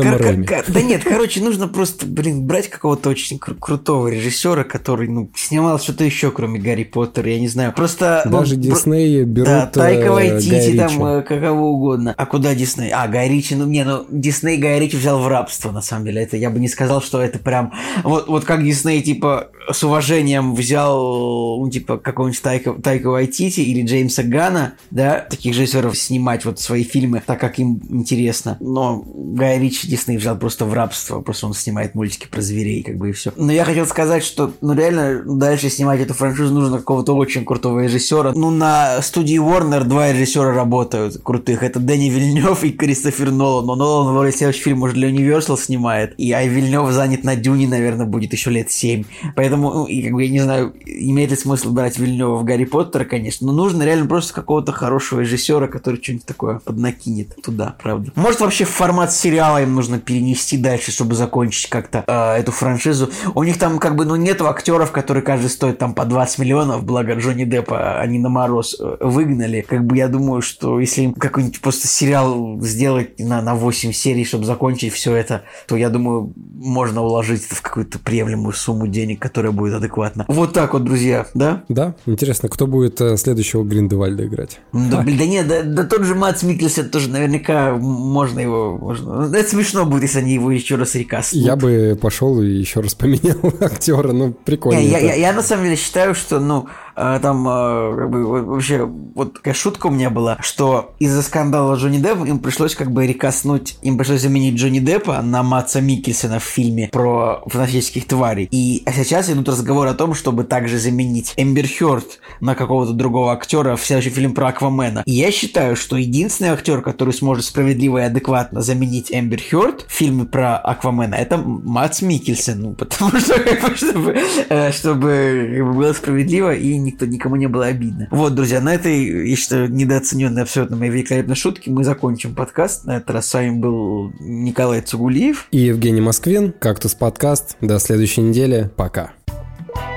[0.67, 5.79] Да нет, короче, нужно просто, блин, брать какого-то очень кру- крутого режиссера, который, ну, снимал
[5.79, 7.73] что-то еще, кроме Гарри Поттера, я не знаю.
[7.73, 8.23] Просто...
[8.25, 12.13] Даже Дисней берут Да, Тайка Вайтити, там, э, кого угодно.
[12.17, 12.91] А куда Дисней?
[12.91, 16.21] А, Гай Ричи, ну, не, ну, Дисней Гай Ричи взял в рабство, на самом деле.
[16.21, 17.73] Это я бы не сказал, что это прям...
[18.03, 23.85] Вот, вот как Дисней, типа, с уважением взял, ну, типа, какого-нибудь Тайка, Тайка Вайтити или
[23.85, 28.57] Джеймса Гана, да, таких режиссеров снимать вот свои фильмы, так как им интересно.
[28.59, 32.97] Но Гай Ричи Дисней взял просто в рабство, просто он снимает мультики про зверей, как
[32.97, 33.31] бы и все.
[33.35, 37.79] Но я хотел сказать, что ну реально дальше снимать эту франшизу нужно какого-то очень крутого
[37.79, 38.33] режиссера.
[38.35, 41.63] Ну на студии Warner два режиссера работают крутых.
[41.63, 43.65] Это Дэнни Вильнев и Кристофер Нолан.
[43.65, 46.13] Но Нолан вроде следующий фильм уже для Universal снимает.
[46.17, 49.03] И Ай Вильнев занят на Дюне, наверное, будет еще лет семь.
[49.35, 52.65] Поэтому, ну, и, как бы, я не знаю, имеет ли смысл брать Вильнева в Гарри
[52.65, 53.47] Поттера, конечно.
[53.47, 58.11] Но нужно реально просто какого-то хорошего режиссера, который что-нибудь такое поднакинет туда, правда.
[58.15, 63.11] Может, вообще формат сериала им нужно перенести дальше, чтобы закончить как-то э, эту франшизу.
[63.35, 66.83] У них там как бы, ну, нету актеров, которые каждый стоит там по 20 миллионов,
[66.83, 69.61] благо Джонни Деппа они на мороз э, выгнали.
[69.61, 74.25] Как бы я думаю, что если им какой-нибудь просто сериал сделать на, на 8 серий,
[74.25, 79.21] чтобы закончить все это, то я думаю, можно уложить это в какую-то приемлемую сумму денег,
[79.21, 80.25] которая будет адекватна.
[80.27, 81.61] Вот так вот, друзья, да?
[81.69, 84.59] Да, интересно, кто будет э, следующего Гриндевальда играть?
[84.73, 88.77] Да, блин, да нет, да, да тот же Мац Микельсон тоже наверняка можно его...
[88.77, 89.35] Можно...
[89.35, 91.43] Это смешно будет, если они его еще раз рекастнут.
[91.43, 94.79] Я бы пошел и еще раз поменял актера, ну прикольно.
[94.79, 98.85] Не, я, я, я на самом деле считаю, что, ну, там а, как бы вообще
[98.85, 103.05] вот такая шутка у меня была, что из-за скандала Джонни Деппа им пришлось как бы
[103.05, 108.47] рекоснуть, им пришлось заменить Джонни Деппа на Матса Микельсона в фильме про фантастических тварей.
[108.51, 113.33] И а сейчас идут разговоры о том, чтобы также заменить Эмбер Хёрд на какого-то другого
[113.33, 115.03] актера в следующий фильм про Аквамена.
[115.05, 119.91] И я считаю, что единственный актер, который сможет справедливо и адекватно заменить Эмбер Хёрд в
[119.91, 122.61] фильме про Аквамена, это Матс Микельсон.
[122.61, 123.35] Ну, потому что,
[123.75, 124.17] чтобы,
[124.49, 128.07] э, чтобы было справедливо и никто, никому не было обидно.
[128.11, 132.85] Вот, друзья, на этой, я считаю, недооцененной абсолютно моей великолепной шутке мы закончим подкаст.
[132.85, 135.47] На этот раз с вами был Николай Цугулиев.
[135.51, 136.53] И Евгений Москвин.
[136.53, 137.57] Кактус подкаст.
[137.61, 138.69] До следующей недели.
[138.75, 139.11] Пока.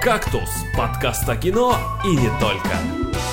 [0.03, 3.28] «Кактус»– подкаст о кино и не только.